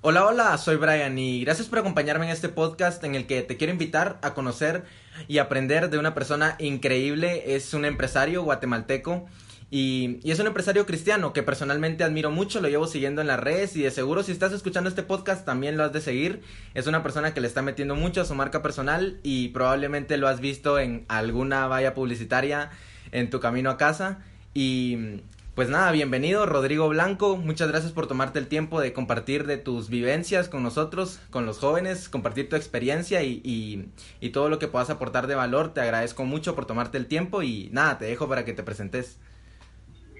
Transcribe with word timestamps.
Hola, 0.00 0.26
hola, 0.26 0.56
soy 0.58 0.76
Brian 0.76 1.18
y 1.18 1.40
gracias 1.42 1.66
por 1.66 1.80
acompañarme 1.80 2.26
en 2.26 2.30
este 2.30 2.48
podcast 2.48 3.02
en 3.02 3.16
el 3.16 3.26
que 3.26 3.42
te 3.42 3.56
quiero 3.56 3.72
invitar 3.72 4.20
a 4.22 4.32
conocer 4.32 4.84
y 5.26 5.38
aprender 5.38 5.90
de 5.90 5.98
una 5.98 6.14
persona 6.14 6.54
increíble. 6.60 7.56
Es 7.56 7.74
un 7.74 7.84
empresario 7.84 8.44
guatemalteco 8.44 9.26
y, 9.72 10.20
es 10.22 10.38
un 10.38 10.46
empresario 10.46 10.86
cristiano 10.86 11.32
que 11.32 11.42
personalmente 11.42 12.04
admiro 12.04 12.30
mucho, 12.30 12.60
lo 12.60 12.68
llevo 12.68 12.86
siguiendo 12.86 13.22
en 13.22 13.26
las 13.26 13.40
redes 13.40 13.74
y 13.74 13.82
de 13.82 13.90
seguro 13.90 14.22
si 14.22 14.30
estás 14.30 14.52
escuchando 14.52 14.88
este 14.88 15.02
podcast 15.02 15.44
también 15.44 15.76
lo 15.76 15.82
has 15.82 15.92
de 15.92 16.00
seguir. 16.00 16.42
Es 16.74 16.86
una 16.86 17.02
persona 17.02 17.34
que 17.34 17.40
le 17.40 17.48
está 17.48 17.62
metiendo 17.62 17.96
mucho 17.96 18.20
a 18.20 18.24
su 18.24 18.36
marca 18.36 18.62
personal 18.62 19.18
y 19.24 19.48
probablemente 19.48 20.16
lo 20.16 20.28
has 20.28 20.38
visto 20.38 20.78
en 20.78 21.06
alguna 21.08 21.66
valla 21.66 21.94
publicitaria 21.94 22.70
en 23.10 23.30
tu 23.30 23.40
camino 23.40 23.68
a 23.68 23.76
casa. 23.76 24.20
Y 24.54 25.22
pues 25.58 25.70
nada, 25.70 25.90
bienvenido 25.90 26.46
Rodrigo 26.46 26.88
Blanco, 26.88 27.36
muchas 27.36 27.66
gracias 27.66 27.90
por 27.90 28.06
tomarte 28.06 28.38
el 28.38 28.46
tiempo 28.46 28.80
de 28.80 28.92
compartir 28.92 29.44
de 29.44 29.56
tus 29.56 29.88
vivencias 29.88 30.48
con 30.48 30.62
nosotros, 30.62 31.18
con 31.30 31.46
los 31.46 31.58
jóvenes, 31.58 32.08
compartir 32.08 32.48
tu 32.48 32.54
experiencia 32.54 33.24
y, 33.24 33.90
todo 34.32 34.50
lo 34.50 34.60
que 34.60 34.68
puedas 34.68 34.88
aportar 34.88 35.26
de 35.26 35.34
valor. 35.34 35.74
Te 35.74 35.80
agradezco 35.80 36.24
mucho 36.24 36.54
por 36.54 36.66
tomarte 36.66 36.96
el 36.96 37.08
tiempo 37.08 37.42
y 37.42 37.70
nada, 37.72 37.98
te 37.98 38.04
dejo 38.04 38.28
para 38.28 38.44
que 38.44 38.52
te 38.52 38.62
presentes. 38.62 39.18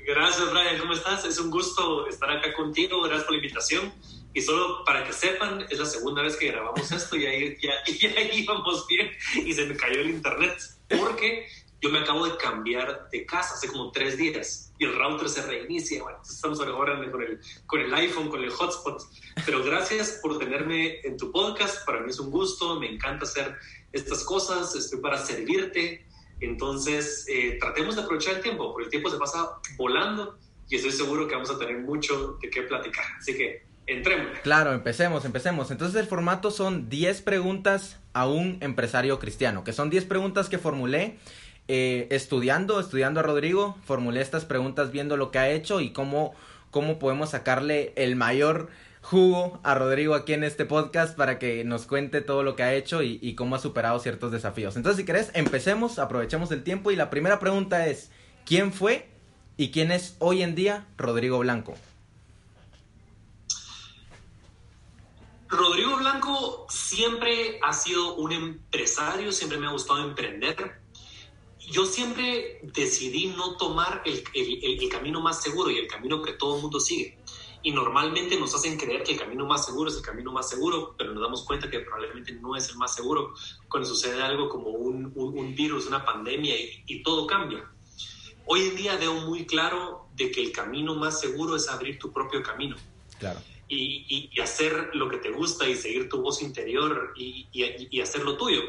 Gracias 0.04 0.50
Brian, 0.50 0.76
¿cómo 0.80 0.92
estás? 0.92 1.24
Es 1.24 1.38
un 1.38 1.52
gusto 1.52 2.08
estar 2.08 2.28
acá 2.32 2.52
contigo, 2.54 3.00
gracias 3.02 3.22
por 3.22 3.34
la 3.34 3.38
invitación. 3.38 3.92
Y 4.34 4.40
solo 4.40 4.82
para 4.84 5.04
que 5.04 5.12
sepan, 5.12 5.64
es 5.70 5.78
la 5.78 5.86
segunda 5.86 6.20
vez 6.20 6.34
que 6.34 6.48
grabamos 6.48 6.90
esto 6.90 7.14
y 7.14 7.26
ahí, 7.26 7.56
ya, 7.62 7.74
ya 7.86 8.22
íbamos 8.34 8.88
bien 8.88 9.08
y 9.36 9.52
se 9.52 9.66
me 9.66 9.76
cayó 9.76 10.00
el 10.00 10.10
internet 10.10 10.58
porque 10.98 11.46
yo 11.80 11.90
me 11.90 12.00
acabo 12.00 12.26
de 12.26 12.36
cambiar 12.38 13.08
de 13.12 13.24
casa 13.24 13.54
hace 13.54 13.68
como 13.68 13.92
tres 13.92 14.18
días 14.18 14.67
y 14.78 14.84
el 14.84 14.96
router 14.96 15.28
se 15.28 15.42
reinicia. 15.42 16.02
Bueno, 16.02 16.18
estamos 16.22 16.60
ahora 16.60 16.96
con 17.10 17.22
el, 17.22 17.40
con 17.66 17.80
el 17.80 17.92
iPhone, 17.94 18.28
con 18.28 18.42
el 18.42 18.50
hotspot. 18.50 19.02
Pero 19.44 19.64
gracias 19.64 20.20
por 20.22 20.38
tenerme 20.38 21.00
en 21.00 21.16
tu 21.16 21.32
podcast. 21.32 21.84
Para 21.84 22.00
mí 22.00 22.10
es 22.10 22.20
un 22.20 22.30
gusto. 22.30 22.78
Me 22.78 22.92
encanta 22.92 23.24
hacer 23.24 23.56
estas 23.92 24.24
cosas. 24.24 24.74
Estoy 24.76 25.00
para 25.00 25.18
servirte. 25.18 26.06
Entonces, 26.40 27.26
eh, 27.28 27.58
tratemos 27.60 27.96
de 27.96 28.02
aprovechar 28.02 28.36
el 28.36 28.42
tiempo, 28.42 28.72
porque 28.72 28.84
el 28.84 28.90
tiempo 28.90 29.10
se 29.10 29.18
pasa 29.18 29.58
volando 29.76 30.38
y 30.68 30.76
estoy 30.76 30.92
seguro 30.92 31.26
que 31.26 31.34
vamos 31.34 31.50
a 31.50 31.58
tener 31.58 31.78
mucho 31.78 32.38
de 32.40 32.48
qué 32.48 32.62
platicar. 32.62 33.04
Así 33.18 33.36
que 33.36 33.64
entremos. 33.86 34.38
Claro, 34.42 34.72
empecemos, 34.72 35.24
empecemos. 35.24 35.72
Entonces, 35.72 36.00
el 36.00 36.06
formato 36.06 36.52
son 36.52 36.88
10 36.88 37.22
preguntas 37.22 37.98
a 38.12 38.28
un 38.28 38.58
empresario 38.60 39.18
cristiano, 39.18 39.64
que 39.64 39.72
son 39.72 39.90
10 39.90 40.04
preguntas 40.04 40.48
que 40.48 40.58
formulé 40.58 41.18
eh, 41.68 42.08
estudiando, 42.10 42.80
estudiando 42.80 43.20
a 43.20 43.22
Rodrigo, 43.22 43.76
formulé 43.84 44.22
estas 44.22 44.44
preguntas 44.44 44.90
viendo 44.90 45.16
lo 45.16 45.30
que 45.30 45.38
ha 45.38 45.50
hecho 45.50 45.80
y 45.80 45.92
cómo, 45.92 46.34
cómo 46.70 46.98
podemos 46.98 47.30
sacarle 47.30 47.92
el 47.96 48.16
mayor 48.16 48.70
jugo 49.02 49.60
a 49.62 49.74
Rodrigo 49.74 50.14
aquí 50.14 50.32
en 50.32 50.44
este 50.44 50.64
podcast 50.64 51.16
para 51.16 51.38
que 51.38 51.64
nos 51.64 51.86
cuente 51.86 52.20
todo 52.20 52.42
lo 52.42 52.56
que 52.56 52.62
ha 52.62 52.74
hecho 52.74 53.02
y, 53.02 53.18
y 53.22 53.34
cómo 53.34 53.54
ha 53.54 53.58
superado 53.58 54.00
ciertos 54.00 54.32
desafíos. 54.32 54.76
Entonces, 54.76 54.98
si 54.98 55.04
querés, 55.04 55.30
empecemos, 55.34 55.98
aprovechemos 55.98 56.50
el 56.52 56.64
tiempo 56.64 56.90
y 56.90 56.96
la 56.96 57.10
primera 57.10 57.38
pregunta 57.38 57.86
es, 57.86 58.10
¿quién 58.44 58.72
fue 58.72 59.08
y 59.56 59.70
quién 59.70 59.92
es 59.92 60.16
hoy 60.18 60.42
en 60.42 60.54
día 60.54 60.86
Rodrigo 60.96 61.38
Blanco? 61.38 61.74
Rodrigo 65.48 65.96
Blanco 65.96 66.66
siempre 66.68 67.58
ha 67.62 67.72
sido 67.72 68.14
un 68.16 68.32
empresario, 68.32 69.32
siempre 69.32 69.58
me 69.58 69.66
ha 69.66 69.70
gustado 69.70 70.04
emprender 70.04 70.78
yo 71.70 71.86
siempre 71.86 72.60
decidí 72.62 73.26
no 73.26 73.56
tomar 73.56 74.02
el, 74.04 74.24
el, 74.34 74.88
camino 74.88 75.20
más 75.20 75.42
seguro 75.42 75.70
y 75.70 75.78
el 75.78 75.86
camino 75.86 76.22
que 76.22 76.32
todo 76.32 76.56
el 76.56 76.62
mundo 76.62 76.80
sigue. 76.80 77.18
Y 77.62 77.72
normalmente 77.72 78.38
nos 78.38 78.54
hacen 78.54 78.78
creer 78.78 79.02
que 79.02 79.12
el 79.12 79.18
camino 79.18 79.44
más 79.44 79.66
seguro 79.66 79.90
es 79.90 79.96
el 79.96 80.02
camino 80.02 80.32
más 80.32 80.48
seguro, 80.48 80.94
pero 80.96 81.12
nos 81.12 81.22
damos 81.22 81.44
cuenta 81.44 81.68
que 81.68 81.80
probablemente 81.80 82.32
no 82.32 82.56
es 82.56 82.68
el 82.70 82.76
más 82.76 82.94
seguro 82.94 83.34
cuando 83.68 83.88
sucede 83.88 84.22
algo 84.22 84.48
como 84.48 84.70
un, 84.70 85.12
un, 85.14 85.54
virus, 85.54 85.86
una 85.86 86.04
pandemia 86.04 86.56
y, 86.58 86.84
y, 86.86 87.02
todo 87.02 87.26
cambia. 87.26 87.68
Hoy 88.46 88.60
en 88.60 88.76
día 88.76 88.96
veo 88.96 89.14
muy 89.14 89.44
claro 89.44 90.08
de 90.14 90.30
que 90.30 90.42
el 90.42 90.52
camino 90.52 90.94
más 90.94 91.20
seguro 91.20 91.56
es 91.56 91.68
abrir 91.68 91.98
tu 91.98 92.12
propio 92.12 92.42
camino. 92.42 92.76
Claro. 93.18 93.40
Y, 93.68 94.30
y 94.32 94.40
hacer 94.40 94.90
lo 94.94 95.10
que 95.10 95.18
te 95.18 95.30
gusta 95.30 95.68
y 95.68 95.74
seguir 95.74 96.08
tu 96.08 96.22
voz 96.22 96.40
interior 96.40 97.12
y, 97.16 98.00
hacer 98.00 98.22
lo 98.22 98.36
tuyo. 98.38 98.62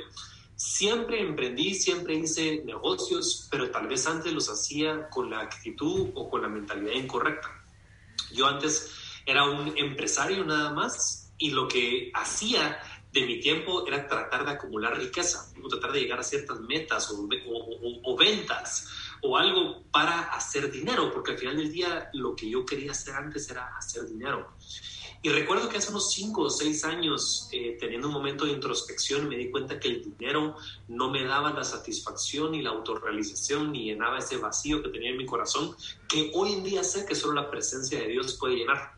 Siempre 0.60 1.22
emprendí, 1.22 1.74
siempre 1.74 2.16
hice 2.16 2.62
negocios, 2.66 3.48
pero 3.50 3.72
tal 3.72 3.88
vez 3.88 4.06
antes 4.08 4.34
los 4.34 4.50
hacía 4.50 5.10
con 5.10 5.30
la 5.30 5.40
actitud 5.40 6.10
o 6.14 6.30
con 6.30 6.42
la 6.42 6.50
mentalidad 6.50 6.92
incorrecta. 6.92 7.48
Yo 8.34 8.46
antes 8.46 8.92
era 9.26 9.46
un 9.46 9.72
empresario 9.78 10.44
nada 10.44 10.74
más 10.74 11.32
y 11.38 11.52
lo 11.52 11.66
que 11.66 12.12
hacía 12.14 12.78
de 13.14 13.26
mi 13.26 13.40
tiempo 13.40 13.88
era 13.88 14.06
tratar 14.06 14.44
de 14.44 14.52
acumular 14.52 14.98
riqueza, 14.98 15.50
tratar 15.70 15.94
de 15.94 16.02
llegar 16.02 16.20
a 16.20 16.24
ciertas 16.24 16.60
metas 16.60 17.10
o, 17.10 17.30
o, 18.04 18.18
ventas 18.18 18.90
o 19.22 19.38
algo 19.38 19.84
para 19.92 20.24
hacer 20.34 20.70
dinero, 20.70 21.10
porque 21.14 21.32
al 21.32 21.38
final 21.38 21.56
del 21.56 21.72
día 21.72 22.10
lo 22.12 22.36
que 22.36 22.50
yo 22.50 22.66
quería 22.66 22.92
hacer 22.92 23.16
antes 23.16 23.50
era 23.50 23.78
hacer 23.78 24.06
dinero. 24.08 24.58
Y 25.22 25.30
recuerdo 25.30 25.68
que 25.68 25.78
hace 25.78 25.90
unos 25.90 26.12
5 26.12 26.42
o 26.42 26.50
6 26.50 26.86
años, 26.86 27.50
eh, 27.52 27.76
teniendo 27.78 28.08
un 28.08 28.14
momento 28.14 28.46
de 28.46 28.54
introspección, 28.54 29.28
me 29.28 29.36
di 29.36 29.52
cuenta 29.52 29.78
que 29.78 29.90
el 29.90 30.16
dinero 30.18 30.56
no 30.88 31.12
me 31.12 31.26
daba 31.26 31.52
la 31.52 31.66
satisfacción 31.66 32.54
ni 32.54 32.62
la 32.62 32.70
autorrealización 32.70 33.74
ni 33.74 33.86
llenaba 33.86 34.20
ese 34.20 34.38
vacío 34.38 34.82
que 34.82 34.90
tenía 34.90 35.10
en 35.10 35.18
mi 35.18 35.26
corazón, 35.26 35.76
que 36.08 36.32
hoy 36.34 36.54
en 36.54 36.64
día 36.64 36.86
sé 36.86 37.06
que 37.06 37.16
solo 37.16 37.34
la 37.34 37.52
presencia 37.52 38.00
de 38.00 38.08
Dios 38.08 38.38
puede 38.40 38.56
llenar. 38.56 38.94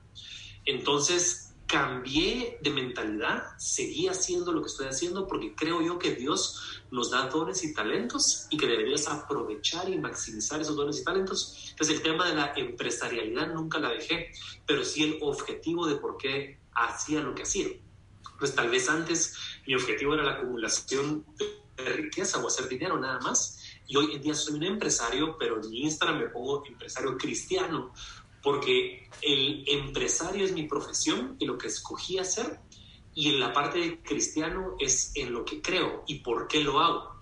Entonces, 0.65 1.50
cambié 1.71 2.59
de 2.61 2.69
mentalidad, 2.69 3.57
seguí 3.57 4.09
haciendo 4.09 4.51
lo 4.51 4.61
que 4.61 4.67
estoy 4.67 4.87
haciendo 4.87 5.25
porque 5.25 5.55
creo 5.55 5.81
yo 5.81 5.97
que 5.97 6.13
Dios 6.13 6.83
nos 6.91 7.11
da 7.11 7.29
dones 7.29 7.63
y 7.63 7.73
talentos 7.73 8.47
y 8.49 8.57
que 8.57 8.67
deberías 8.67 9.07
aprovechar 9.07 9.89
y 9.89 9.97
maximizar 9.97 10.59
esos 10.59 10.75
dones 10.75 10.99
y 10.99 11.05
talentos. 11.05 11.69
Entonces 11.71 11.95
el 11.95 12.03
tema 12.03 12.27
de 12.27 12.35
la 12.35 12.53
empresarialidad 12.57 13.53
nunca 13.53 13.79
la 13.79 13.89
dejé, 13.89 14.33
pero 14.67 14.83
sí 14.83 15.03
el 15.03 15.19
objetivo 15.21 15.87
de 15.87 15.95
por 15.95 16.17
qué 16.17 16.59
hacía 16.73 17.21
lo 17.21 17.33
que 17.33 17.43
hacía. 17.43 17.67
Pues 18.37 18.53
tal 18.53 18.69
vez 18.69 18.89
antes 18.89 19.37
mi 19.65 19.73
objetivo 19.73 20.13
era 20.13 20.23
la 20.23 20.33
acumulación 20.33 21.25
de 21.37 21.85
riqueza 21.85 22.39
o 22.39 22.47
hacer 22.47 22.67
dinero 22.67 22.99
nada 22.99 23.19
más. 23.21 23.59
Y 23.87 23.95
hoy 23.95 24.15
en 24.15 24.21
día 24.21 24.33
soy 24.33 24.55
un 24.55 24.63
empresario, 24.63 25.37
pero 25.37 25.61
en 25.61 25.69
mi 25.69 25.83
Instagram 25.83 26.19
me 26.19 26.27
pongo 26.27 26.65
empresario 26.65 27.17
cristiano 27.17 27.93
porque 28.41 29.09
el 29.21 29.63
empresario 29.67 30.45
es 30.45 30.53
mi 30.53 30.67
profesión 30.67 31.35
y 31.39 31.45
lo 31.45 31.57
que 31.57 31.67
escogí 31.67 32.17
hacer, 32.17 32.59
y 33.13 33.29
en 33.29 33.39
la 33.39 33.51
parte 33.53 33.79
de 33.79 34.01
cristiano 34.01 34.75
es 34.79 35.11
en 35.15 35.33
lo 35.33 35.43
que 35.43 35.61
creo 35.61 36.03
y 36.07 36.19
por 36.19 36.47
qué 36.47 36.63
lo 36.63 36.79
hago. 36.79 37.21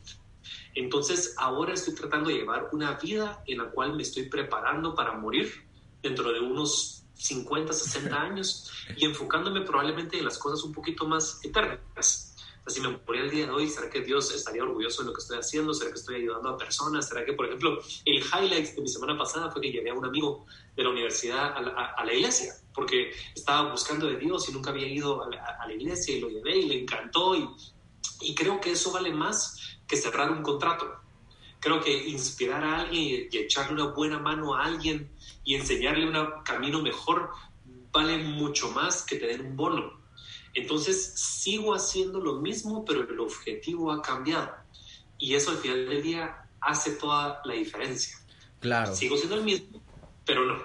Entonces 0.75 1.33
ahora 1.37 1.73
estoy 1.73 1.95
tratando 1.95 2.29
de 2.29 2.35
llevar 2.35 2.69
una 2.71 2.93
vida 2.93 3.43
en 3.47 3.57
la 3.57 3.71
cual 3.71 3.95
me 3.95 4.03
estoy 4.03 4.29
preparando 4.29 4.93
para 4.93 5.13
morir 5.13 5.67
dentro 6.01 6.31
de 6.31 6.39
unos 6.39 7.03
50, 7.15 7.73
60 7.73 8.21
años 8.21 8.71
y 8.95 9.05
enfocándome 9.05 9.61
probablemente 9.61 10.17
en 10.17 10.25
las 10.25 10.37
cosas 10.37 10.63
un 10.63 10.71
poquito 10.71 11.05
más 11.05 11.43
eternas 11.43 12.28
si 12.67 12.81
me 12.81 12.89
moría 12.89 13.23
el 13.23 13.31
día 13.31 13.45
de 13.45 13.51
hoy, 13.51 13.67
¿será 13.67 13.89
que 13.89 14.01
Dios 14.01 14.33
estaría 14.33 14.63
orgulloso 14.63 15.01
de 15.01 15.07
lo 15.07 15.13
que 15.13 15.21
estoy 15.21 15.39
haciendo? 15.39 15.73
¿Será 15.73 15.91
que 15.91 15.99
estoy 15.99 16.15
ayudando 16.17 16.49
a 16.49 16.57
personas? 16.57 17.07
¿Será 17.07 17.25
que, 17.25 17.33
por 17.33 17.45
ejemplo, 17.45 17.79
el 18.05 18.17
highlight 18.17 18.75
de 18.75 18.81
mi 18.81 18.87
semana 18.87 19.17
pasada 19.17 19.49
fue 19.49 19.61
que 19.61 19.71
llevé 19.71 19.89
a 19.89 19.93
un 19.93 20.05
amigo 20.05 20.45
de 20.75 20.83
la 20.83 20.89
universidad 20.89 21.55
a 21.55 22.05
la, 22.05 22.13
iglesia? 22.13 22.53
Porque 22.73 23.11
estaba 23.35 23.71
buscando 23.71 24.07
de 24.07 24.17
Dios 24.17 24.47
y 24.49 24.53
nunca 24.53 24.69
había 24.69 24.87
ido 24.87 25.23
a 25.23 25.29
la, 25.29 25.73
iglesia 25.73 26.15
y 26.15 26.19
lo 26.19 26.29
llevé 26.29 26.57
y 26.57 26.65
le 26.67 26.81
encantó. 26.81 27.35
Y, 27.35 27.49
y 28.21 28.35
creo 28.35 28.59
que 28.59 28.71
eso 28.71 28.91
vale 28.91 29.13
más 29.13 29.77
que 29.87 29.97
cerrar 29.97 30.31
un 30.31 30.43
contrato. 30.43 30.99
Creo 31.59 31.81
que 31.81 32.07
inspirar 32.07 32.63
a 32.63 32.81
alguien 32.81 33.27
y 33.31 33.37
echarle 33.37 33.81
una 33.81 33.93
buena 33.93 34.19
mano 34.19 34.55
a 34.55 34.63
alguien 34.63 35.11
y 35.43 35.55
enseñarle 35.55 36.07
un 36.07 36.43
camino 36.43 36.81
mejor 36.81 37.31
vale 37.91 38.17
mucho 38.19 38.71
más 38.71 39.03
que 39.03 39.17
tener 39.17 39.41
un 39.41 39.55
bono. 39.55 39.98
Entonces 40.53 41.13
sigo 41.15 41.73
haciendo 41.73 42.19
lo 42.19 42.35
mismo, 42.41 42.83
pero 42.85 43.07
el 43.09 43.19
objetivo 43.19 43.91
ha 43.91 44.01
cambiado. 44.01 44.51
Y 45.17 45.35
eso 45.35 45.51
al 45.51 45.57
final 45.57 45.87
del 45.87 46.01
día 46.01 46.45
hace 46.61 46.91
toda 46.91 47.41
la 47.45 47.53
diferencia. 47.53 48.17
Claro. 48.59 48.93
Sigo 48.95 49.17
siendo 49.17 49.35
el 49.35 49.43
mismo, 49.43 49.81
pero 50.25 50.45
no. 50.45 50.57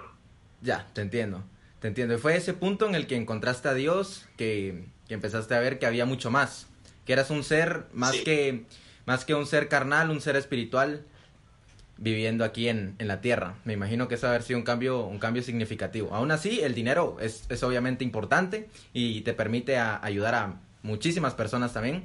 Ya, 0.63 0.89
te 0.93 1.03
entiendo. 1.03 1.45
Te 1.81 1.89
entiendo. 1.89 2.15
Y 2.15 2.19
fue 2.19 2.37
ese 2.37 2.55
punto 2.55 2.87
en 2.87 2.95
el 2.95 3.07
que 3.07 3.17
encontraste 3.17 3.69
a 3.69 3.75
Dios 3.75 4.27
que, 4.37 4.87
empezaste 5.09 5.55
a 5.55 5.61
ver 5.61 5.79
que 5.79 5.87
había 5.87 6.07
mucho 6.07 6.31
más. 6.31 6.67
Que 7.05 7.13
eras 7.13 7.31
un 7.31 7.45
ser 7.45 7.87
más, 7.93 8.13
que, 8.13 8.65
más 9.05 9.25
que 9.25 9.35
un 9.35 9.47
ser 9.47 9.69
carnal, 9.69 10.11
un 10.11 10.21
ser 10.21 10.37
espiritual 10.37 11.05
viviendo 11.96 12.44
aquí 12.44 12.69
en, 12.69 12.94
en, 12.99 13.08
la 13.08 13.20
tierra. 13.20 13.55
Me 13.64 13.73
imagino 13.73 14.08
que 14.08 14.17
eso 14.17 14.29
haber 14.29 14.43
sido 14.43 14.58
un 14.58 14.64
cambio, 14.64 15.05
un 15.05 15.19
cambio 15.19 15.43
significativo. 15.43 16.14
Aún 16.14 16.31
así, 16.31 16.61
el 16.61 16.75
dinero 16.75 17.17
es, 17.20 17.44
es 17.49 17.62
obviamente 17.62 18.05
importante 18.05 18.69
y 18.93 19.20
te 19.23 19.32
permite 19.32 19.79
ayudar 19.79 20.35
a 20.35 20.61
muchísimas 20.82 21.35
personas 21.35 21.73
también. 21.73 22.05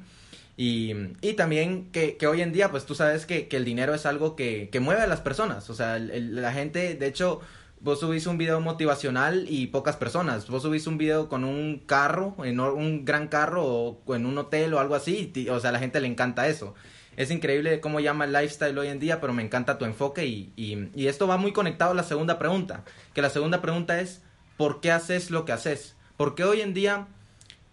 Y, 0.57 0.94
y 1.21 1.33
también 1.33 1.89
que, 1.91 2.18
que, 2.18 2.27
hoy 2.27 2.41
en 2.41 2.51
día, 2.51 2.69
pues 2.69 2.86
tú 2.86 2.94
sabes 2.94 3.25
que, 3.25 3.47
que 3.47 3.57
el 3.57 3.63
dinero 3.63 3.94
es 3.94 4.06
algo 4.06 4.36
que, 4.36 4.69
que, 4.69 4.80
mueve 4.81 5.01
a 5.01 5.07
las 5.07 5.21
personas. 5.21 5.69
O 5.69 5.74
sea, 5.74 5.97
la 6.00 6.51
gente, 6.51 6.95
de 6.95 7.07
hecho, 7.07 7.39
vos 7.80 8.01
subís 8.01 8.27
un 8.27 8.38
video 8.38 8.59
motivacional 8.59 9.45
y 9.47 9.68
pocas 9.68 9.95
personas. 9.95 10.47
Vos 10.50 10.63
subís 10.63 10.85
un 10.85 10.97
video 10.97 11.30
con 11.30 11.45
un 11.45 11.80
carro, 11.85 12.35
en 12.44 12.59
un 12.59 13.06
gran 13.06 13.30
carro 13.30 13.63
o 14.06 14.15
en 14.15 14.25
un 14.25 14.38
hotel 14.38 14.74
o 14.74 14.80
algo 14.80 14.95
así, 14.95 15.31
o 15.50 15.59
sea, 15.62 15.69
a 15.69 15.74
la 15.74 15.80
gente 15.80 16.01
le 16.01 16.07
encanta 16.07 16.47
eso. 16.47 16.75
Es 17.19 17.31
increíble 17.31 17.81
cómo 17.81 18.00
llama 18.00 18.24
el 18.24 18.31
lifestyle 18.31 18.77
hoy 18.77 18.88
en 18.88 18.98
día, 18.98 19.19
pero 19.19 19.33
me 19.33 19.44
encanta 19.44 19.77
tu 19.77 19.83
enfoque 19.83 20.25
y, 20.25 20.89
esto 20.95 21.27
va 21.27 21.36
muy 21.36 21.51
conectado 21.51 21.92
a 21.92 21.94
la 21.94 22.04
segunda 22.04 22.39
pregunta, 22.39 22.86
que 23.13 23.21
la 23.21 23.30
segunda 23.30 23.62
pregunta 23.62 24.00
es, 24.00 24.21
¿por 24.56 24.80
qué 24.80 24.94
haces 24.94 25.30
lo 25.30 25.44
que 25.44 25.51
haces? 25.51 25.98
¿Por 26.16 26.33
qué 26.33 26.45
hoy 26.45 26.62
en 26.62 26.74
día 26.74 27.10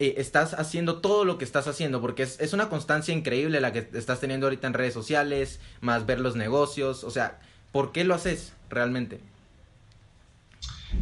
eh, 0.00 0.14
estás 0.16 0.52
haciendo 0.54 1.00
todo 1.00 1.24
lo 1.24 1.38
que 1.38 1.44
estás 1.44 1.68
haciendo? 1.68 2.00
Porque 2.00 2.24
es, 2.24 2.40
es 2.40 2.54
una 2.54 2.68
constancia 2.68 3.14
increíble 3.14 3.60
la 3.60 3.72
que 3.72 3.88
estás 3.92 4.18
teniendo 4.18 4.46
ahorita 4.46 4.66
en 4.66 4.74
redes 4.74 4.94
sociales, 4.94 5.60
más 5.80 6.06
ver 6.06 6.18
los 6.18 6.34
negocios, 6.34 7.04
o 7.04 7.12
sea, 7.12 7.38
¿por 7.70 7.92
qué 7.92 8.02
lo 8.02 8.16
haces 8.16 8.52
realmente? 8.68 9.20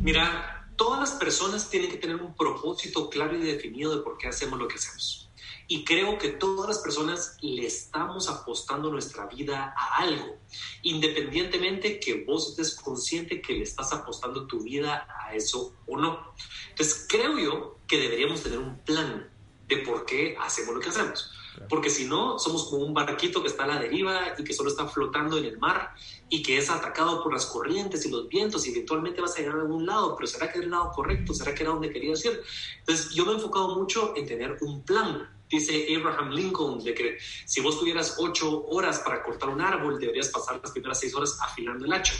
Mira, 0.02 0.68
todas 0.76 1.00
las 1.00 1.12
personas 1.12 1.70
tienen 1.70 1.90
que 1.90 1.96
tener 1.96 2.16
un 2.16 2.34
propósito 2.34 3.08
claro 3.08 3.38
y 3.38 3.40
definido 3.40 3.96
de 3.96 4.02
por 4.02 4.18
qué 4.18 4.28
hacemos 4.28 4.58
lo 4.58 4.68
que 4.68 4.74
hacemos. 4.74 5.23
Y 5.66 5.84
creo 5.84 6.18
que 6.18 6.28
todas 6.28 6.68
las 6.68 6.78
personas 6.78 7.36
le 7.40 7.66
estamos 7.66 8.28
apostando 8.28 8.90
nuestra 8.90 9.26
vida 9.26 9.74
a 9.76 10.02
algo, 10.02 10.38
independientemente 10.82 11.98
que 11.98 12.24
vos 12.24 12.50
estés 12.50 12.74
consciente 12.74 13.40
que 13.40 13.54
le 13.54 13.62
estás 13.62 13.92
apostando 13.92 14.46
tu 14.46 14.62
vida 14.62 15.06
a 15.24 15.34
eso 15.34 15.74
o 15.86 15.96
no. 15.96 16.34
Entonces, 16.70 17.06
creo 17.08 17.38
yo 17.38 17.78
que 17.86 17.98
deberíamos 17.98 18.42
tener 18.42 18.58
un 18.58 18.78
plan 18.78 19.30
de 19.66 19.78
por 19.78 20.04
qué 20.04 20.36
hacemos 20.38 20.74
lo 20.74 20.80
que 20.80 20.90
hacemos. 20.90 21.30
Porque 21.68 21.90
si 21.90 22.06
no, 22.06 22.38
somos 22.38 22.68
como 22.68 22.84
un 22.84 22.94
barquito 22.94 23.42
que 23.42 23.48
está 23.48 23.64
a 23.64 23.68
la 23.68 23.78
deriva 23.78 24.34
y 24.38 24.44
que 24.44 24.52
solo 24.52 24.70
está 24.70 24.86
flotando 24.86 25.38
en 25.38 25.44
el 25.44 25.58
mar 25.58 25.90
y 26.28 26.42
que 26.42 26.58
es 26.58 26.70
atacado 26.70 27.22
por 27.22 27.32
las 27.32 27.46
corrientes 27.46 28.04
y 28.06 28.10
los 28.10 28.28
vientos 28.28 28.66
y 28.66 28.70
eventualmente 28.70 29.20
vas 29.20 29.36
a 29.36 29.40
llegar 29.40 29.56
a 29.56 29.60
algún 29.60 29.86
lado, 29.86 30.14
pero 30.16 30.26
¿será 30.26 30.50
que 30.50 30.58
es 30.58 30.64
el 30.64 30.70
lado 30.70 30.90
correcto? 30.90 31.34
¿Será 31.34 31.54
que 31.54 31.62
era 31.62 31.72
donde 31.72 31.92
quería 31.92 32.12
ir? 32.12 32.42
Entonces, 32.80 33.10
yo 33.14 33.24
me 33.24 33.32
he 33.32 33.34
enfocado 33.34 33.74
mucho 33.76 34.14
en 34.16 34.26
tener 34.26 34.56
un 34.60 34.84
plan. 34.84 35.30
Dice 35.48 35.86
Abraham 35.94 36.30
Lincoln 36.30 36.82
de 36.82 36.94
que 36.94 37.18
si 37.44 37.60
vos 37.60 37.78
tuvieras 37.78 38.16
ocho 38.18 38.64
horas 38.66 39.00
para 39.00 39.22
cortar 39.22 39.50
un 39.50 39.60
árbol, 39.60 40.00
deberías 40.00 40.28
pasar 40.28 40.58
las 40.60 40.72
primeras 40.72 40.98
seis 40.98 41.14
horas 41.14 41.38
afilando 41.40 41.84
el 41.84 41.92
hacha. 41.92 42.14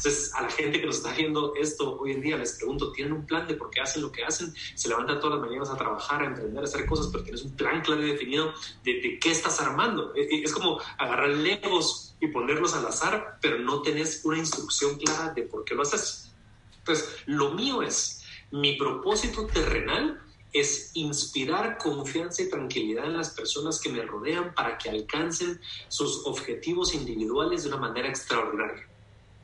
Entonces, 0.00 0.32
a 0.34 0.40
la 0.40 0.48
gente 0.48 0.80
que 0.80 0.86
nos 0.86 0.96
está 0.96 1.12
viendo 1.12 1.52
esto 1.56 1.98
hoy 2.00 2.12
en 2.12 2.22
día, 2.22 2.38
les 2.38 2.54
pregunto, 2.54 2.90
¿tienen 2.90 3.12
un 3.12 3.26
plan 3.26 3.46
de 3.46 3.52
por 3.52 3.68
qué 3.68 3.82
hacen 3.82 4.00
lo 4.00 4.10
que 4.10 4.24
hacen? 4.24 4.54
Se 4.74 4.88
levantan 4.88 5.20
todas 5.20 5.38
las 5.38 5.46
mañanas 5.46 5.68
a 5.68 5.76
trabajar, 5.76 6.22
a 6.22 6.26
emprender, 6.26 6.62
a 6.62 6.64
hacer 6.64 6.86
cosas, 6.86 7.08
pero 7.12 7.22
tienes 7.22 7.42
un 7.42 7.54
plan 7.54 7.82
claro 7.82 8.02
y 8.02 8.12
definido 8.12 8.54
de, 8.82 8.94
de 8.94 9.18
qué 9.18 9.30
estás 9.30 9.60
armando. 9.60 10.14
E, 10.14 10.22
e, 10.22 10.42
es 10.42 10.54
como 10.54 10.80
agarrar 10.96 11.28
legos 11.28 12.16
y 12.18 12.28
ponerlos 12.28 12.72
al 12.72 12.86
azar, 12.86 13.36
pero 13.42 13.58
no 13.58 13.82
tenés 13.82 14.24
una 14.24 14.38
instrucción 14.38 14.96
clara 14.96 15.34
de 15.34 15.42
por 15.42 15.64
qué 15.64 15.74
lo 15.74 15.82
haces. 15.82 16.32
Entonces, 16.78 17.16
lo 17.26 17.50
mío 17.50 17.82
es, 17.82 18.24
mi 18.52 18.78
propósito 18.78 19.48
terrenal 19.48 20.18
es 20.50 20.92
inspirar 20.94 21.76
confianza 21.76 22.42
y 22.42 22.48
tranquilidad 22.48 23.04
en 23.04 23.18
las 23.18 23.34
personas 23.34 23.78
que 23.78 23.90
me 23.90 24.00
rodean 24.00 24.54
para 24.54 24.78
que 24.78 24.88
alcancen 24.88 25.60
sus 25.88 26.26
objetivos 26.26 26.94
individuales 26.94 27.64
de 27.64 27.68
una 27.68 27.76
manera 27.76 28.08
extraordinaria. 28.08 28.89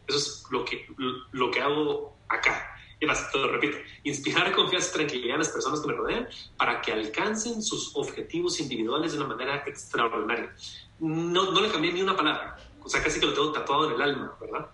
Eso 0.06 0.18
es 0.18 0.44
lo 0.50 0.64
que, 0.64 0.86
lo 1.32 1.50
que 1.50 1.60
hago 1.60 2.16
acá. 2.28 2.72
Y 2.98 3.04
más, 3.04 3.30
te 3.30 3.38
lo 3.38 3.48
repito, 3.52 3.76
inspirar 4.04 4.52
confianza 4.52 4.90
y 4.90 4.94
tranquilidad 4.94 5.34
en 5.34 5.40
las 5.40 5.50
personas 5.50 5.80
que 5.80 5.88
me 5.88 5.94
rodean 5.94 6.28
para 6.56 6.80
que 6.80 6.92
alcancen 6.92 7.62
sus 7.62 7.94
objetivos 7.94 8.58
individuales 8.58 9.12
de 9.12 9.18
una 9.18 9.28
manera 9.28 9.64
extraordinaria. 9.66 10.54
No, 10.98 11.50
no 11.52 11.60
le 11.60 11.70
cambié 11.70 11.92
ni 11.92 12.00
una 12.00 12.16
palabra, 12.16 12.56
o 12.82 12.88
sea, 12.88 13.02
casi 13.02 13.20
que 13.20 13.26
lo 13.26 13.34
tengo 13.34 13.52
tatuado 13.52 13.88
en 13.88 13.96
el 13.96 14.02
alma, 14.02 14.34
¿verdad? 14.40 14.70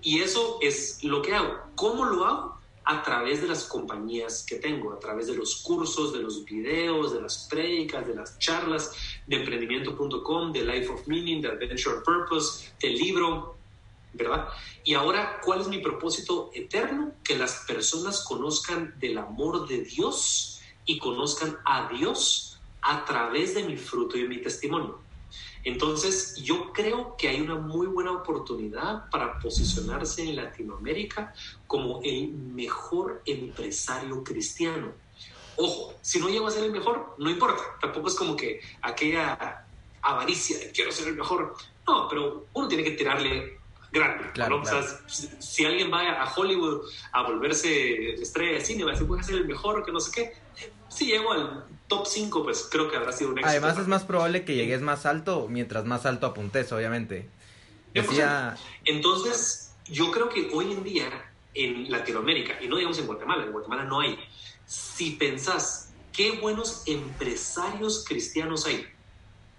Y 0.00 0.20
eso 0.20 0.58
es 0.62 1.02
lo 1.04 1.20
que 1.20 1.34
hago. 1.34 1.54
¿Cómo 1.74 2.04
lo 2.06 2.24
hago? 2.24 2.56
A 2.84 3.02
través 3.02 3.42
de 3.42 3.48
las 3.48 3.64
compañías 3.64 4.46
que 4.48 4.56
tengo, 4.56 4.92
a 4.92 5.00
través 5.00 5.26
de 5.26 5.34
los 5.34 5.56
cursos, 5.56 6.12
de 6.12 6.20
los 6.20 6.44
videos, 6.44 7.12
de 7.12 7.20
las 7.20 7.48
prédicas, 7.50 8.06
de 8.06 8.14
las 8.14 8.38
charlas, 8.38 8.92
de 9.26 9.36
emprendimiento.com, 9.36 10.52
de 10.52 10.62
Life 10.64 10.88
of 10.88 11.06
Meaning, 11.08 11.42
de 11.42 11.48
Adventure 11.48 11.96
Purpose, 12.04 12.72
del 12.80 12.94
libro, 12.94 13.55
¿verdad? 14.16 14.48
Y 14.84 14.94
ahora, 14.94 15.40
¿cuál 15.44 15.60
es 15.60 15.68
mi 15.68 15.78
propósito 15.78 16.50
eterno? 16.54 17.12
Que 17.22 17.36
las 17.36 17.64
personas 17.66 18.24
conozcan 18.24 18.94
del 18.98 19.18
amor 19.18 19.66
de 19.68 19.82
Dios 19.82 20.60
y 20.84 20.98
conozcan 20.98 21.58
a 21.64 21.88
Dios 21.88 22.60
a 22.82 23.04
través 23.04 23.54
de 23.54 23.64
mi 23.64 23.76
fruto 23.76 24.16
y 24.16 24.22
de 24.22 24.28
mi 24.28 24.40
testimonio. 24.40 25.00
Entonces, 25.64 26.36
yo 26.36 26.72
creo 26.72 27.16
que 27.16 27.28
hay 27.28 27.40
una 27.40 27.56
muy 27.56 27.88
buena 27.88 28.12
oportunidad 28.12 29.10
para 29.10 29.40
posicionarse 29.40 30.22
en 30.22 30.36
Latinoamérica 30.36 31.34
como 31.66 32.00
el 32.04 32.28
mejor 32.28 33.20
empresario 33.26 34.22
cristiano. 34.22 34.92
Ojo, 35.56 35.94
si 36.02 36.20
no 36.20 36.28
llego 36.28 36.46
a 36.46 36.52
ser 36.52 36.64
el 36.64 36.70
mejor, 36.70 37.16
no 37.18 37.28
importa. 37.28 37.62
Tampoco 37.80 38.06
es 38.06 38.14
como 38.14 38.36
que 38.36 38.60
aquella 38.80 39.66
avaricia 40.02 40.58
de 40.58 40.70
quiero 40.70 40.92
ser 40.92 41.08
el 41.08 41.16
mejor. 41.16 41.56
No, 41.84 42.06
pero 42.08 42.46
uno 42.52 42.68
tiene 42.68 42.84
que 42.84 42.92
tirarle 42.92 43.58
grande. 43.96 44.30
Claro, 44.32 44.62
si, 45.38 45.64
alguien 45.64 45.92
va 45.92 46.22
a 46.22 46.32
Hollywood 46.34 46.82
a 47.12 47.22
volverse 47.22 48.14
estrella 48.14 48.58
de 48.58 48.64
cine, 48.64 48.84
va 48.84 48.90
a 48.90 48.92
decir, 48.92 49.06
voy 49.06 49.20
a 49.20 49.22
ser 49.22 49.36
el 49.36 49.46
mejor, 49.46 49.84
que 49.84 49.92
no 49.92 50.00
sé 50.00 50.10
qué. 50.12 50.32
Si 50.88 51.06
llego 51.06 51.32
al 51.32 51.64
top 51.88 52.06
5, 52.06 52.44
pues 52.44 52.68
creo 52.70 52.90
que 52.90 52.96
habrá 52.96 53.12
sido 53.12 53.30
un 53.30 53.38
éxito. 53.38 53.50
Además, 53.50 53.78
es 53.78 53.88
más 53.88 54.04
probable 54.04 54.44
que 54.44 54.54
llegues 54.54 54.80
más 54.80 55.06
alto 55.06 55.46
mientras 55.48 55.84
más 55.84 56.06
alto 56.06 56.26
apuntes, 56.26 56.70
obviamente. 56.72 57.28
Decía... 57.92 58.56
Entonces, 58.84 59.74
yo 59.88 60.10
creo 60.10 60.28
que 60.28 60.50
hoy 60.52 60.72
en 60.72 60.84
día 60.84 61.08
en 61.54 61.90
Latinoamérica, 61.90 62.62
y 62.62 62.68
no 62.68 62.76
digamos 62.76 62.98
en 62.98 63.06
Guatemala, 63.06 63.44
en 63.44 63.52
Guatemala 63.52 63.84
no 63.84 64.00
hay, 64.00 64.18
si 64.66 65.12
pensás 65.12 65.90
qué 66.12 66.32
buenos 66.32 66.82
empresarios 66.86 68.04
cristianos 68.06 68.66
hay, 68.66 68.86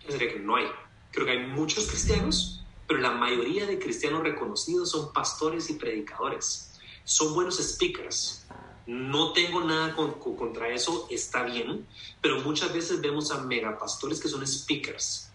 yo 0.05 0.13
diría 0.13 0.33
que 0.33 0.39
no 0.39 0.55
hay. 0.55 0.65
Creo 1.11 1.25
que 1.25 1.31
hay 1.31 1.47
muchos 1.47 1.87
cristianos, 1.87 2.56
pero 2.87 3.01
la 3.01 3.11
mayoría 3.11 3.65
de 3.65 3.77
cristianos 3.77 4.23
reconocidos 4.23 4.91
son 4.91 5.11
pastores 5.11 5.69
y 5.69 5.73
predicadores. 5.73 6.71
Son 7.03 7.33
buenos 7.33 7.57
speakers. 7.57 8.45
No 8.85 9.33
tengo 9.33 9.61
nada 9.61 9.93
contra 9.95 10.69
eso, 10.69 11.07
está 11.09 11.43
bien, 11.43 11.85
pero 12.21 12.39
muchas 12.39 12.73
veces 12.73 13.01
vemos 13.01 13.31
a 13.31 13.39
megapastores 13.39 14.21
que 14.21 14.29
son 14.29 14.47
speakers. 14.47 15.29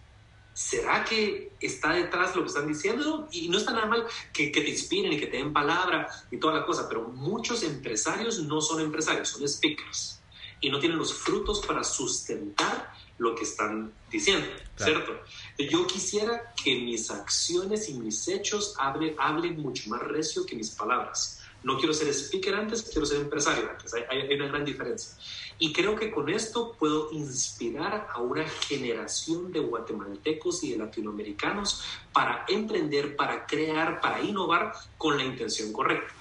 ¿Será 0.54 1.04
que 1.04 1.52
está 1.60 1.92
detrás 1.92 2.34
lo 2.34 2.42
que 2.42 2.48
están 2.48 2.66
diciendo? 2.66 3.28
Y 3.30 3.48
no 3.48 3.58
está 3.58 3.72
nada 3.72 3.86
mal 3.86 4.06
que, 4.32 4.50
que 4.50 4.62
te 4.62 4.70
inspiren 4.70 5.12
y 5.12 5.18
que 5.18 5.26
te 5.26 5.36
den 5.36 5.52
palabra 5.52 6.08
y 6.30 6.38
toda 6.38 6.54
la 6.54 6.64
cosa, 6.64 6.88
pero 6.88 7.08
muchos 7.08 7.62
empresarios 7.62 8.38
no 8.38 8.60
son 8.60 8.80
empresarios, 8.80 9.28
son 9.28 9.46
speakers 9.46 10.22
y 10.62 10.70
no 10.70 10.78
tienen 10.78 10.98
los 10.98 11.12
frutos 11.12 11.60
para 11.66 11.84
sustentar 11.84 12.94
lo 13.22 13.36
que 13.36 13.44
están 13.44 13.92
diciendo, 14.10 14.46
¿cierto? 14.76 15.12
Yo 15.56 15.86
quisiera 15.86 16.52
que 16.62 16.74
mis 16.74 17.08
acciones 17.08 17.88
y 17.88 17.94
mis 17.94 18.26
hechos 18.26 18.74
hablen, 18.78 19.14
hablen 19.16 19.60
mucho 19.60 19.88
más 19.90 20.02
recio 20.02 20.44
que 20.44 20.56
mis 20.56 20.70
palabras. 20.70 21.38
No 21.62 21.78
quiero 21.78 21.94
ser 21.94 22.08
speaker 22.12 22.56
antes, 22.56 22.82
quiero 22.82 23.06
ser 23.06 23.20
empresario 23.20 23.70
antes. 23.70 23.94
Hay, 23.94 24.02
hay, 24.10 24.34
una 24.34 24.48
gran 24.48 24.64
diferencia. 24.64 25.16
Y 25.60 25.72
creo 25.72 25.94
que 25.94 26.10
con 26.10 26.28
esto 26.28 26.74
puedo 26.76 27.12
inspirar 27.12 28.08
a 28.12 28.20
una 28.20 28.44
generación 28.48 29.52
de 29.52 29.60
guatemaltecos 29.60 30.64
y 30.64 30.72
de 30.72 30.78
latinoamericanos 30.78 31.84
para 32.12 32.44
emprender, 32.48 33.14
para 33.14 33.46
crear, 33.46 34.00
para 34.00 34.20
innovar 34.20 34.72
con 34.98 35.16
la 35.16 35.22
intención 35.22 35.72
correcta 35.72 36.12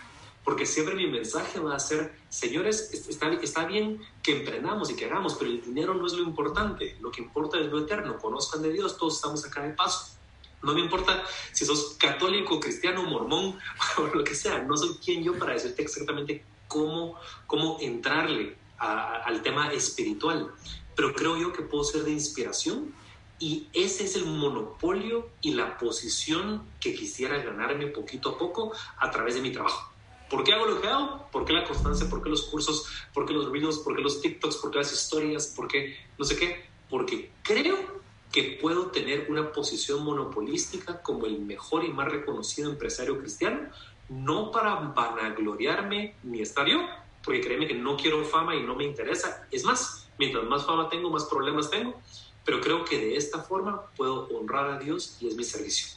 porque 0.43 0.65
siempre 0.65 0.95
mi 0.95 1.07
mensaje 1.07 1.59
va 1.59 1.75
a 1.75 1.79
ser, 1.79 2.13
señores, 2.31 2.89
está, 3.09 3.29
está 3.33 3.65
bien 3.65 4.01
que 4.23 4.39
emprendamos 4.39 4.89
y 4.89 4.95
que 4.95 5.05
hagamos, 5.05 5.35
pero 5.35 5.51
el 5.51 5.61
dinero 5.61 5.93
no 5.93 6.07
es 6.07 6.13
lo 6.13 6.23
importante, 6.23 6.97
lo 7.01 7.11
que 7.11 7.21
importa 7.21 7.59
es 7.59 7.67
lo 7.67 7.79
eterno, 7.79 8.17
conozcan 8.17 8.61
de 8.61 8.71
Dios, 8.71 8.97
todos 8.97 9.17
estamos 9.17 9.45
acá 9.45 9.61
de 9.63 9.73
paso. 9.73 10.15
No 10.63 10.73
me 10.73 10.79
importa 10.79 11.23
si 11.51 11.65
sos 11.65 11.97
católico, 11.99 12.59
cristiano, 12.59 13.03
mormón 13.03 13.59
o 13.97 14.01
lo 14.15 14.23
que 14.23 14.33
sea, 14.33 14.59
no 14.63 14.77
soy 14.77 14.95
quien 15.03 15.23
yo 15.23 15.37
para 15.37 15.53
decirte 15.53 15.81
exactamente 15.81 16.45
cómo, 16.69 17.19
cómo 17.47 17.77
entrarle 17.81 18.55
al 18.77 19.43
tema 19.43 19.71
espiritual, 19.73 20.51
pero 20.95 21.13
creo 21.13 21.37
yo 21.37 21.51
que 21.51 21.61
puedo 21.61 21.83
ser 21.83 22.03
de 22.03 22.11
inspiración 22.11 22.95
y 23.39 23.67
ese 23.73 24.05
es 24.05 24.15
el 24.15 24.25
monopolio 24.25 25.29
y 25.41 25.53
la 25.53 25.77
posición 25.77 26.63
que 26.79 26.95
quisiera 26.95 27.37
ganarme 27.43 27.87
poquito 27.87 28.29
a 28.29 28.37
poco 28.37 28.71
a 28.97 29.11
través 29.11 29.35
de 29.35 29.41
mi 29.41 29.51
trabajo. 29.51 29.90
¿Por 30.31 30.45
qué 30.45 30.53
hago 30.53 30.65
lo 30.65 30.81
que 30.81 30.87
hago? 30.87 31.27
¿Por 31.29 31.43
qué 31.43 31.51
la 31.51 31.65
constancia? 31.65 32.09
¿Por 32.09 32.23
qué 32.23 32.29
los 32.29 32.43
cursos? 32.43 32.87
¿Por 33.13 33.25
qué 33.25 33.33
los 33.33 33.51
videos? 33.51 33.79
¿Por 33.79 33.97
qué 33.97 34.01
los 34.01 34.21
TikToks? 34.21 34.55
¿Por 34.55 34.71
qué 34.71 34.77
las 34.77 34.93
historias? 34.93 35.47
¿Por 35.47 35.67
qué 35.67 35.97
no 36.17 36.23
sé 36.23 36.37
qué? 36.37 36.65
Porque 36.89 37.31
creo 37.43 38.01
que 38.31 38.57
puedo 38.61 38.87
tener 38.87 39.27
una 39.29 39.51
posición 39.51 40.05
monopolística 40.05 41.01
como 41.01 41.25
el 41.25 41.41
mejor 41.41 41.83
y 41.83 41.89
más 41.89 42.09
reconocido 42.09 42.71
empresario 42.71 43.19
cristiano, 43.19 43.69
no 44.07 44.51
para 44.51 44.75
vanagloriarme 44.75 46.15
ni 46.23 46.41
estar 46.41 46.65
yo, 46.65 46.79
porque 47.25 47.41
créeme 47.41 47.67
que 47.67 47.73
no 47.73 47.97
quiero 47.97 48.23
fama 48.23 48.55
y 48.55 48.63
no 48.63 48.73
me 48.73 48.85
interesa. 48.85 49.45
Es 49.51 49.65
más, 49.65 50.09
mientras 50.17 50.45
más 50.45 50.65
fama 50.65 50.87
tengo, 50.87 51.09
más 51.09 51.25
problemas 51.25 51.69
tengo, 51.69 51.99
pero 52.45 52.61
creo 52.61 52.85
que 52.85 52.97
de 52.97 53.17
esta 53.17 53.39
forma 53.39 53.87
puedo 53.97 54.29
honrar 54.29 54.69
a 54.69 54.79
Dios 54.79 55.17
y 55.19 55.27
es 55.27 55.35
mi 55.35 55.43
servicio. 55.43 55.87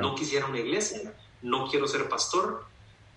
No 0.00 0.14
quisiera 0.14 0.46
una 0.46 0.60
iglesia, 0.60 1.14
no 1.42 1.68
quiero 1.68 1.86
ser 1.86 2.08
pastor, 2.08 2.64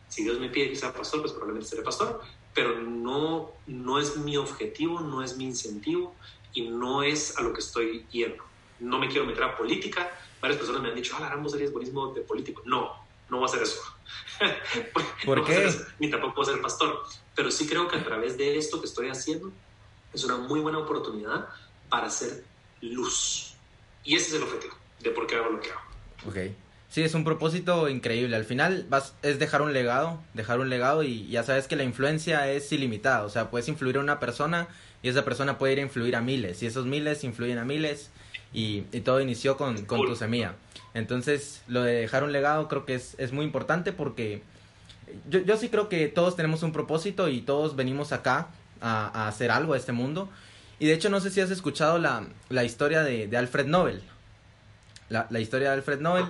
Si 0.10 0.24
Dios 0.24 0.40
me 0.40 0.50
pide 0.50 0.70
que 0.70 0.76
sea 0.76 0.94
pastor, 0.94 1.22
pues 1.22 1.34
probablemente 1.34 1.70
seré 1.70 1.82
pastor, 1.84 2.22
pero 2.54 2.80
no, 2.82 3.52
no 3.68 4.00
es 4.00 4.18
mi 4.18 4.38
objetivo, 4.38 5.00
no 5.00 5.22
es 5.22 5.38
mi 5.38 5.46
incentivo 5.46 6.16
y 6.54 6.70
no 6.70 7.04
es 7.04 7.38
a 7.38 7.42
lo 7.42 7.54
que 7.54 7.60
estoy 7.60 8.06
yendo. 8.12 8.44
No 8.80 9.00
me 9.00 9.08
quiero 9.08 9.26
meter 9.26 9.44
a 9.44 9.58
política. 9.58 10.12
Varias 10.42 10.58
personas 10.58 10.82
me 10.82 10.90
han 10.90 10.96
dicho, 10.96 11.16
ah, 11.20 11.30
Ramos 11.30 11.54
es 11.56 11.72
buenísimo 11.72 12.14
de 12.14 12.22
político. 12.22 12.62
No, 12.66 12.94
no 13.30 13.40
va 13.40 13.46
a 13.46 13.50
ser 13.50 13.64
eso. 13.64 13.82
¿Por 15.26 15.46
qué? 15.46 15.72
ni 16.00 16.10
tampoco 16.10 16.42
va 16.42 16.44
a 16.44 16.54
ser 16.54 16.62
pastor. 16.62 17.04
Pero 17.36 17.52
sí 17.52 17.68
creo 17.68 17.88
que 17.88 17.98
a 17.98 18.04
través 18.04 18.38
de 18.38 18.58
esto 18.58 18.80
que 18.80 18.88
estoy 18.88 19.10
haciendo 19.10 19.52
es 20.14 20.24
una 20.24 20.38
muy 20.38 20.60
buena 20.60 20.80
oportunidad 20.80 21.48
para 21.90 22.08
hacer 22.08 22.44
luz. 22.82 23.56
Y 24.04 24.16
ese 24.16 24.30
es 24.30 24.34
el 24.36 24.44
objetivo 24.44 24.76
de 25.00 25.12
por 25.12 25.28
qué 25.28 25.36
hago 25.36 25.50
lo 25.50 25.60
que 25.60 25.72
hago. 25.72 25.82
Ok. 26.28 26.38
Sí, 26.90 27.04
es 27.04 27.14
un 27.14 27.24
propósito 27.24 27.90
increíble. 27.90 28.36
Al 28.36 28.46
final 28.46 28.86
vas, 28.90 29.14
es 29.22 29.40
dejar 29.40 29.62
un 29.62 29.74
legado, 29.74 30.22
dejar 30.34 30.60
un 30.60 30.70
legado 30.70 31.04
y 31.04 31.28
ya 31.28 31.44
sabes 31.44 31.68
que 31.68 31.76
la 31.76 31.84
influencia 31.84 32.50
es 32.50 32.72
ilimitada. 32.72 33.24
O 33.24 33.30
sea, 33.30 33.50
puedes 33.50 33.68
influir 33.68 33.98
a 33.98 34.00
una 34.00 34.20
persona 34.20 34.68
y 35.04 35.10
esa 35.10 35.26
persona 35.26 35.58
puede 35.58 35.74
ir 35.74 35.80
a 35.80 35.84
influir 35.84 36.16
a 36.16 36.22
miles. 36.22 36.64
Y 36.64 36.66
esos 36.66 36.86
miles 36.86 37.24
influyen 37.24 37.58
a 37.58 37.66
miles 37.66 38.10
y, 38.54 38.82
todo 39.02 39.22
inició 39.22 39.58
con, 39.58 39.86
tu 39.86 40.16
semilla. 40.16 40.56
Entonces, 40.94 41.62
lo 41.68 41.84
de 41.84 41.94
dejar 41.94 42.24
un 42.24 42.32
legado 42.32 42.68
creo 42.68 42.86
que 42.86 42.96
es, 42.96 43.16
es 43.20 43.32
muy 43.34 43.46
importante 43.46 43.92
porque 43.92 44.42
yo, 45.30 45.40
yo 45.40 45.58
sí 45.58 45.70
creo 45.70 45.90
que 45.90 46.08
todos 46.08 46.36
tenemos 46.36 46.64
un 46.64 46.72
propósito 46.72 47.28
y 47.30 47.42
todos 47.42 47.76
venimos 47.76 48.12
acá 48.12 48.48
a, 48.82 49.28
hacer 49.28 49.52
algo 49.52 49.74
a 49.74 49.78
este 49.78 49.92
mundo. 49.92 50.30
Y 50.80 50.88
de 50.88 50.94
hecho, 50.94 51.10
no 51.10 51.20
sé 51.20 51.32
si 51.32 51.42
has 51.42 51.52
escuchado 51.52 51.98
la, 51.98 52.24
la 52.50 52.64
historia 52.64 53.02
de, 53.04 53.28
de, 53.28 53.38
Alfred 53.38 53.66
Nobel. 53.66 54.02
La, 55.10 55.28
la, 55.30 55.40
historia 55.40 55.70
de 55.70 55.76
Alfred 55.76 56.00
Nobel. 56.00 56.26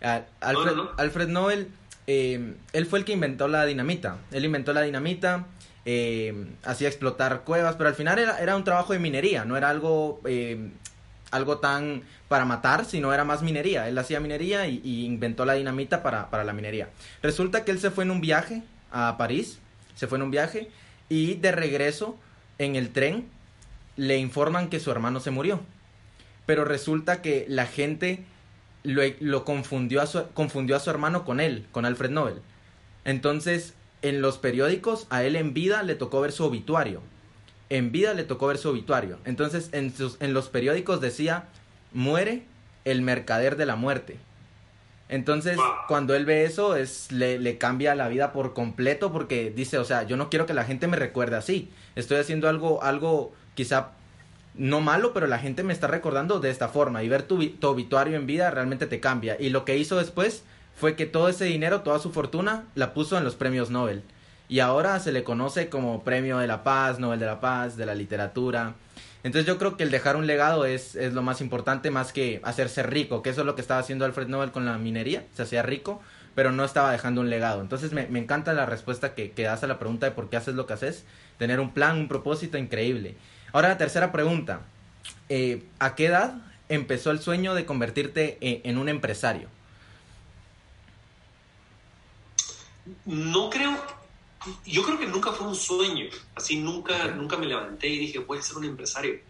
Alfred, 0.00 0.76
Alfred 0.98 1.28
Nobel, 1.28 1.68
eh, 2.06 2.54
él 2.72 2.86
fue 2.86 2.98
el 2.98 3.04
que 3.04 3.12
inventó 3.12 3.48
la 3.48 3.64
dinamita. 3.64 4.18
Él 4.30 4.44
inventó 4.44 4.72
la 4.72 4.82
dinamita, 4.82 5.46
eh, 5.84 6.46
hacía 6.64 6.88
explotar 6.88 7.42
cuevas, 7.44 7.76
pero 7.76 7.88
al 7.88 7.94
final 7.94 8.18
era, 8.18 8.38
era, 8.38 8.56
un 8.56 8.64
trabajo 8.64 8.92
de 8.92 8.98
minería, 8.98 9.44
no 9.44 9.56
era 9.56 9.70
algo, 9.70 10.20
eh, 10.24 10.70
algo 11.30 11.58
tan 11.58 12.02
para 12.28 12.44
matar, 12.44 12.84
sino 12.84 13.12
era 13.12 13.24
más 13.24 13.42
minería. 13.42 13.88
Él 13.88 13.96
hacía 13.98 14.20
minería 14.20 14.66
y, 14.66 14.80
y 14.84 15.04
inventó 15.04 15.44
la 15.44 15.54
dinamita 15.54 16.02
para, 16.02 16.30
para, 16.30 16.44
la 16.44 16.52
minería. 16.52 16.88
Resulta 17.22 17.64
que 17.64 17.70
él 17.70 17.78
se 17.78 17.90
fue 17.90 18.04
en 18.04 18.10
un 18.10 18.20
viaje 18.20 18.62
a 18.92 19.16
París, 19.16 19.58
se 19.94 20.06
fue 20.06 20.18
en 20.18 20.22
un 20.22 20.30
viaje 20.30 20.70
y 21.08 21.34
de 21.34 21.52
regreso 21.52 22.18
en 22.58 22.76
el 22.76 22.90
tren 22.90 23.28
le 23.96 24.18
informan 24.18 24.68
que 24.68 24.80
su 24.80 24.90
hermano 24.90 25.20
se 25.20 25.30
murió. 25.30 25.60
Pero 26.46 26.64
resulta 26.64 27.22
que 27.22 27.46
la 27.48 27.66
gente 27.66 28.24
lo, 28.84 29.44
confundió, 29.44 30.02
a 30.02 30.06
su, 30.06 30.22
confundió 30.34 30.76
a 30.76 30.80
su 30.80 30.90
hermano 30.90 31.24
con 31.24 31.40
él, 31.40 31.66
con 31.72 31.84
Alfred 31.84 32.10
Nobel. 32.10 32.40
Entonces, 33.04 33.74
en 34.02 34.20
los 34.20 34.38
periódicos, 34.38 35.06
a 35.10 35.24
él 35.24 35.34
en 35.36 35.54
vida 35.54 35.82
le 35.82 35.94
tocó 35.94 36.20
ver 36.20 36.32
su 36.32 36.44
obituario. 36.44 37.00
En 37.70 37.90
vida 37.90 38.14
le 38.14 38.24
tocó 38.24 38.46
ver 38.46 38.58
su 38.58 38.68
obituario. 38.68 39.18
Entonces, 39.24 39.70
en, 39.72 39.94
sus, 39.94 40.16
en 40.20 40.34
los 40.34 40.48
periódicos 40.48 41.00
decía, 41.00 41.48
muere 41.92 42.44
el 42.84 43.00
mercader 43.02 43.56
de 43.56 43.66
la 43.66 43.76
muerte. 43.76 44.18
Entonces, 45.08 45.58
cuando 45.88 46.14
él 46.14 46.24
ve 46.24 46.44
eso, 46.44 46.76
es, 46.76 47.10
le, 47.12 47.38
le, 47.38 47.58
cambia 47.58 47.94
la 47.94 48.08
vida 48.08 48.32
por 48.32 48.54
completo 48.54 49.12
porque 49.12 49.50
dice, 49.50 49.78
o 49.78 49.84
sea, 49.84 50.02
yo 50.04 50.16
no 50.16 50.30
quiero 50.30 50.46
que 50.46 50.54
la 50.54 50.64
gente 50.64 50.86
me 50.86 50.96
recuerde 50.96 51.36
así. 51.36 51.70
Estoy 51.94 52.18
haciendo 52.18 52.48
algo, 52.48 52.82
algo 52.82 53.32
quizá 53.54 53.92
no 54.54 54.80
malo, 54.80 55.12
pero 55.12 55.26
la 55.26 55.38
gente 55.38 55.62
me 55.62 55.72
está 55.72 55.86
recordando 55.86 56.40
de 56.40 56.50
esta 56.50 56.68
forma 56.68 57.02
y 57.02 57.08
ver 57.08 57.22
tu, 57.22 57.40
obituario 57.62 58.16
en 58.16 58.26
vida 58.26 58.50
realmente 58.50 58.86
te 58.86 59.00
cambia. 59.00 59.36
Y 59.38 59.50
lo 59.50 59.64
que 59.64 59.76
hizo 59.76 59.96
después 59.96 60.44
fue 60.76 60.96
que 60.96 61.06
todo 61.06 61.28
ese 61.28 61.44
dinero, 61.44 61.80
toda 61.80 61.98
su 61.98 62.12
fortuna, 62.12 62.64
la 62.74 62.94
puso 62.94 63.18
en 63.18 63.24
los 63.24 63.34
premios 63.34 63.70
Nobel. 63.70 64.02
Y 64.48 64.60
ahora 64.60 65.00
se 65.00 65.12
le 65.12 65.24
conoce 65.24 65.68
como 65.68 66.04
Premio 66.04 66.38
de 66.38 66.46
la 66.46 66.62
Paz, 66.62 66.98
Nobel 66.98 67.18
de 67.18 67.26
la 67.26 67.40
Paz, 67.40 67.76
de 67.76 67.86
la 67.86 67.94
literatura. 67.94 68.74
Entonces 69.22 69.46
yo 69.46 69.58
creo 69.58 69.76
que 69.76 69.84
el 69.84 69.90
dejar 69.90 70.16
un 70.16 70.26
legado 70.26 70.66
es, 70.66 70.94
es 70.96 71.14
lo 71.14 71.22
más 71.22 71.40
importante 71.40 71.90
más 71.90 72.12
que 72.12 72.40
hacerse 72.44 72.82
rico, 72.82 73.22
que 73.22 73.30
eso 73.30 73.40
es 73.40 73.46
lo 73.46 73.54
que 73.54 73.62
estaba 73.62 73.80
haciendo 73.80 74.04
Alfred 74.04 74.28
Nobel 74.28 74.52
con 74.52 74.66
la 74.66 74.76
minería, 74.76 75.24
se 75.32 75.42
hacía 75.42 75.62
rico, 75.62 76.02
pero 76.34 76.52
no 76.52 76.64
estaba 76.64 76.92
dejando 76.92 77.22
un 77.22 77.30
legado. 77.30 77.62
Entonces 77.62 77.92
me, 77.92 78.06
me 78.08 78.18
encanta 78.18 78.52
la 78.52 78.66
respuesta 78.66 79.14
que, 79.14 79.30
que 79.30 79.44
das 79.44 79.64
a 79.64 79.66
la 79.66 79.78
pregunta 79.78 80.06
de 80.06 80.12
por 80.12 80.28
qué 80.28 80.36
haces 80.36 80.54
lo 80.54 80.66
que 80.66 80.74
haces, 80.74 81.04
tener 81.38 81.58
un 81.58 81.72
plan, 81.72 81.96
un 81.96 82.08
propósito 82.08 82.58
increíble. 82.58 83.16
Ahora 83.54 83.68
la 83.68 83.78
tercera 83.78 84.10
pregunta. 84.10 84.66
Eh, 85.28 85.62
¿A 85.78 85.94
qué 85.94 86.06
edad 86.06 86.42
empezó 86.68 87.12
el 87.12 87.20
sueño 87.20 87.54
de 87.54 87.64
convertirte 87.64 88.36
e, 88.40 88.62
en, 88.64 88.78
un 88.78 88.88
empresario? 88.88 89.48
No 93.04 93.50
creo, 93.50 93.80
yo 94.66 94.82
creo 94.82 94.98
que 94.98 95.06
nunca 95.06 95.30
fue 95.30 95.46
un 95.46 95.54
sueño, 95.54 96.06
así 96.34 96.56
nunca, 96.56 97.06
nunca 97.12 97.36
me 97.36 97.46
levanté 97.46 97.86
y 97.86 97.98
dije 97.98 98.18
voy 98.18 98.38
a 98.38 98.42
ser 98.42 98.56
un 98.56 98.64
empresario, 98.64 99.20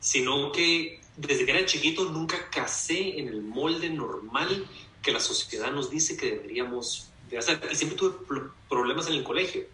sino 0.00 0.50
que 0.52 1.02
desde 1.18 1.44
que 1.44 1.52
era 1.52 1.66
chiquito 1.66 2.06
nunca 2.06 2.48
casé 2.50 3.20
en 3.20 3.28
el 3.28 3.42
molde 3.42 3.90
normal 3.90 4.66
que 5.02 5.12
la 5.12 5.20
sociedad 5.20 5.70
nos 5.70 5.90
dice 5.90 6.16
que 6.16 6.30
deberíamos 6.30 7.10
de 7.28 7.36
hacer. 7.36 7.60
Y 7.70 7.74
siempre 7.74 7.98
tuve 7.98 8.48
problemas 8.70 9.06
en 9.08 9.16
el 9.16 9.22
colegio, 9.22 9.64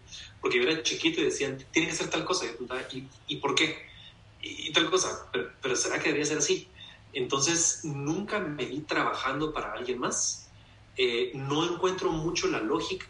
porque 0.41 0.57
yo 0.57 0.69
era 0.69 0.83
chiquito 0.83 1.21
y 1.21 1.23
decían, 1.23 1.57
tiene 1.71 1.87
que 1.87 1.95
ser 1.95 2.09
tal 2.09 2.25
cosa. 2.25 2.47
¿Y, 2.91 3.07
¿y 3.27 3.37
por 3.37 3.55
qué? 3.55 3.92
Y, 4.43 4.71
tal 4.73 4.89
cosa, 4.89 5.29
pero, 5.61 5.75
¿será 5.75 5.97
que 5.97 6.09
debería 6.09 6.25
ser 6.25 6.37
así? 6.37 6.67
Entonces, 7.13 7.81
nunca 7.83 8.39
me 8.39 8.65
vi 8.65 8.81
trabajando 8.81 9.53
para 9.53 9.71
alguien 9.71 9.99
más. 9.99 10.49
Eh, 10.97 11.31
no 11.33 11.63
encuentro 11.63 12.11
mucho 12.11 12.47
la 12.47 12.59
lógica 12.59 13.07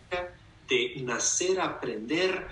de 0.69 1.01
nacer, 1.03 1.59
aprender, 1.59 2.47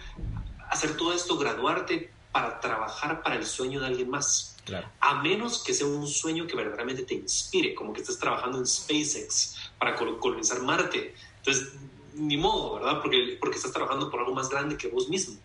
hacer 0.70 0.98
todo 0.98 1.14
esto, 1.14 1.38
graduarte 1.38 2.12
para 2.32 2.60
trabajar 2.60 3.22
para 3.22 3.36
el 3.36 3.46
sueño 3.46 3.80
de 3.80 3.88
alguien 3.88 4.10
más. 4.10 4.58
A 5.00 5.22
menos 5.22 5.64
que 5.64 5.74
sea 5.74 5.88
un 5.88 6.08
sueño 6.08 6.48
que 6.48 6.56
verdaderamente 6.56 7.04
te 7.04 7.16
inspire, 7.16 7.76
como 7.76 7.94
que 7.94 8.02
estés 8.02 8.18
trabajando 8.18 8.58
en 8.58 8.66
SpaceX 8.66 9.58
para 9.78 9.96
colonizar 9.96 10.62
Marte. 10.62 11.14
Entonces, 11.38 11.74
ni 12.14 12.38
modo, 12.38 12.76
¿verdad? 12.76 13.02
Porque, 13.02 13.38
porque 13.40 13.58
estás 13.58 13.74
trabajando 13.74 14.10
por 14.10 14.22
algo 14.22 14.34
más 14.34 14.50
grande 14.50 14.78
que 14.78 14.88
vos 14.88 15.10
mismo. 15.10 15.38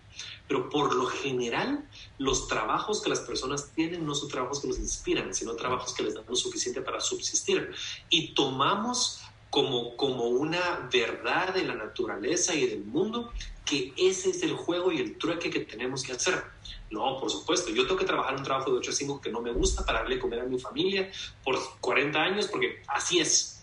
Pero 0.48 0.68
por 0.68 0.94
lo 0.94 1.06
general, 1.06 1.88
los 2.18 2.46
trabajos 2.48 3.02
que 3.02 3.08
las 3.08 3.20
personas 3.20 3.72
tienen 3.74 4.06
no 4.06 4.14
son 4.14 4.28
trabajos 4.28 4.60
que 4.60 4.68
los 4.68 4.78
inspiran, 4.78 5.34
sino 5.34 5.54
trabajos 5.54 5.92
que 5.92 6.02
les 6.02 6.14
dan 6.14 6.24
lo 6.28 6.36
suficiente 6.36 6.80
para 6.82 7.00
subsistir. 7.00 7.72
Y 8.10 8.34
tomamos 8.34 9.22
como, 9.50 9.96
como 9.96 10.26
una 10.26 10.88
verdad 10.92 11.54
de 11.54 11.64
la 11.64 11.74
naturaleza 11.74 12.54
y 12.54 12.66
del 12.66 12.84
mundo 12.84 13.32
que 13.64 13.92
ese 13.96 14.30
es 14.30 14.42
el 14.42 14.54
juego 14.54 14.92
y 14.92 14.98
el 14.98 15.18
trueque 15.18 15.50
que 15.50 15.60
tenemos 15.60 16.04
que 16.04 16.12
hacer. 16.12 16.42
No, 16.90 17.18
por 17.18 17.30
supuesto, 17.30 17.70
yo 17.70 17.82
tengo 17.82 17.98
que 17.98 18.04
trabajar 18.04 18.36
un 18.36 18.44
trabajo 18.44 18.70
de 18.70 18.78
8 18.78 18.90
a 18.90 18.94
5 18.94 19.20
que 19.20 19.30
no 19.30 19.40
me 19.40 19.52
gusta 19.52 19.84
para 19.84 20.00
darle 20.00 20.20
comer 20.20 20.40
a 20.40 20.44
mi 20.44 20.58
familia 20.60 21.10
por 21.44 21.58
40 21.80 22.18
años, 22.18 22.46
porque 22.46 22.82
así 22.86 23.18
es. 23.18 23.60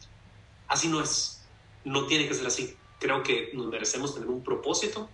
Así 0.67 0.89
no 0.89 1.01
es. 1.01 1.41
No 1.85 2.05
tiene 2.05 2.27
que 2.27 2.33
ser 2.33 2.47
así. 2.47 2.75
Creo 2.99 3.23
que 3.23 3.51
nos 3.53 3.67
merecemos 3.67 4.13
tener 4.13 4.29
un 4.29 4.43
propósito 4.43 5.09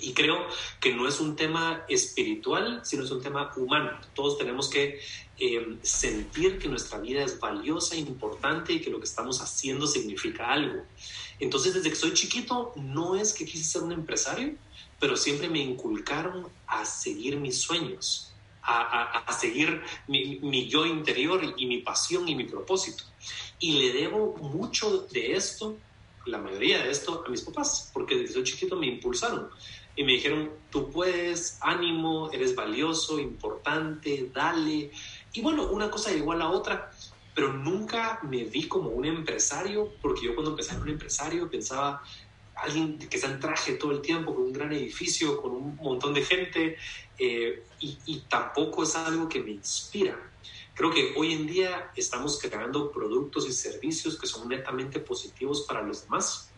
y 0.00 0.12
creo 0.12 0.46
que 0.80 0.94
no 0.94 1.08
es 1.08 1.20
un 1.20 1.36
tema 1.36 1.84
espiritual, 1.88 2.80
sino 2.84 3.04
es 3.04 3.10
un 3.10 3.22
tema 3.22 3.52
humano. 3.56 3.90
Todos 4.14 4.38
tenemos 4.38 4.68
que 4.68 5.00
eh, 5.38 5.78
sentir 5.82 6.58
que 6.58 6.68
nuestra 6.68 6.98
vida 6.98 7.24
es 7.24 7.38
valiosa, 7.38 7.96
importante 7.96 8.72
y 8.72 8.80
que 8.80 8.90
lo 8.90 8.98
que 8.98 9.04
estamos 9.04 9.40
haciendo 9.40 9.86
significa 9.86 10.52
algo. 10.52 10.82
Entonces, 11.40 11.74
desde 11.74 11.90
que 11.90 11.96
soy 11.96 12.12
chiquito, 12.12 12.72
no 12.76 13.16
es 13.16 13.32
que 13.32 13.44
quise 13.44 13.64
ser 13.64 13.82
un 13.82 13.92
empresario, 13.92 14.54
pero 15.00 15.16
siempre 15.16 15.48
me 15.48 15.58
inculcaron 15.58 16.48
a 16.66 16.84
seguir 16.84 17.36
mis 17.36 17.60
sueños, 17.60 18.32
a, 18.62 19.24
seguir 19.38 19.82
mi, 20.08 20.38
mi, 20.40 20.68
yo 20.68 20.86
interior 20.86 21.42
y 21.56 21.66
mi 21.66 21.78
pasión 21.78 22.28
y 22.28 22.34
mi 22.34 22.44
propósito. 22.44 23.04
Y 23.58 23.80
le 23.80 23.92
debo 23.92 24.36
mucho 24.36 25.06
de 25.10 25.32
esto, 25.32 25.76
la 26.26 26.38
mayoría 26.38 26.82
de 26.82 26.90
esto, 26.90 27.24
a 27.26 27.30
mis 27.30 27.42
papás, 27.42 27.90
porque 27.92 28.16
desde 28.16 28.34
soy 28.34 28.44
chiquito 28.44 28.76
me 28.76 28.86
impulsaron 28.86 29.50
y 29.96 30.04
me 30.04 30.12
dijeron, 30.12 30.50
tú 30.70 30.90
puedes, 30.90 31.58
ánimo, 31.60 32.30
eres 32.32 32.54
valioso, 32.54 33.18
importante, 33.18 34.30
dale. 34.32 34.90
Y 35.32 35.40
bueno, 35.40 35.70
una 35.70 35.90
cosa 35.90 36.10
llegó 36.10 36.32
a 36.32 36.50
otra, 36.50 36.90
pero 37.34 37.52
nunca 37.52 38.18
me 38.22 38.44
vi 38.44 38.66
como 38.66 38.90
un 38.90 39.04
empresario, 39.04 39.92
porque 40.02 40.26
yo 40.26 40.34
cuando 40.34 40.50
empecé 40.50 40.72
ser 40.72 40.82
un 40.82 40.88
empresario 40.88 41.48
pensaba 41.48 42.02
alguien 42.56 42.98
que 42.98 43.16
está 43.16 43.30
en 43.30 43.40
traje 43.40 43.74
todo 43.74 43.92
el 43.92 44.00
tiempo, 44.00 44.34
con 44.34 44.44
un 44.44 44.52
gran 44.52 44.72
edificio, 44.72 45.40
con 45.40 45.52
un 45.52 45.76
montón 45.76 46.12
de 46.14 46.22
gente, 46.22 46.76
eh, 47.18 47.62
y, 47.80 47.98
y 48.06 48.18
tampoco 48.28 48.82
es 48.82 48.96
algo 48.96 49.28
que 49.28 49.40
me 49.40 49.52
inspira. 49.52 50.18
Creo 50.74 50.90
que 50.90 51.14
hoy 51.16 51.32
en 51.32 51.46
día 51.46 51.92
estamos 51.94 52.40
creando 52.40 52.90
productos 52.90 53.48
y 53.48 53.52
servicios 53.52 54.18
que 54.18 54.26
son 54.26 54.48
netamente 54.48 54.98
positivos 54.98 55.62
para 55.68 55.82
los 55.82 56.02
demás 56.02 56.53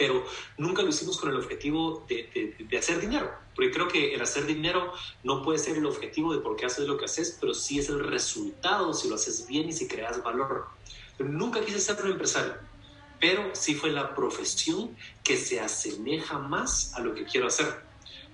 pero 0.00 0.24
nunca 0.56 0.80
lo 0.80 0.88
hicimos 0.88 1.18
con 1.18 1.28
el 1.28 1.36
objetivo 1.36 2.06
de, 2.08 2.56
hacer 2.78 3.02
dinero, 3.02 3.30
porque 3.54 3.70
creo 3.70 3.86
que 3.86 4.14
el 4.14 4.22
hacer 4.22 4.46
dinero 4.46 4.94
no 5.24 5.42
puede 5.42 5.58
ser 5.58 5.76
el 5.76 5.84
objetivo 5.84 6.32
de 6.32 6.40
por 6.40 6.56
qué 6.56 6.64
haces 6.64 6.88
lo 6.88 6.96
que 6.96 7.04
haces, 7.04 7.36
pero 7.38 7.52
sí 7.52 7.80
es 7.80 7.90
el 7.90 8.02
resultado 8.02 8.94
si 8.94 9.10
lo 9.10 9.16
haces 9.16 9.46
bien 9.46 9.68
y 9.68 9.74
si 9.74 9.86
creas 9.86 10.22
valor. 10.22 10.68
Nunca 11.18 11.62
quise 11.62 11.78
ser 11.78 12.02
un 12.02 12.12
empresario, 12.12 12.54
pero 13.20 13.54
sí 13.54 13.74
fue 13.74 13.90
la 13.90 14.14
profesión 14.14 14.96
que 15.22 15.36
se 15.36 15.60
asemeja 15.60 16.38
más 16.38 16.94
a 16.94 17.00
lo 17.00 17.14
que 17.14 17.26
quiero 17.26 17.48
hacer. 17.48 17.66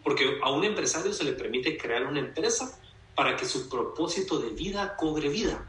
Porque 0.04 0.38
a 0.44 0.52
un 0.52 0.62
empresario 0.62 1.12
se 1.12 1.24
le 1.24 1.32
permite 1.32 1.76
crear 1.76 2.06
una 2.06 2.20
empresa 2.20 2.78
para 3.16 3.36
que 3.36 3.44
su 3.44 3.68
propósito 3.68 4.38
de 4.38 4.50
vida 4.50 4.94
cobre 4.94 5.28
vida. 5.30 5.68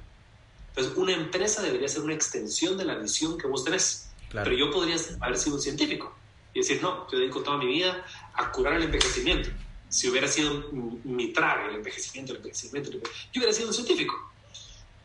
Entonces, 0.69 0.95
una 0.95 1.13
empresa 1.13 1.63
debería 1.63 1.87
ser 1.87 2.03
una 2.03 2.13
extensión 2.13 2.77
de 2.77 2.85
la 2.85 2.99
visión 2.99 3.35
que 3.35 3.47
vos 3.47 3.63
tenés. 3.63 4.06
Pero 4.31 4.53
yo 4.53 4.71
podría 4.71 4.95
haber 5.21 5.37
sido 5.37 5.55
un 5.55 5.61
científico 5.61 6.13
y 6.53 6.59
decir, 6.59 6.81
no, 6.81 7.09
yo 7.11 7.19
dedico 7.19 7.41
toda 7.41 7.57
mi 7.57 7.67
vida 7.67 8.05
a 8.33 8.51
curar 8.51 8.73
el 8.73 8.83
envejecimiento. 8.83 9.49
Si 9.89 10.09
hubiera 10.09 10.27
sido 10.27 10.69
mi 10.71 11.31
traje, 11.31 11.69
el 11.69 11.75
envejecimiento, 11.75 12.33
el 12.33 12.39
envejecimiento, 12.39 12.91
yo 12.91 12.99
hubiera 13.35 13.53
sido 13.53 13.69
un 13.69 13.73
científico 13.73 14.27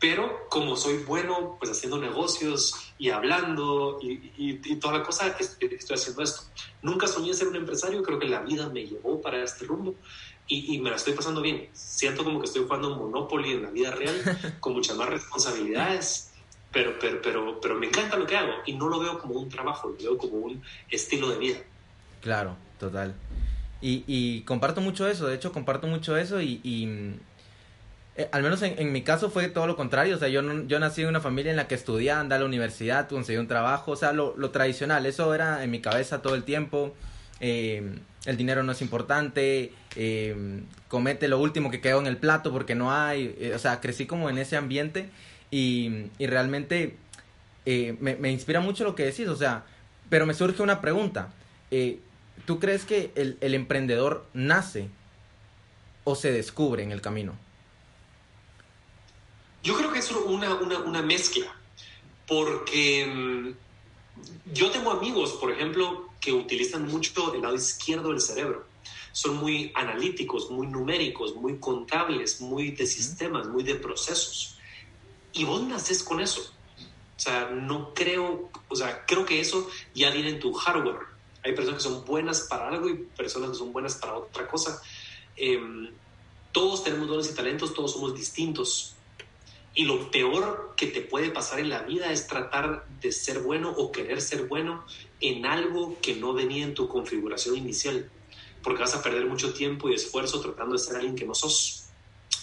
pero 0.03 0.49
como 0.49 0.75
soy 0.75 0.97
bueno 0.97 1.55
pues 1.57 1.71
haciendo 1.71 1.97
negocios 1.97 2.91
y 2.97 3.09
hablando 3.09 3.99
y, 4.01 4.75
toda 4.75 4.97
la 4.97 5.03
cosa, 5.05 5.33
estoy, 5.39 5.69
estoy 5.75 5.95
haciendo 5.95 6.21
esto. 6.21 6.41
Nunca 6.81 7.07
soñé 7.07 7.33
ser 7.33 7.47
un 7.47 7.55
empresario, 7.55 8.03
creo 8.03 8.19
que 8.19 8.27
la 8.27 8.41
vida 8.41 8.67
me 8.67 8.85
llevó 8.85 9.21
para 9.21 9.41
este 9.41 9.63
rumbo 9.63 9.95
y, 10.45 10.77
me 10.79 10.89
la 10.89 10.97
estoy 10.97 11.13
pasando 11.13 11.41
bien. 11.41 11.69
Siento 11.71 12.25
como 12.25 12.41
que 12.41 12.47
estoy 12.47 12.63
jugando 12.63 12.97
Monopoly 12.97 13.51
en 13.51 13.63
la 13.63 13.69
vida 13.69 13.91
real 13.91 14.13
con 14.59 14.73
muchas 14.73 14.97
más 14.97 15.07
responsabilidades, 15.07 16.32
pero, 16.73 16.93
pero, 16.99 17.21
pero, 17.21 17.61
pero 17.61 17.75
me 17.75 17.87
encanta 17.87 18.17
lo 18.17 18.25
que 18.25 18.35
hago 18.35 18.51
y 18.65 18.73
no 18.73 18.89
lo 18.89 18.99
veo 18.99 19.19
como 19.19 19.35
un 19.35 19.47
trabajo, 19.47 19.89
lo 19.89 19.95
veo 19.95 20.17
como 20.17 20.33
un 20.37 20.61
estilo 20.89 21.29
de 21.29 21.37
vida. 21.37 21.57
Claro, 22.21 22.57
total. 22.79 23.13
Y, 23.81 24.03
y 24.07 24.41
comparto 24.41 24.81
mucho 24.81 25.07
eso, 25.07 25.27
de 25.27 25.35
hecho 25.35 25.51
comparto 25.51 25.87
mucho 25.87 26.17
eso 26.17 26.41
y 26.41 26.59
eh, 28.15 28.29
al 28.31 28.43
menos 28.43 28.61
en, 28.61 28.91
mi 28.91 29.01
caso 29.01 29.31
fue 29.31 29.47
todo 29.47 29.65
lo 29.65 29.75
contrario, 29.75 30.15
o 30.15 30.19
sea, 30.19 30.27
yo, 30.27 30.41
yo 30.67 30.79
nací 30.79 31.01
en 31.01 31.07
una 31.07 31.19
familia 31.19 31.49
en 31.49 31.55
la 31.55 31.67
que 31.67 31.73
estudié, 31.73 32.11
andé 32.11 32.35
a 32.35 32.39
la 32.39 32.45
universidad, 32.45 33.09
conseguí 33.09 33.39
un 33.39 33.47
trabajo, 33.47 33.91
o 33.91 33.95
sea, 33.95 34.13
lo, 34.13 34.35
lo 34.37 34.51
tradicional, 34.51 35.07
eso 35.07 35.33
era 35.33 35.63
en 35.63 35.71
mi 35.71 35.81
cabeza 35.81 36.21
todo 36.21 36.35
el 36.35 36.43
tiempo, 36.43 36.93
eh, 37.39 37.97
el 38.25 38.37
dinero 38.37 38.61
no 38.61 38.71
es 38.71 38.83
importante, 38.83 39.73
eh, 39.95 40.61
comete 40.89 41.27
lo 41.27 41.39
último 41.39 41.71
que 41.71 41.81
quedó 41.81 41.99
en 41.99 42.05
el 42.05 42.17
plato 42.17 42.51
porque 42.51 42.75
no 42.75 42.93
hay, 42.93 43.51
o 43.53 43.57
sea, 43.57 43.81
crecí 43.81 44.05
como 44.05 44.29
en 44.29 44.37
ese 44.37 44.57
ambiente 44.57 45.09
y, 45.53 46.09
y 46.17 46.25
realmente 46.25 46.97
me, 47.65 48.15
me, 48.15 48.31
inspira 48.31 48.59
mucho 48.59 48.83
lo 48.83 48.95
que 48.95 49.05
decís, 49.05 49.27
o 49.27 49.35
sea, 49.35 49.65
pero 50.09 50.25
me 50.25 50.33
surge 50.33 50.63
una 50.63 50.81
pregunta, 50.81 51.31
¿tú 52.45 52.59
crees 52.59 52.85
que 52.85 53.11
el, 53.13 53.37
el 53.39 53.53
emprendedor 53.53 54.25
nace 54.33 54.89
o 56.05 56.15
se 56.15 56.31
descubre 56.31 56.81
en 56.81 56.91
el 56.91 57.01
camino? 57.01 57.37
Yo 59.61 59.77
creo 59.77 59.93
que 59.93 59.99
es 59.99 60.11
una, 60.11 60.55
una, 60.55 60.79
una 60.79 61.03
mezcla, 61.03 61.45
porque 62.27 63.05
mm, 63.05 64.53
yo 64.53 64.71
tengo 64.71 64.89
amigos, 64.89 65.33
por 65.33 65.51
ejemplo, 65.51 66.09
que 66.19 66.33
utilizan 66.33 66.87
mucho 66.87 67.33
el 67.35 67.43
lado 67.43 67.55
izquierdo 67.55 68.09
del 68.09 68.21
cerebro. 68.21 68.65
Son 69.11 69.37
muy 69.37 69.71
analíticos, 69.75 70.49
muy 70.49 70.65
numéricos, 70.65 71.35
muy 71.35 71.59
contables, 71.59 72.41
muy 72.41 72.71
de 72.71 72.87
sistemas, 72.87 73.47
muy 73.47 73.61
de 73.63 73.75
procesos. 73.75 74.52
Y 75.33 75.43
vos 75.43 75.61
naces 75.63 76.03
con 76.03 76.21
eso. 76.21 76.41
O 77.17 77.19
sea, 77.19 77.49
no 77.49 77.93
creo, 77.93 78.49
o 78.67 78.75
sea, 78.75 79.05
creo 79.05 79.25
que 79.25 79.39
eso 79.39 79.69
ya 79.93 80.11
viene 80.11 80.29
en 80.29 80.39
tu 80.39 80.53
hardware. 80.53 81.07
Hay 81.43 81.53
personas 81.53 81.83
que 81.83 81.89
son 81.89 82.05
buenas 82.05 82.41
para 82.41 82.69
algo 82.69 82.89
y 82.89 82.95
personas 82.95 83.51
que 83.51 83.55
son 83.55 83.73
buenas 83.73 83.95
para 83.95 84.15
otra 84.15 84.47
cosa. 84.47 84.81
Em, 85.35 85.89
todos 86.51 86.83
tenemos 86.83 87.07
dones 87.07 87.31
y 87.31 87.35
talentos, 87.35 87.73
todos 87.73 87.93
somos 87.93 88.15
distintos. 88.15 88.95
Y 89.75 89.85
lo 89.85 90.11
peor 90.11 90.73
que 90.77 90.87
te 90.87 91.01
puede 91.01 91.31
pasar 91.31 91.59
en 91.59 91.69
la 91.69 91.81
vida 91.81 92.11
es 92.11 92.27
tratar 92.27 92.85
de 93.01 93.11
ser 93.11 93.39
bueno 93.39 93.71
o 93.71 93.91
querer 93.91 94.21
ser 94.21 94.47
bueno 94.47 94.85
en 95.19 95.45
algo 95.45 95.97
que 96.01 96.15
no 96.15 96.33
venía 96.33 96.63
en 96.63 96.75
tu 96.75 96.87
configuración 96.87 97.57
inicial, 97.57 98.11
porque 98.61 98.81
vas 98.81 98.93
a 98.93 99.01
perder 99.01 99.25
mucho 99.25 99.53
tiempo 99.53 99.89
y 99.89 99.95
esfuerzo 99.95 100.41
tratando 100.41 100.73
de 100.73 100.79
ser 100.79 100.97
alguien 100.97 101.15
que 101.15 101.25
no 101.25 101.33
sos. 101.33 101.85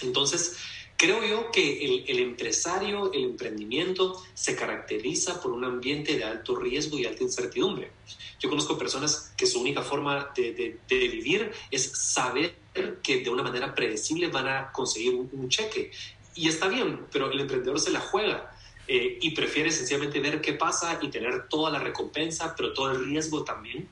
Entonces, 0.01 0.57
creo 1.01 1.25
yo 1.25 1.51
que 1.51 1.83
el, 1.83 2.05
el 2.09 2.19
empresario, 2.19 3.11
el 3.15 3.25
emprendimiento, 3.25 4.23
se 4.35 4.55
caracteriza 4.55 5.41
por 5.41 5.51
un 5.53 5.65
ambiente 5.65 6.19
de 6.19 6.25
alto 6.25 6.57
riesgo 6.57 6.99
y 6.99 7.07
alta 7.07 7.23
incertidumbre. 7.23 7.91
Yo 8.39 8.51
conozco 8.51 8.77
personas 8.77 9.33
que 9.35 9.47
su 9.47 9.63
única 9.63 9.81
forma 9.81 10.31
de, 10.37 10.53
de, 10.53 10.79
de 10.87 11.09
vivir 11.09 11.53
es 11.71 11.91
saber 11.91 12.55
que 13.03 13.21
de 13.23 13.31
una 13.31 13.43
manera 13.43 13.75
predecible 13.75 14.29
van 14.29 14.47
a 14.47 14.73
conseguir 14.73 15.15
un, 15.15 15.31
un 15.33 15.49
cheque 15.49 15.91
y 16.35 16.49
está 16.49 16.69
bien, 16.69 17.07
pero 17.11 17.31
el 17.31 17.41
emprendedor 17.41 17.81
se 17.81 17.91
la 17.91 18.01
juega 18.01 18.55
eh, 18.87 19.19
y 19.23 19.31
prefiere 19.31 19.71
sencillamente 19.71 20.21
ver 20.21 20.43
qué 20.43 20.53
pasa 20.53 20.99
y 21.01 21.09
tener 21.09 21.49
toda 21.49 21.71
la 21.71 21.79
recompensa, 21.79 22.55
pero 22.55 22.75
todo 22.75 22.91
el 22.91 23.07
riesgo 23.07 23.43
también. 23.43 23.89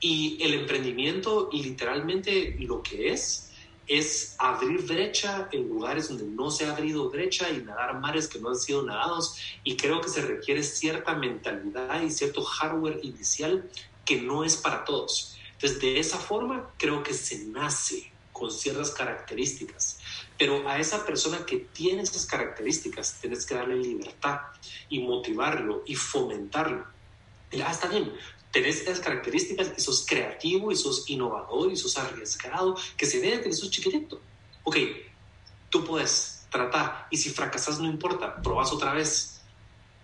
Y 0.00 0.36
el 0.42 0.54
emprendimiento 0.54 1.48
literalmente 1.52 2.56
lo 2.58 2.82
que 2.82 3.10
es 3.10 3.43
es 3.86 4.34
abrir 4.38 4.82
brecha 4.86 5.48
en 5.52 5.68
lugares 5.68 6.08
donde 6.08 6.24
no 6.24 6.50
se 6.50 6.66
ha 6.66 6.72
abrido 6.72 7.10
brecha 7.10 7.50
y 7.50 7.58
nadar 7.58 8.00
mares 8.00 8.28
que 8.28 8.38
no 8.38 8.50
han 8.50 8.56
sido 8.56 8.82
nadados. 8.82 9.36
Y 9.62 9.76
creo 9.76 10.00
que 10.00 10.08
se 10.08 10.22
requiere 10.22 10.62
cierta 10.62 11.14
mentalidad 11.14 12.02
y 12.02 12.10
cierto 12.10 12.42
hardware 12.42 13.00
inicial 13.02 13.68
que 14.04 14.20
no 14.20 14.44
es 14.44 14.56
para 14.56 14.84
todos. 14.84 15.36
Entonces, 15.52 15.80
de 15.80 15.98
esa 15.98 16.18
forma, 16.18 16.70
creo 16.78 17.02
que 17.02 17.14
se 17.14 17.46
nace 17.46 18.10
con 18.32 18.50
ciertas 18.50 18.90
características. 18.90 19.98
Pero 20.36 20.68
a 20.68 20.78
esa 20.78 21.06
persona 21.06 21.46
que 21.46 21.58
tiene 21.58 22.02
esas 22.02 22.26
características, 22.26 23.18
tienes 23.20 23.46
que 23.46 23.54
darle 23.54 23.76
libertad 23.76 24.40
y 24.88 24.98
motivarlo 25.00 25.84
y 25.86 25.94
fomentarlo. 25.94 26.84
Ah, 27.64 27.70
está 27.70 27.86
bien, 27.86 28.12
tenés 28.54 28.82
esas 28.82 29.00
características 29.00 29.72
y 29.76 29.80
sos 29.80 30.06
creativo 30.08 30.70
y 30.70 30.76
sos 30.76 31.10
innovador 31.10 31.72
y 31.72 31.76
sos 31.76 31.98
arriesgado, 31.98 32.76
que 32.96 33.04
se 33.04 33.18
vea 33.18 33.42
que 33.42 33.52
sos 33.52 33.68
chiquitito. 33.68 34.20
Ok, 34.62 34.76
tú 35.70 35.84
puedes 35.84 36.46
tratar 36.50 37.08
y 37.10 37.16
si 37.16 37.30
fracasas 37.30 37.80
no 37.80 37.88
importa, 37.88 38.40
probas 38.40 38.72
otra 38.72 38.94
vez. 38.94 39.42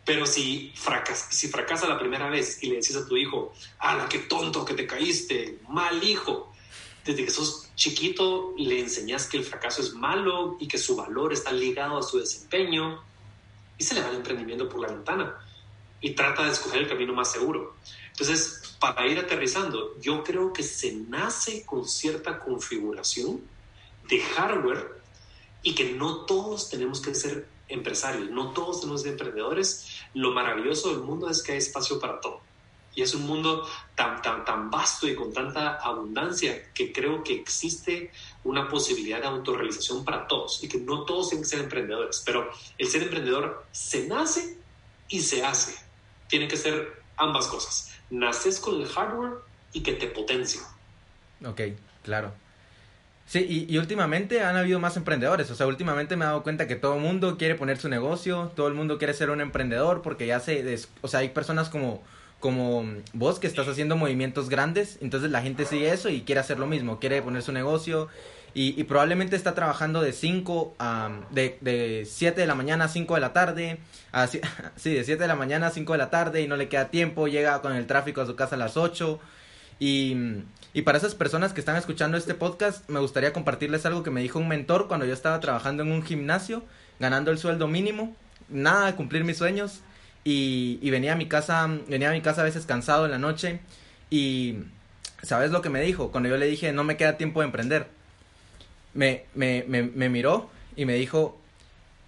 Pero 0.04 0.26
si, 0.26 0.72
fracas, 0.74 1.28
si 1.30 1.46
fracasa 1.46 1.86
la 1.86 1.98
primera 1.98 2.28
vez 2.28 2.60
y 2.60 2.66
le 2.66 2.76
decís 2.76 2.96
a 2.96 3.06
tu 3.06 3.16
hijo, 3.16 3.52
¡ala, 3.78 4.08
qué 4.08 4.18
tonto 4.18 4.64
que 4.64 4.74
te 4.74 4.84
caíste! 4.86 5.60
¡Mal 5.68 6.02
hijo! 6.02 6.52
desde 7.04 7.24
que 7.24 7.30
sos 7.30 7.70
chiquito 7.76 8.52
le 8.58 8.78
enseñas 8.78 9.26
que 9.26 9.38
el 9.38 9.44
fracaso 9.44 9.80
es 9.80 9.94
malo 9.94 10.58
y 10.60 10.68
que 10.68 10.76
su 10.76 10.96
valor 10.96 11.32
está 11.32 11.50
ligado 11.50 11.96
a 11.96 12.02
su 12.02 12.18
desempeño 12.18 13.02
y 13.78 13.84
se 13.84 13.94
le 13.94 14.02
va 14.02 14.10
el 14.10 14.16
emprendimiento 14.16 14.68
por 14.68 14.80
la 14.80 14.88
ventana 14.88 15.34
y 16.00 16.12
trata 16.12 16.44
de 16.44 16.52
escoger 16.52 16.82
el 16.82 16.88
camino 16.88 17.12
más 17.12 17.32
seguro. 17.32 17.74
Entonces, 18.10 18.76
para 18.78 19.06
ir 19.06 19.18
aterrizando, 19.18 19.98
yo 20.00 20.22
creo 20.24 20.52
que 20.52 20.62
se 20.62 20.92
nace 20.92 21.64
con 21.64 21.88
cierta 21.88 22.38
configuración 22.38 23.40
de 24.08 24.20
hardware 24.20 25.00
y 25.62 25.74
que 25.74 25.92
no 25.92 26.24
todos 26.26 26.70
tenemos 26.70 27.00
que 27.00 27.14
ser 27.14 27.46
empresarios, 27.68 28.30
no 28.30 28.50
todos 28.52 28.80
tenemos 28.80 29.02
que 29.02 29.10
ser 29.10 29.18
emprendedores. 29.18 29.86
Lo 30.14 30.32
maravilloso 30.32 30.90
del 30.90 31.00
mundo 31.00 31.28
es 31.30 31.42
que 31.42 31.52
hay 31.52 31.58
espacio 31.58 32.00
para 32.00 32.20
todo. 32.20 32.40
Y 32.94 33.02
es 33.02 33.14
un 33.14 33.22
mundo 33.22 33.68
tan, 33.94 34.20
tan, 34.20 34.44
tan 34.44 34.68
vasto 34.70 35.06
y 35.06 35.14
con 35.14 35.32
tanta 35.32 35.76
abundancia 35.76 36.72
que 36.72 36.92
creo 36.92 37.22
que 37.22 37.34
existe 37.34 38.10
una 38.42 38.68
posibilidad 38.68 39.20
de 39.20 39.28
autorrealización 39.28 40.04
para 40.04 40.26
todos 40.26 40.62
y 40.64 40.68
que 40.68 40.78
no 40.78 41.04
todos 41.04 41.28
tienen 41.28 41.44
que 41.44 41.50
ser 41.50 41.60
emprendedores, 41.60 42.22
pero 42.26 42.50
el 42.78 42.88
ser 42.88 43.04
emprendedor 43.04 43.64
se 43.70 44.08
nace 44.08 44.58
y 45.08 45.20
se 45.20 45.44
hace. 45.44 45.89
Tiene 46.30 46.48
que 46.48 46.56
ser 46.56 47.02
ambas 47.16 47.46
cosas. 47.48 47.92
Naces 48.08 48.58
con 48.58 48.80
el 48.80 48.88
hardware 48.88 49.34
y 49.72 49.82
que 49.82 49.92
te 49.92 50.06
potencia. 50.06 50.62
Ok, 51.44 51.60
claro. 52.02 52.32
Sí, 53.26 53.66
y, 53.68 53.78
últimamente 53.78 54.42
han 54.42 54.56
habido 54.56 54.80
más 54.80 54.96
emprendedores. 54.96 55.50
O 55.50 55.54
sea, 55.54 55.66
últimamente 55.66 56.16
me 56.16 56.24
he 56.24 56.28
dado 56.28 56.42
cuenta 56.42 56.66
que 56.66 56.74
todo 56.74 56.96
el 56.96 57.00
mundo 57.00 57.38
quiere 57.38 57.54
poner 57.54 57.78
su 57.78 57.88
negocio, 57.88 58.50
todo 58.56 58.66
el 58.66 58.74
mundo 58.74 58.98
quiere 58.98 59.14
ser 59.14 59.30
un 59.30 59.40
emprendedor 59.40 60.02
porque 60.02 60.26
ya 60.26 60.40
se... 60.40 60.78
O 61.02 61.08
sea, 61.08 61.20
hay 61.20 61.28
personas 61.28 61.68
como 61.68 62.02
como 62.40 62.86
vos 63.12 63.38
que 63.38 63.46
estás 63.46 63.68
haciendo 63.68 63.96
movimientos 63.96 64.48
grandes, 64.48 64.98
entonces 65.02 65.30
la 65.30 65.42
gente 65.42 65.66
sigue 65.66 65.92
eso 65.92 66.08
y 66.08 66.22
quiere 66.22 66.40
hacer 66.40 66.58
lo 66.58 66.66
mismo, 66.66 66.98
quiere 66.98 67.20
poner 67.20 67.42
su 67.42 67.52
negocio 67.52 68.08
y, 68.52 68.82
probablemente 68.84 69.36
está 69.36 69.54
trabajando 69.54 70.02
de 70.02 70.12
5 70.12 70.74
a 70.78 71.10
de, 71.30 71.58
de 71.60 72.06
7 72.08 72.40
de 72.40 72.46
la 72.46 72.54
mañana 72.54 72.86
a 72.86 72.88
5 72.88 73.14
de 73.14 73.20
la 73.20 73.32
tarde, 73.32 73.78
así, 74.12 74.40
sí, 74.76 74.94
de 74.94 75.04
7 75.04 75.22
de 75.22 75.28
la 75.28 75.36
mañana 75.36 75.68
a 75.68 75.70
5 75.70 75.92
de 75.92 75.98
la 75.98 76.10
tarde 76.10 76.42
y 76.42 76.48
no 76.48 76.56
le 76.56 76.68
queda 76.68 76.88
tiempo, 76.88 77.28
llega 77.28 77.62
con 77.62 77.74
el 77.74 77.86
tráfico 77.86 78.20
a 78.20 78.26
su 78.26 78.34
casa 78.34 78.56
a 78.56 78.58
las 78.58 78.76
8 78.76 79.20
y, 79.78 80.16
y 80.72 80.82
para 80.82 80.98
esas 80.98 81.14
personas 81.14 81.52
que 81.52 81.60
están 81.60 81.76
escuchando 81.76 82.16
este 82.16 82.34
podcast 82.34 82.88
me 82.88 83.00
gustaría 83.00 83.32
compartirles 83.32 83.86
algo 83.86 84.02
que 84.02 84.10
me 84.10 84.20
dijo 84.20 84.38
un 84.38 84.48
mentor 84.48 84.88
cuando 84.88 85.06
yo 85.06 85.12
estaba 85.12 85.40
trabajando 85.40 85.82
en 85.82 85.92
un 85.92 86.02
gimnasio, 86.02 86.64
ganando 86.98 87.30
el 87.30 87.38
sueldo 87.38 87.68
mínimo, 87.68 88.14
nada 88.48 88.86
de 88.86 88.94
cumplir 88.94 89.24
mis 89.24 89.38
sueños 89.38 89.80
y, 90.24 90.90
venía 90.90 91.12
a 91.12 91.16
mi 91.16 91.26
casa, 91.26 91.68
venía 91.88 92.10
a 92.10 92.12
mi 92.12 92.20
casa 92.20 92.42
a 92.42 92.44
veces 92.44 92.66
cansado 92.66 93.04
en 93.04 93.10
la 93.10 93.18
noche 93.18 93.60
y 94.10 94.58
¿sabes 95.22 95.50
lo 95.50 95.62
que 95.62 95.70
me 95.70 95.80
dijo? 95.80 96.10
Cuando 96.10 96.28
yo 96.28 96.36
le 96.36 96.46
dije 96.46 96.72
no 96.72 96.84
me 96.84 96.96
queda 96.96 97.16
tiempo 97.16 97.40
de 97.40 97.46
emprender, 97.46 97.88
me, 98.94 99.24
me, 99.34 99.64
me, 99.66 100.08
miró 100.08 100.50
y 100.76 100.84
me 100.84 100.94
dijo 100.94 101.38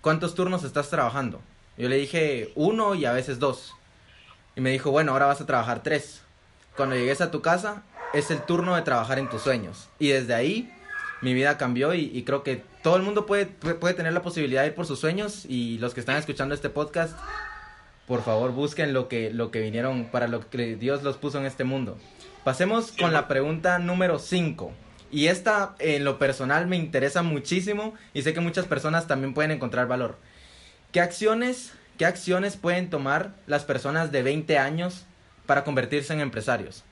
¿cuántos 0.01 0.35
turnos 0.35 0.64
estás 0.64 0.90
trabajando? 0.90 1.40
Yo 1.79 1.88
le 1.88 1.97
dije 1.97 2.53
uno 2.55 2.95
y 2.95 3.05
a 3.05 3.12
veces 3.12 3.38
dos. 3.38 3.75
y 4.55 4.61
me 4.61 4.71
dijo, 4.71 4.90
bueno, 4.90 5.12
ahora 5.12 5.27
vas 5.27 5.40
a 5.40 5.47
trabajar 5.47 5.83
tres. 5.83 6.23
Cuando 6.77 6.95
llegues 6.95 7.21
a 7.21 7.31
tu 7.31 7.40
casa, 7.40 7.83
es 8.12 8.31
el 8.31 8.42
turno 8.42 8.77
de 8.77 8.83
trabajar 8.83 9.18
en 9.18 9.29
tus 9.29 9.42
sueños. 9.42 9.88
Y 9.99 10.09
desde 10.09 10.35
ahí 10.35 10.73
mi 11.23 11.35
vida 11.35 11.57
cambió 11.57 11.95
y, 11.95 12.23
creo 12.25 12.42
que 12.42 12.62
todo 12.83 12.97
el 12.97 13.03
mundo 13.03 13.27
puede, 13.27 13.47
puede 13.47 13.95
tener 13.95 14.12
la 14.12 14.23
posibilidad 14.23 14.62
de 14.62 14.68
ir 14.68 14.75
por 14.75 14.87
sus 14.87 14.99
sueños 14.99 15.47
y 15.49 15.79
los 15.79 15.95
que 15.95 16.01
están 16.01 16.16
escuchando 16.16 16.55
este 16.55 16.68
podcast, 16.68 17.16
por 18.07 18.23
favor 18.23 18.51
busquen 18.51 18.92
lo 18.92 19.09
que, 19.09 19.31
lo 19.31 19.51
que 19.51 19.61
vinieron, 19.61 20.07
para 20.07 20.27
lo 20.27 20.40
que 20.51 20.77
Dios 20.77 21.03
los 21.03 21.16
puso 21.16 21.38
en 21.38 21.47
este 21.47 21.64
mundo. 21.64 21.97
Pasemos 22.45 22.90
con 22.92 23.12
la 23.12 23.29
pregunta 23.29 23.79
número 23.79 24.18
5. 24.18 24.73
Y 25.12 25.27
esta 25.27 25.77
en 25.79 26.05
lo 26.05 26.18
personal 26.18 26.66
me 26.66 26.77
interesa 26.77 27.22
muchísimo 27.22 27.94
y 28.14 28.22
sé 28.22 28.33
que 28.33 28.40
muchas 28.40 28.66
personas 28.66 29.07
también 29.07 29.35
pueden 29.35 29.51
encontrar 29.51 29.87
valor. 29.87 30.18
¿Qué 30.90 31.01
acciones, 31.01 31.75
qué 31.98 32.07
acciones 32.07 32.57
pueden 32.57 32.88
tomar 32.88 33.37
las 33.46 33.64
personas 33.64 34.11
de 34.11 34.22
20 34.22 34.59
años 34.59 35.05
para 35.44 35.64
convertirse 35.64 36.14
en 36.14 36.20
empresarios? 36.20 36.83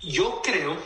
Yo 0.00 0.40
creo 0.42 0.78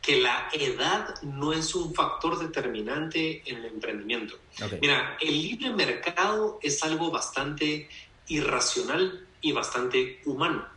que 0.00 0.20
la 0.20 0.48
edad 0.52 1.14
no 1.22 1.52
es 1.52 1.74
un 1.74 1.94
factor 1.94 2.38
determinante 2.38 3.42
en 3.44 3.58
el 3.58 3.66
emprendimiento. 3.66 4.38
Mira, 4.80 5.18
el 5.20 5.42
libre 5.42 5.70
mercado 5.70 6.58
es 6.62 6.82
algo 6.82 7.10
bastante 7.10 7.88
irracional 8.28 9.26
y 9.42 9.52
bastante 9.52 10.22
humano. 10.24 10.71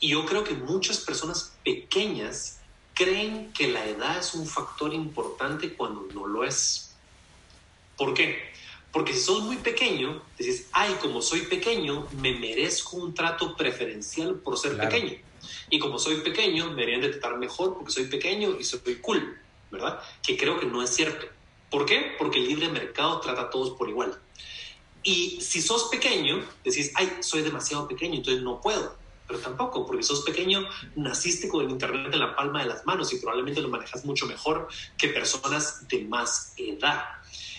Y 0.00 0.08
yo 0.08 0.24
creo 0.24 0.42
que 0.44 0.54
muchas 0.54 0.98
personas 0.98 1.52
pequeñas 1.64 2.60
creen 2.94 3.52
que 3.52 3.68
la 3.68 3.84
edad 3.86 4.18
es 4.18 4.34
un 4.34 4.46
factor 4.46 4.92
importante 4.92 5.74
cuando 5.74 6.08
no 6.12 6.26
lo 6.26 6.44
es. 6.44 6.94
¿Por 7.96 8.14
qué? 8.14 8.50
Porque 8.92 9.12
si 9.12 9.20
sos 9.20 9.42
muy 9.42 9.56
pequeño, 9.56 10.22
dices, 10.38 10.66
ay, 10.72 10.96
como 11.00 11.22
soy 11.22 11.42
pequeño, 11.42 12.08
me 12.20 12.34
merezco 12.34 12.96
un 12.96 13.14
trato 13.14 13.56
preferencial 13.56 14.36
por 14.36 14.58
ser 14.58 14.76
pequeño. 14.76 15.16
Y 15.68 15.78
como 15.78 15.98
soy 15.98 16.16
pequeño, 16.16 16.70
me 16.70 16.76
deberían 16.76 17.02
de 17.02 17.10
tratar 17.10 17.38
mejor 17.38 17.74
porque 17.74 17.92
soy 17.92 18.06
pequeño 18.06 18.56
y 18.58 18.64
soy 18.64 18.96
cool, 18.96 19.38
¿verdad? 19.70 20.00
Que 20.22 20.36
creo 20.36 20.58
que 20.58 20.66
no 20.66 20.82
es 20.82 20.90
cierto. 20.90 21.26
¿Por 21.70 21.86
qué? 21.86 22.16
Porque 22.18 22.38
el 22.38 22.48
libre 22.48 22.68
mercado 22.68 23.20
trata 23.20 23.42
a 23.42 23.50
todos 23.50 23.70
por 23.78 23.88
igual. 23.88 24.18
Y 25.02 25.40
si 25.40 25.62
sos 25.62 25.84
pequeño, 25.84 26.44
decís, 26.64 26.90
ay, 26.96 27.18
soy 27.20 27.42
demasiado 27.42 27.86
pequeño, 27.86 28.16
entonces 28.16 28.42
no 28.42 28.60
puedo. 28.60 28.99
Pero 29.30 29.42
tampoco, 29.42 29.86
porque 29.86 30.02
sos 30.02 30.22
pequeño, 30.22 30.68
naciste 30.96 31.48
con 31.48 31.64
el 31.64 31.70
Internet 31.70 32.12
en 32.12 32.18
la 32.18 32.34
palma 32.34 32.64
de 32.64 32.68
las 32.68 32.84
manos 32.84 33.12
y 33.12 33.18
probablemente 33.18 33.60
lo 33.60 33.68
manejas 33.68 34.04
mucho 34.04 34.26
mejor 34.26 34.66
que 34.98 35.06
personas 35.06 35.86
de 35.86 36.02
más 36.02 36.52
edad. 36.56 37.04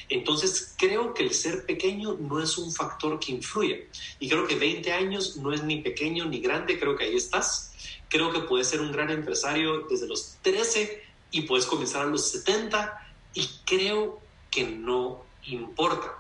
Entonces, 0.10 0.76
creo 0.78 1.14
que 1.14 1.24
el 1.24 1.34
ser 1.34 1.66
pequeño 1.66 2.18
no 2.20 2.44
es 2.44 2.58
un 2.58 2.74
factor 2.74 3.18
que 3.22 3.32
influye. 3.32 3.88
Y 4.20 4.28
creo 4.28 4.46
que 4.46 4.56
20 4.56 4.92
años 4.92 5.38
no 5.38 5.54
es 5.54 5.64
ni 5.64 5.82
pequeño 5.82 6.26
ni 6.26 6.42
grande, 6.42 6.78
creo 6.78 6.98
que 6.98 7.06
ahí 7.06 7.16
estás. 7.16 7.74
Creo 8.10 8.34
que 8.34 8.42
puedes 8.42 8.68
ser 8.68 8.82
un 8.82 8.92
gran 8.92 9.10
empresario 9.10 9.88
desde 9.90 10.10
los 10.10 10.36
13 10.42 11.02
y 11.32 11.44
puedes 11.44 11.66
comenzar 11.66 12.02
a 12.02 12.10
los 12.10 12.30
70 12.32 13.14
y 13.34 13.50
creo 13.66 14.20
que 14.50 14.66
no 14.66 15.24
importa. 15.46 16.18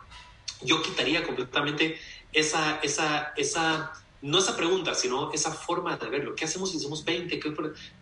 Yo 0.62 0.82
quitaría 0.82 1.26
completamente 1.26 2.00
esa, 2.32 2.80
esa, 2.82 3.34
esa 3.36 4.01
no 4.22 4.38
esa 4.38 4.56
pregunta, 4.56 4.94
sino 4.94 5.32
esa 5.32 5.52
forma 5.52 5.98
de 5.98 6.10
verlo. 6.10 6.36
¿Qué 6.36 6.46
hacemos 6.46 6.72
si 6.72 6.80
somos 6.80 7.04
20? 7.04 7.40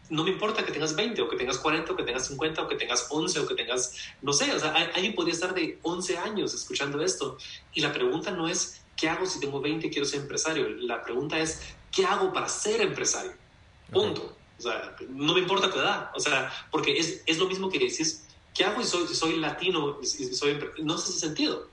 No 0.10 0.24
me 0.24 0.32
importa 0.32 0.66
que 0.66 0.72
tengas 0.72 0.96
20 0.96 1.22
o 1.22 1.30
que 1.30 1.38
tengas 1.38 1.58
40 1.58 1.94
o 1.94 1.96
que 1.96 2.04
tengas 2.04 2.28
50 2.28 2.62
o 2.62 2.68
que 2.68 2.76
tengas 2.76 3.08
11 3.10 3.40
o 3.40 3.48
que 3.48 3.56
tengas, 3.56 3.96
no 4.22 4.34
sé, 4.34 4.52
o 4.54 4.60
sea, 4.60 4.74
alguien 4.94 5.16
podría 5.16 5.34
estar 5.34 5.54
de 5.54 5.80
11 5.82 6.18
años 6.18 6.54
escuchando 6.54 7.02
esto. 7.02 7.38
Y 7.74 7.82
la 7.82 7.94
pregunta 7.94 8.32
no 8.32 8.48
es, 8.48 8.82
¿qué 8.98 9.08
hago 9.08 9.26
si 9.26 9.40
tengo 9.40 9.62
20 9.62 9.88
y 9.88 9.90
quiero 9.90 10.06
ser 10.06 10.22
empresario? 10.22 10.68
La 10.70 11.02
pregunta 11.02 11.40
es, 11.40 11.62
¿qué 11.92 12.06
hago 12.06 12.34
para 12.34 12.50
ser 12.50 12.82
empresario? 12.82 13.34
Punto. 13.92 14.36
O 14.58 14.62
sea, 14.62 14.96
no 15.10 15.34
me 15.34 15.40
importa 15.40 15.72
tu 15.72 15.80
edad. 15.80 16.12
O 16.16 16.20
sea, 16.20 16.52
porque 16.70 16.98
es, 16.98 17.24
es 17.26 17.38
lo 17.38 17.48
mismo 17.48 17.70
que 17.70 17.80
decís, 17.80 18.26
¿qué 18.54 18.66
hago 18.66 18.82
si 18.82 18.90
soy, 18.90 19.08
soy 19.08 19.38
latino? 19.38 20.00
Soy, 20.04 20.60
no 20.84 20.96
hace 20.96 21.14
sentido. 21.14 21.70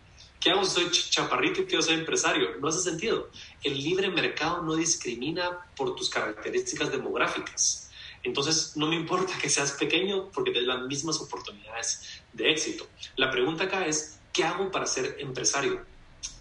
¿Qué 0.47 0.53
hago 0.53 0.65
soy 0.65 0.89
chaparrito 0.93 1.63
y 1.63 1.65
quiero 1.65 1.83
ser 1.83 1.99
empresario? 1.99 2.57
No 2.61 2.69
hace 2.69 2.79
sentido. 2.79 3.31
El 3.65 3.83
libre 3.83 4.09
mercado 4.11 4.63
no 4.63 4.77
discrimina 4.77 5.67
por 5.77 5.97
tus 5.97 6.09
características 6.09 6.93
demográficas. 6.93 7.91
Entonces, 8.23 8.77
no 8.77 8.87
me 8.87 8.95
importa 8.95 9.37
que 9.43 9.49
seas 9.49 9.73
pequeño 9.73 10.31
porque 10.31 10.53
tienes 10.53 10.69
las 10.69 10.87
mismas 10.87 11.21
oportunidades 11.21 12.23
de 12.33 12.53
éxito. 12.53 12.87
La 13.17 13.29
pregunta 13.29 13.65
acá 13.65 13.87
es, 13.87 14.21
¿qué 14.33 14.45
hago 14.45 14.71
para 14.71 14.87
ser 14.87 15.17
empresario? 15.19 15.85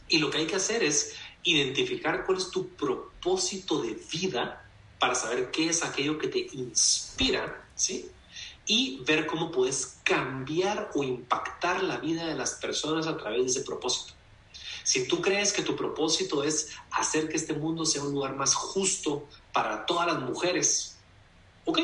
Y 0.08 0.20
lo 0.20 0.30
que 0.30 0.38
hay 0.38 0.46
que 0.46 0.58
hacer 0.58 0.84
es 0.84 1.16
identificar 1.42 2.26
cuál 2.28 2.38
es 2.38 2.52
tu 2.52 2.76
propósito 2.76 3.82
de 3.82 3.98
vida 4.14 4.70
para 5.00 5.16
saber 5.16 5.50
qué 5.50 5.70
es 5.70 5.82
aquello 5.84 6.20
que 6.20 6.28
te 6.28 6.48
inspira, 6.54 7.68
¿sí? 7.74 8.12
Y 8.66 9.04
ver 9.06 9.28
cómo 9.28 9.52
puedes 9.52 9.98
cambiar 10.04 10.92
o 10.96 11.04
impactar 11.04 11.84
la 11.84 11.98
vida 11.98 12.26
de 12.26 12.36
las 12.36 12.56
personas 12.56 13.08
a 13.08 13.18
través 13.18 13.42
de 13.42 13.48
ese 13.48 13.62
propósito. 13.62 14.14
Si 14.84 15.08
tú 15.08 15.22
crees 15.22 15.52
que 15.52 15.64
tu 15.64 15.76
propósito 15.76 16.44
es 16.44 16.70
hacer 16.92 17.28
que 17.28 17.38
este 17.38 17.54
mundo 17.54 17.86
sea 17.86 18.04
un 18.04 18.14
lugar 18.14 18.36
más 18.36 18.54
justo 18.54 19.28
para 19.52 19.86
todas 19.86 20.08
las 20.08 20.20
mujeres, 20.20 20.98
¿ok? 21.66 21.80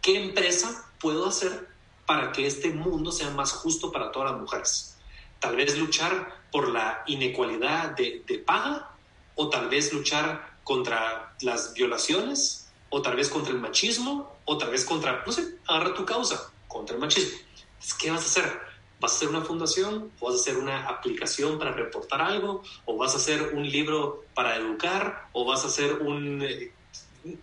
¿Qué 0.00 0.22
empresa 0.22 0.90
puedo 0.98 1.26
hacer 1.26 1.68
para 2.06 2.32
que 2.32 2.46
este 2.46 2.70
mundo 2.70 3.12
sea 3.12 3.30
más 3.30 3.52
justo 3.52 3.92
para 3.92 4.10
todas 4.10 4.32
las 4.32 4.40
mujeres? 4.40 4.96
Tal 5.38 5.56
vez 5.56 5.76
luchar 5.78 6.44
por 6.50 6.68
la 6.68 7.02
inequalidad 7.06 7.90
de, 7.90 8.24
de 8.26 8.38
paga 8.38 8.90
o 9.34 9.50
tal 9.50 9.68
vez 9.68 9.92
luchar 9.92 10.58
contra 10.64 11.36
las 11.40 11.74
violaciones 11.74 12.68
o 12.88 13.02
tal 13.02 13.16
vez 13.16 13.28
contra 13.28 13.52
el 13.52 13.60
machismo, 13.60 14.35
o 14.46 14.56
tal 14.56 14.70
vez 14.70 14.84
contra, 14.84 15.22
no 15.26 15.32
sé, 15.32 15.58
agarra 15.66 15.92
tu 15.92 16.06
causa 16.06 16.50
contra 16.66 16.94
el 16.94 17.00
machismo. 17.00 17.38
¿Qué 17.98 18.10
vas 18.10 18.22
a 18.22 18.26
hacer? 18.26 18.60
¿Vas 18.98 19.12
a 19.12 19.16
hacer 19.16 19.28
una 19.28 19.42
fundación? 19.42 20.10
¿O 20.20 20.26
vas 20.26 20.36
a 20.36 20.40
hacer 20.40 20.56
una 20.56 20.88
aplicación 20.88 21.58
para 21.58 21.72
reportar 21.72 22.22
algo? 22.22 22.62
¿O 22.86 22.96
vas 22.96 23.12
a 23.14 23.18
hacer 23.18 23.54
un 23.54 23.68
libro 23.68 24.24
para 24.34 24.56
educar? 24.56 25.28
¿O 25.32 25.44
vas 25.44 25.64
a 25.64 25.66
hacer 25.66 25.94
un... 25.94 26.42
Eh, 26.42 26.72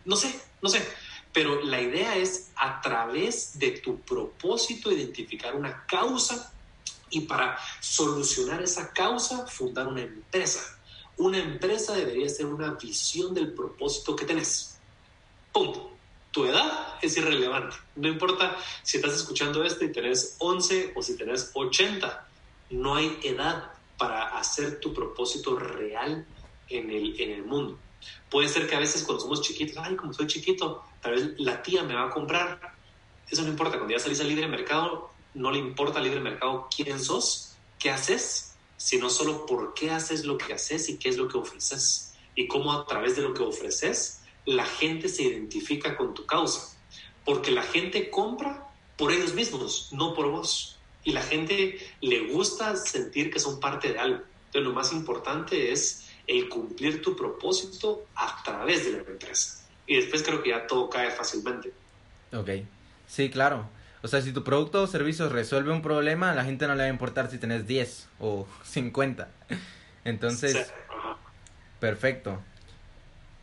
no 0.06 0.16
sé, 0.16 0.34
no 0.62 0.70
sé. 0.70 0.84
Pero 1.32 1.62
la 1.62 1.82
idea 1.82 2.16
es 2.16 2.52
a 2.56 2.82
través 2.82 3.60
de 3.60 3.72
tu 3.72 4.00
propósito 4.00 4.92
identificar 4.92 5.56
una 5.56 5.86
causa 5.86 6.54
y 7.10 7.22
para 7.22 7.58
solucionar 7.80 8.62
esa 8.62 8.92
causa 8.92 9.46
fundar 9.48 9.88
una 9.88 10.02
empresa. 10.02 10.80
Una 11.18 11.38
empresa 11.38 11.94
debería 11.94 12.28
ser 12.30 12.48
una 12.48 12.72
visión 12.72 13.34
del 13.34 13.54
propósito 13.54 14.16
que 14.16 14.26
tenés. 14.26 14.80
Punto. 15.52 15.93
Tu 16.34 16.46
edad 16.46 16.96
es 17.00 17.16
irrelevante. 17.16 17.76
No 17.96 18.08
importa 18.08 18.58
si 18.82 18.98
estás 18.98 19.14
escuchando 19.14 19.64
esto 19.64 19.86
y 19.86 19.92
tenés 19.92 20.36
11 20.40 20.94
o 20.96 21.02
si 21.04 21.16
tenés 21.16 21.52
80. 21.54 22.28
No 22.72 22.96
hay 22.96 23.20
edad 23.22 23.72
para 24.00 24.36
hacer 24.40 24.80
tu 24.80 24.96
propósito 24.96 25.56
real 25.56 26.26
en 26.70 26.90
el, 26.90 27.22
en 27.22 27.30
el 27.30 27.44
mundo. 27.44 27.78
Puede 28.32 28.50
ser 28.50 28.68
que 28.68 28.76
a 28.76 28.80
veces 28.80 29.04
cuando 29.04 29.22
somos 29.22 29.42
chiquitos, 29.42 29.78
ay, 29.78 29.96
como 29.96 30.12
soy 30.12 30.26
chiquito, 30.26 30.84
tal 31.02 31.12
vez 31.12 31.40
la 31.40 31.62
tía 31.62 31.84
me 31.84 31.94
va 31.94 32.08
a 32.08 32.10
comprar. 32.10 32.60
Eso 33.30 33.44
no 33.44 33.50
importa. 33.50 33.78
Cuando 33.78 33.94
ya 33.94 34.00
salís 34.00 34.20
al 34.20 34.28
libre 34.28 34.48
mercado, 34.48 35.12
no 35.36 35.52
le 35.52 35.60
importa 35.60 36.00
al 36.00 36.06
libre 36.06 36.20
mercado 36.20 36.68
quién 36.76 37.00
sos, 37.00 37.56
qué 37.78 37.92
haces, 37.92 38.56
sino 38.76 39.12
solo 39.12 39.46
por 39.46 39.76
qué 39.76 39.92
haces 39.92 40.26
lo 40.26 40.40
que 40.40 40.54
haces 40.54 40.90
y 40.90 40.98
qué 40.98 41.10
es 41.10 41.18
lo 41.18 41.28
que 41.28 41.38
ofreces. 41.38 42.16
Y 42.34 42.48
cómo 42.48 42.74
a 42.74 42.88
través 42.88 43.16
de 43.16 43.22
lo 43.22 43.36
que 43.36 43.44
ofreces 43.44 44.23
la 44.46 44.66
gente 44.66 45.10
se 45.10 45.24
identifica 45.24 45.96
con 45.96 46.14
tu 46.14 46.26
causa, 46.26 46.78
porque 47.26 47.52
la 47.52 47.64
gente 47.64 48.10
compra 48.10 48.68
por 48.98 49.12
ellos 49.12 49.34
mismos, 49.34 49.90
no 49.92 50.14
por 50.14 50.30
vos. 50.30 50.80
Y 51.04 51.12
la 51.12 51.22
gente 51.22 51.80
le 52.02 52.32
gusta 52.32 52.76
sentir 52.76 53.32
que 53.32 53.40
son 53.40 53.60
parte 53.60 53.92
de 53.94 54.00
algo. 54.00 54.24
Entonces 54.46 54.64
lo 54.64 54.74
más 54.74 54.94
importante 54.94 55.72
es 55.72 56.10
el 56.28 56.48
cumplir 56.48 57.02
tu 57.02 57.16
propósito 57.16 58.06
a 58.16 58.42
través 58.44 58.86
de 58.86 58.92
la 58.94 58.98
empresa. 59.00 59.66
Y 59.86 59.98
después 59.98 60.24
creo 60.24 60.42
que 60.42 60.52
ya 60.52 60.66
todo 60.66 60.90
cae 60.90 61.12
fácilmente. 61.12 61.74
Ok, 62.32 62.50
sí, 63.08 63.30
claro. 63.30 63.68
O 64.02 64.08
sea, 64.08 64.22
si 64.22 64.32
tu 64.32 64.44
producto 64.44 64.84
o 64.84 64.88
servicio 64.88 65.30
resuelve 65.30 65.72
un 65.72 65.82
problema, 65.82 66.32
a 66.32 66.36
la 66.36 66.44
gente 66.44 66.68
no 66.68 66.76
le 66.76 66.84
va 66.84 66.88
a 66.88 66.92
importar 66.92 67.30
si 67.32 67.38
tenés 67.38 67.68
10 67.68 68.10
o 68.20 68.48
50. 68.64 69.30
Entonces, 70.04 70.72
perfecto. 71.80 72.42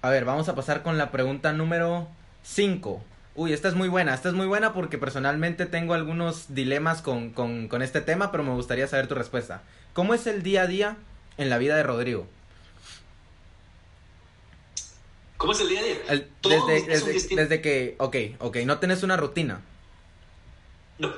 A 0.03 0.09
ver, 0.09 0.25
vamos 0.25 0.49
a 0.49 0.55
pasar 0.55 0.83
con 0.83 0.97
la 0.97 1.11
pregunta 1.11 1.53
número 1.53 2.09
5. 2.43 3.05
Uy, 3.35 3.53
esta 3.53 3.69
es 3.69 3.75
muy 3.75 3.89
buena, 3.89 4.15
esta 4.15 4.31
es 4.31 4.35
muy 4.35 4.47
buena 4.47 4.73
porque 4.73 4.97
personalmente 4.97 5.67
tengo 5.67 5.93
algunos 5.93 6.55
dilemas 6.55 7.03
con, 7.03 7.31
con, 7.31 7.83
este 7.83 8.01
tema, 8.01 8.33
pero 8.33 8.43
me 8.43 8.55
gustaría 8.55 8.89
saber 8.89 9.09
tu 9.09 9.15
respuesta. 9.15 9.63
¿Cómo 9.93 10.15
es 10.15 10.27
el 10.27 10.43
día 10.43 10.63
a 10.63 10.67
día 10.67 10.97
en 11.37 11.51
la 11.51 11.59
vida 11.59 11.77
de 11.77 11.83
Rodrigo? 11.83 12.27
¿Cómo 15.37 15.53
es 15.53 15.61
el 15.61 15.69
día 15.69 15.81
a 15.81 15.85
día? 15.85 16.27
desde, 16.43 17.37
desde, 17.37 17.61
que, 17.61 17.97
ok, 17.99 18.17
ok, 18.39 18.57
no 18.65 18.79
tenés 18.79 19.03
una 19.03 19.17
rutina. 19.17 19.61
No. 20.99 21.13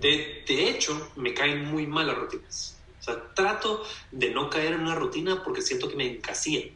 De, 0.00 0.44
de 0.46 0.70
hecho, 0.70 1.12
me 1.14 1.32
caen 1.32 1.64
muy 1.64 1.86
mal 1.86 2.08
las 2.08 2.16
rutinas. 2.16 2.76
O 3.00 3.02
sea, 3.02 3.34
trato 3.34 3.84
de 4.10 4.30
no 4.30 4.50
caer 4.50 4.72
en 4.72 4.80
una 4.80 4.94
rutina 4.94 5.42
porque 5.44 5.62
siento 5.62 5.88
que 5.88 5.96
me 5.96 6.06
encasilla. 6.06 6.66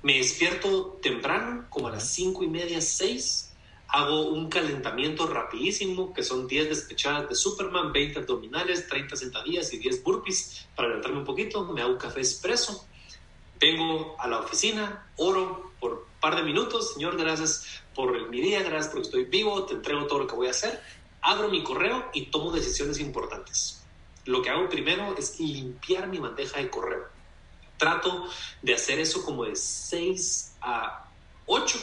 Me 0.00 0.18
despierto 0.18 0.98
temprano, 1.02 1.66
como 1.68 1.88
a 1.88 1.90
las 1.90 2.08
cinco 2.08 2.44
y 2.44 2.48
media, 2.48 2.80
seis. 2.80 3.52
Hago 3.88 4.28
un 4.28 4.48
calentamiento 4.48 5.26
rapidísimo, 5.26 6.12
que 6.12 6.22
son 6.22 6.46
10 6.46 6.68
despechadas 6.68 7.28
de 7.28 7.34
Superman, 7.34 7.90
20 7.90 8.20
abdominales, 8.20 8.86
30 8.86 9.16
sentadillas 9.16 9.72
y 9.72 9.78
10 9.78 10.04
burpees 10.04 10.68
para 10.76 10.88
levantarme 10.88 11.18
un 11.18 11.24
poquito. 11.24 11.64
Me 11.64 11.80
hago 11.80 11.92
un 11.92 11.98
café 11.98 12.20
expreso. 12.20 12.86
Vengo 13.58 14.14
a 14.20 14.28
la 14.28 14.40
oficina, 14.40 15.10
oro 15.16 15.72
por 15.80 15.92
un 15.92 16.20
par 16.20 16.36
de 16.36 16.42
minutos. 16.44 16.92
Señor, 16.94 17.16
gracias 17.16 17.82
por 17.94 18.28
mi 18.28 18.40
día, 18.40 18.62
gracias 18.62 18.88
porque 18.92 19.06
estoy 19.06 19.24
vivo, 19.24 19.64
te 19.64 19.74
entrego 19.74 20.06
todo 20.06 20.20
lo 20.20 20.26
que 20.28 20.36
voy 20.36 20.46
a 20.46 20.50
hacer. 20.50 20.80
Abro 21.22 21.48
mi 21.48 21.64
correo 21.64 22.10
y 22.12 22.26
tomo 22.26 22.52
decisiones 22.52 23.00
importantes. 23.00 23.82
Lo 24.26 24.42
que 24.42 24.50
hago 24.50 24.68
primero 24.68 25.16
es 25.18 25.40
limpiar 25.40 26.06
mi 26.06 26.18
bandeja 26.18 26.60
de 26.60 26.70
correo 26.70 27.17
Trato 27.78 28.26
de 28.60 28.74
hacer 28.74 28.98
eso 28.98 29.24
como 29.24 29.44
de 29.44 29.56
6 29.56 30.56
a 30.60 31.08
8 31.46 31.78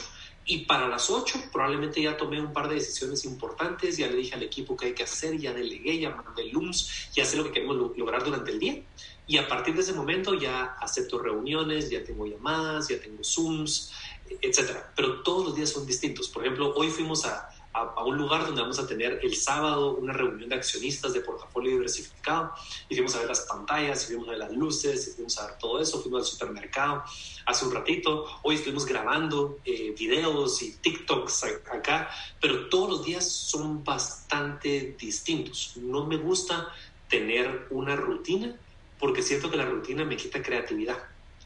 y 0.48 0.60
para 0.66 0.88
las 0.88 1.10
8 1.10 1.46
probablemente 1.52 2.02
ya 2.02 2.16
tomé 2.16 2.40
un 2.40 2.54
par 2.54 2.70
de 2.70 2.76
decisiones 2.76 3.26
importantes, 3.26 3.98
ya 3.98 4.08
le 4.08 4.18
dije 4.18 4.36
al 4.36 4.44
equipo 4.44 4.78
qué 4.78 4.88
hay 4.88 4.94
que 4.94 5.04
hacer, 5.04 5.38
ya 5.40 5.54
delegué, 5.54 6.00
ya 6.00 6.12
mandé 6.12 6.46
LUMS, 6.52 7.10
ya 7.14 7.26
sé 7.26 7.36
lo 7.36 7.46
que 7.46 7.52
queremos 7.52 7.76
lograr 7.98 8.24
durante 8.24 8.52
el 8.52 8.60
día. 8.60 8.84
Y 9.28 9.38
a 9.38 9.48
partir 9.48 9.74
de 9.74 9.82
ese 9.82 9.94
momento 9.94 10.36
ya 10.36 10.76
acepto 10.80 11.18
reuniones, 11.18 11.90
ya 11.90 12.04
tengo 12.04 12.28
llamadas, 12.28 12.90
ya 12.90 13.00
tengo 13.00 13.24
Zooms, 13.24 13.92
etcétera. 14.40 14.94
Pero 14.96 15.24
todos 15.24 15.46
los 15.46 15.56
días 15.56 15.72
son 15.72 15.88
distintos. 15.88 16.30
Por 16.30 16.44
ejemplo, 16.44 16.74
hoy 16.76 16.90
fuimos 16.90 17.26
a, 17.26 17.50
a, 17.76 18.04
un 18.06 18.18
lugar 18.18 18.46
donde 18.46 18.62
vamos 18.62 18.80
a 18.80 18.88
tener 18.88 19.20
el 19.22 19.36
sábado 19.36 19.96
una 19.96 20.14
reunión 20.14 20.48
de 20.48 20.56
accionistas 20.56 21.14
de 21.14 21.20
portafolio 21.20 21.72
diversificado 21.72 22.54
y 22.88 22.96
fuimos 22.96 23.16
a 23.16 23.20
ver 23.20 23.28
las 23.28 23.42
pantallas, 23.42 24.04
y 24.04 24.08
fuimos 24.08 24.28
a 24.30 24.32
ver 24.32 24.40
las 24.40 24.52
luces, 24.52 25.08
y 25.08 25.12
fuimos 25.12 25.38
a 25.38 25.48
ver 25.48 25.58
todo 25.58 25.82
eso, 25.82 26.02
fuimos 26.02 26.22
al 26.22 26.28
supermercado 26.28 27.04
hace 27.46 27.66
un 27.66 27.74
ratito, 27.74 28.26
hoy 28.44 28.56
estuvimos 28.56 28.86
grabando 28.86 29.60
eh, 29.66 29.94
videos 29.98 30.62
y 30.62 30.78
TikToks 30.78 31.44
acá, 31.72 32.10
pero 32.42 32.70
todos 32.70 32.90
los 32.90 33.06
días 33.06 33.30
son 33.30 33.84
bastante 33.84 34.96
distintos. 35.00 35.74
No 35.78 36.06
me 36.06 36.18
gusta 36.18 36.74
tener 37.10 37.68
una 37.70 37.96
rutina 37.96 38.56
porque 39.00 39.22
siento 39.22 39.52
que 39.52 39.58
la 39.58 39.66
rutina 39.66 40.06
me 40.06 40.18
quita 40.18 40.42
creatividad. 40.42 40.98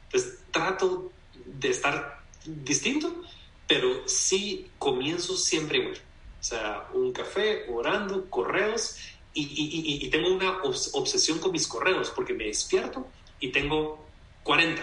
Entonces 0.06 0.40
trato 0.52 1.12
de 1.46 1.70
estar 1.70 2.24
distinto, 2.46 3.24
pero 3.68 4.08
sí 4.08 4.70
comienzo 4.78 5.36
siempre 5.36 5.80
igual. 5.80 6.09
O 6.40 6.44
sea, 6.44 6.88
un 6.94 7.12
café, 7.12 7.66
orando, 7.70 8.30
correos, 8.30 8.98
y, 9.34 10.10
tengo 10.10 10.30
una 10.30 10.62
obsesión 10.64 11.40
con 11.40 11.52
mis 11.52 11.68
correos, 11.68 12.12
porque 12.16 12.34
me 12.34 12.46
despierto 12.46 13.08
y 13.40 13.52
tengo 13.52 14.06
40. 14.44 14.82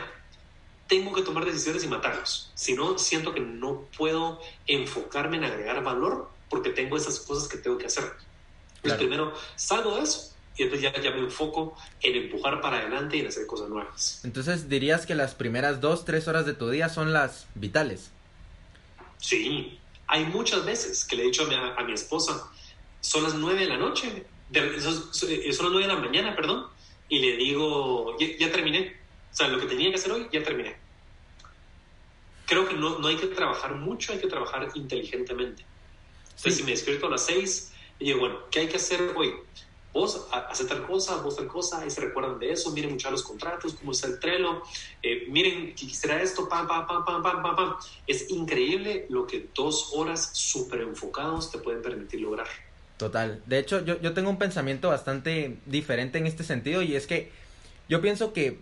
Tengo 0.87 1.13
que 1.13 1.23
tomar 1.23 1.45
decisiones 1.45 1.85
y 1.85 1.89
matarlos. 1.89 2.53
Si 2.55 2.75
no, 2.75 2.97
siento 2.99 3.35
que 3.35 3.41
no 3.41 3.87
puedo 3.97 4.41
enfocarme 4.67 5.39
en 5.39 5.45
agregar 5.45 5.83
valor 5.83 6.31
porque 6.49 6.71
tengo 6.71 6.97
esas 6.97 7.19
cosas 7.21 7.49
que 7.49 7.59
tengo 7.59 7.77
que 7.77 7.87
hacer. 7.87 8.05
Entonces, 8.77 8.99
primero 8.99 9.35
salgo 9.57 9.97
de 9.97 10.03
eso 10.03 10.33
y 10.57 10.63
entonces 10.63 10.93
ya, 10.93 11.03
ya, 11.03 11.11
me 11.11 11.19
enfoco 11.19 11.77
en 12.01 12.17
empujar 12.17 12.61
para 12.61 12.79
adelante 12.79 13.17
y 13.17 13.21
en 13.21 13.27
hacer 13.27 13.47
cosas 13.47 13.69
nuevas. 13.69 14.21
Entonces, 14.25 14.69
dirías 14.69 15.05
que 15.07 15.15
las 15.15 15.35
primeras 15.35 15.81
dos, 15.81 16.05
tres 16.05 16.29
horas 16.29 16.47
de 16.47 16.55
tu 16.55 16.71
día 16.71 16.89
son 16.89 17.13
las 17.13 17.47
vitales. 17.55 18.11
Sí, 19.19 19.81
hay 20.09 20.27
muchas 20.27 20.65
veces 20.65 21.05
que 21.05 21.17
le 21.17 21.23
he 21.23 21.27
dicho 21.27 21.45
a 21.45 21.83
mi, 21.85 21.93
esposa, 21.93 22.51
son 23.01 23.25
las 23.25 23.35
nueve 23.35 23.61
de 23.61 23.67
la 23.67 23.77
noche, 23.77 24.25
son, 24.81 25.31
las 25.31 25.61
nueve 25.61 25.87
de 25.87 25.95
la 25.95 26.01
mañana, 26.01 26.35
perdón, 26.35 26.67
y 27.09 27.19
le 27.19 27.37
digo, 27.37 28.17
ya, 28.19 28.51
terminé. 28.51 28.97
O 29.33 29.37
sea, 29.37 29.49
lo 29.49 29.61
que 29.61 29.67
tenía 29.67 29.91
que 29.91 29.97
hacer 29.97 30.13
hoy, 30.13 30.29
ya 30.33 30.43
terminé. 30.43 30.77
Creo 32.47 32.69
que 32.69 32.75
no, 32.75 32.99
no 32.99 33.09
hay 33.09 33.17
que 33.17 33.27
trabajar 33.27 33.75
mucho, 33.75 34.13
hay 34.13 34.21
que 34.21 34.29
trabajar 34.29 34.69
inteligentemente. 34.75 35.65
Entonces, 36.29 36.57
si 36.57 36.63
me 36.63 36.71
despierto 36.71 37.07
a 37.07 37.11
las 37.11 37.27
seis, 37.27 37.73
y 37.99 38.07
digo, 38.07 38.21
bueno, 38.21 38.39
¿qué 38.51 38.61
hay 38.61 38.69
que 38.69 38.77
hacer 38.77 39.13
hoy? 39.17 39.35
Vos 39.97 40.29
haces 40.31 40.69
tal 40.69 40.87
cosa, 40.87 41.17
vos 41.17 41.37
tal 41.37 41.47
cosa, 41.47 41.85
y 41.87 41.91
se 41.91 42.03
recuerdan 42.03 42.39
de 42.39 42.53
eso, 42.53 42.71
miren 42.73 42.93
mucho 42.93 43.11
los 43.11 43.23
contratos, 43.23 43.75
cómo 43.75 43.93
está 43.93 44.09
el 44.09 44.21
trelo, 44.21 44.63
eh, 45.03 45.25
miren, 45.29 45.75
quisiera 45.75 46.23
esto, 46.23 46.49
pam, 46.49 46.69
pam, 46.69 46.87
pam, 46.87 47.05
pam, 47.05 47.23
pam, 47.23 47.43
pam, 47.43 47.57
pam. 47.57 47.75
Es 48.07 48.31
increíble 48.31 49.07
lo 49.09 49.27
que 49.27 49.49
dos 49.55 49.93
horas 49.95 50.31
súper 50.35 50.83
enfocados 50.83 51.51
te 51.51 51.59
pueden 51.59 51.81
permitir 51.81 52.21
lograr. 52.21 52.47
Total. 52.99 53.43
De 53.47 53.59
hecho, 53.59 53.83
yo, 53.85 53.99
yo 54.01 54.13
tengo 54.13 54.29
un 54.29 54.39
pensamiento 54.39 54.91
bastante 54.91 55.57
diferente 55.65 56.19
en 56.19 56.27
este 56.27 56.45
sentido 56.45 56.83
y 56.83 56.95
es 56.95 57.07
que 57.07 57.33
yo 57.89 58.03
pienso 58.03 58.35
que 58.35 58.59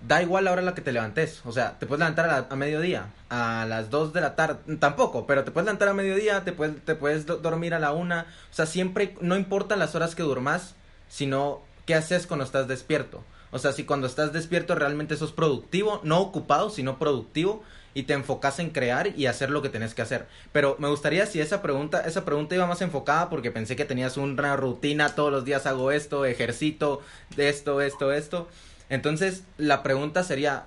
da 0.00 0.22
igual 0.22 0.44
la 0.44 0.52
hora 0.52 0.60
en 0.60 0.66
la 0.66 0.74
que 0.74 0.82
te 0.82 0.92
levantes. 0.92 1.40
O 1.44 1.52
sea, 1.52 1.78
te 1.78 1.86
puedes 1.86 2.00
levantar 2.00 2.46
a, 2.50 2.56
mediodía, 2.56 3.12
a 3.28 3.66
las 3.68 3.90
2 3.90 4.12
de 4.12 4.20
la 4.20 4.36
tarde, 4.36 4.76
tampoco, 4.76 5.26
pero 5.26 5.44
te 5.44 5.50
puedes 5.50 5.66
levantar 5.66 5.88
a 5.88 5.94
mediodía, 5.94 6.44
te 6.44 6.52
puedes, 6.52 6.84
te 6.84 6.94
puedes 6.94 7.26
dormir 7.26 7.74
a 7.74 7.78
la 7.78 7.92
una. 7.92 8.26
O 8.50 8.54
sea, 8.54 8.66
siempre, 8.66 9.16
no 9.20 9.36
importan 9.36 9.78
las 9.78 9.94
horas 9.94 10.14
que 10.14 10.22
durmas, 10.22 10.74
sino 11.08 11.62
qué 11.84 11.94
haces 11.94 12.26
cuando 12.26 12.44
estás 12.44 12.68
despierto. 12.68 13.24
O 13.50 13.58
sea, 13.58 13.72
si 13.72 13.84
cuando 13.84 14.06
estás 14.06 14.32
despierto 14.32 14.74
realmente 14.74 15.16
sos 15.16 15.32
productivo, 15.32 16.00
no 16.02 16.20
ocupado, 16.20 16.70
sino 16.70 16.98
productivo, 16.98 17.62
y 17.96 18.02
te 18.02 18.12
enfocas 18.12 18.58
en 18.58 18.68
crear 18.68 19.18
y 19.18 19.24
hacer 19.24 19.48
lo 19.48 19.62
que 19.62 19.70
tenés 19.70 19.94
que 19.94 20.02
hacer. 20.02 20.26
Pero 20.52 20.76
me 20.78 20.88
gustaría 20.90 21.24
si 21.24 21.40
esa 21.40 21.62
pregunta, 21.62 22.02
esa 22.02 22.26
pregunta 22.26 22.54
iba 22.54 22.66
más 22.66 22.82
enfocada 22.82 23.30
porque 23.30 23.50
pensé 23.50 23.74
que 23.74 23.86
tenías 23.86 24.18
una 24.18 24.54
rutina, 24.54 25.14
todos 25.14 25.32
los 25.32 25.46
días 25.46 25.64
hago 25.64 25.90
esto, 25.90 26.26
ejercito, 26.26 27.00
esto, 27.38 27.80
esto, 27.80 28.12
esto. 28.12 28.48
Entonces, 28.88 29.42
la 29.58 29.82
pregunta 29.82 30.22
sería, 30.22 30.66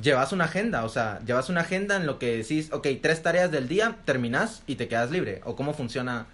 llevas 0.00 0.32
una 0.32 0.44
agenda, 0.44 0.84
o 0.84 0.88
sea, 0.88 1.20
llevas 1.24 1.48
una 1.48 1.62
agenda 1.62 1.96
en 1.96 2.06
lo 2.06 2.18
que 2.18 2.36
decís, 2.38 2.72
ok, 2.72 2.86
tres 3.00 3.22
tareas 3.22 3.50
del 3.50 3.68
día, 3.68 3.98
terminas 4.04 4.62
y 4.66 4.76
te 4.76 4.88
quedas 4.88 5.10
libre, 5.10 5.40
o 5.44 5.54
cómo 5.54 5.74
funciona 5.74 6.26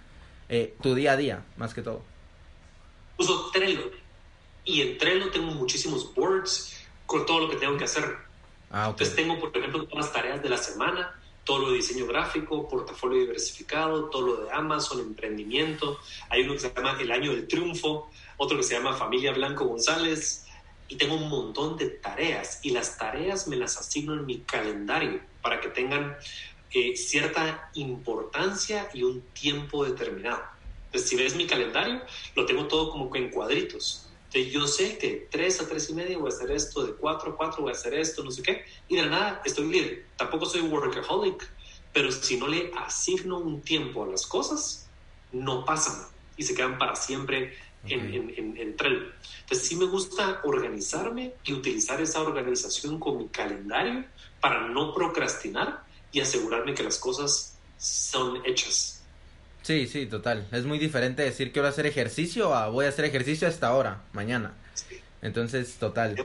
eh, 0.49 0.75
tu 0.81 0.95
día 0.95 1.13
a 1.13 1.17
día, 1.17 1.43
más 1.57 1.73
que 1.73 1.81
todo. 1.81 2.03
Uso 3.17 3.51
Trello, 3.53 3.91
y 4.65 4.81
en 4.81 4.97
Trello 4.97 5.29
tengo 5.29 5.51
muchísimos 5.51 6.13
boards 6.13 6.75
con 7.05 7.25
todo 7.25 7.41
lo 7.41 7.49
que 7.49 7.57
tengo 7.57 7.77
que 7.77 7.83
hacer. 7.83 8.17
Ah, 8.71 8.87
Entonces 8.89 9.15
tengo, 9.15 9.39
por 9.39 9.55
ejemplo, 9.55 9.85
todas 9.85 10.05
las 10.05 10.13
tareas 10.13 10.41
de 10.41 10.49
la 10.49 10.57
semana, 10.57 11.13
todo 11.43 11.59
lo 11.59 11.69
de 11.71 11.75
diseño 11.75 12.07
gráfico, 12.07 12.67
portafolio 12.67 13.19
diversificado, 13.19 14.05
todo 14.09 14.21
lo 14.25 14.35
de 14.45 14.51
Amazon, 14.51 14.99
emprendimiento. 14.99 15.99
Hay 16.29 16.41
uno 16.41 16.53
que 16.53 16.59
se 16.59 16.73
llama 16.73 16.97
El 16.99 17.11
Año 17.11 17.33
del 17.33 17.47
Triunfo, 17.47 18.09
otro 18.37 18.57
que 18.57 18.63
se 18.63 18.75
llama 18.75 18.93
Familia 18.93 19.33
Blanco 19.33 19.65
González, 19.65 20.47
y 20.87 20.97
tengo 20.97 21.15
un 21.15 21.29
montón 21.29 21.77
de 21.77 21.89
tareas 21.89 22.59
y 22.63 22.71
las 22.71 22.97
tareas 22.97 23.47
me 23.47 23.55
las 23.55 23.77
asigno 23.77 24.13
en 24.13 24.25
mi 24.25 24.41
calendario 24.41 25.21
para 25.41 25.59
que 25.59 25.69
tengan 25.69 26.15
eh, 26.71 26.95
cierta 26.95 27.69
importancia 27.75 28.89
y 28.93 29.03
un 29.03 29.21
tiempo 29.33 29.85
determinado. 29.85 30.41
Entonces, 30.85 31.09
si 31.09 31.15
ves 31.15 31.35
mi 31.35 31.47
calendario, 31.47 32.01
lo 32.35 32.45
tengo 32.45 32.67
todo 32.67 32.91
como 32.91 33.15
en 33.15 33.29
cuadritos. 33.29 34.09
Entonces, 34.25 34.51
yo 34.51 34.67
sé 34.67 34.97
que 34.97 35.09
de 35.09 35.27
3 35.31 35.61
a 35.61 35.67
3 35.67 35.89
y 35.89 35.93
media 35.93 36.17
voy 36.17 36.31
a 36.31 36.35
hacer 36.35 36.51
esto, 36.51 36.83
de 36.83 36.93
4 36.95 37.31
a 37.31 37.35
4 37.35 37.61
voy 37.61 37.71
a 37.71 37.75
hacer 37.75 37.93
esto, 37.93 38.23
no 38.23 38.31
sé 38.31 38.41
qué, 38.41 38.63
y 38.87 38.95
de 38.95 39.05
nada 39.05 39.41
estoy 39.45 39.67
libre. 39.71 40.07
Tampoco 40.17 40.45
soy 40.45 40.61
workaholic, 40.61 41.47
pero 41.91 42.11
si 42.11 42.37
no 42.37 42.47
le 42.47 42.71
asigno 42.75 43.37
un 43.37 43.61
tiempo 43.61 44.03
a 44.03 44.07
las 44.07 44.25
cosas, 44.25 44.89
no 45.31 45.65
pasan 45.65 46.07
y 46.35 46.43
se 46.43 46.55
quedan 46.55 46.77
para 46.77 46.95
siempre 46.95 47.55
en, 47.87 48.13
en, 48.37 48.57
en, 48.57 48.77
Trello. 48.77 49.11
Entonces 49.41 49.67
sí 49.67 49.75
me 49.75 49.85
gusta 49.85 50.41
organizarme 50.43 51.33
y 51.43 51.53
utilizar 51.53 52.01
esa 52.01 52.21
organización 52.21 52.99
con 52.99 53.17
mi 53.17 53.27
calendario 53.27 54.05
para 54.39 54.67
no 54.67 54.93
procrastinar 54.93 55.83
y 56.11 56.21
asegurarme 56.21 56.73
que 56.73 56.83
las 56.83 56.97
cosas 56.97 57.57
son 57.77 58.45
hechas. 58.45 59.03
Sí, 59.63 59.87
sí, 59.87 60.05
total. 60.05 60.47
Es 60.51 60.65
muy 60.65 60.77
diferente 60.77 61.23
decir 61.23 61.51
que 61.51 61.59
voy 61.59 61.67
a 61.67 61.69
hacer 61.69 61.85
ejercicio 61.85 62.53
a 62.53 62.67
voy 62.69 62.85
a 62.85 62.89
hacer 62.89 63.05
ejercicio 63.05 63.47
hasta 63.47 63.67
ahora, 63.67 64.03
mañana. 64.13 64.53
Entonces, 65.21 65.75
total. 65.75 66.17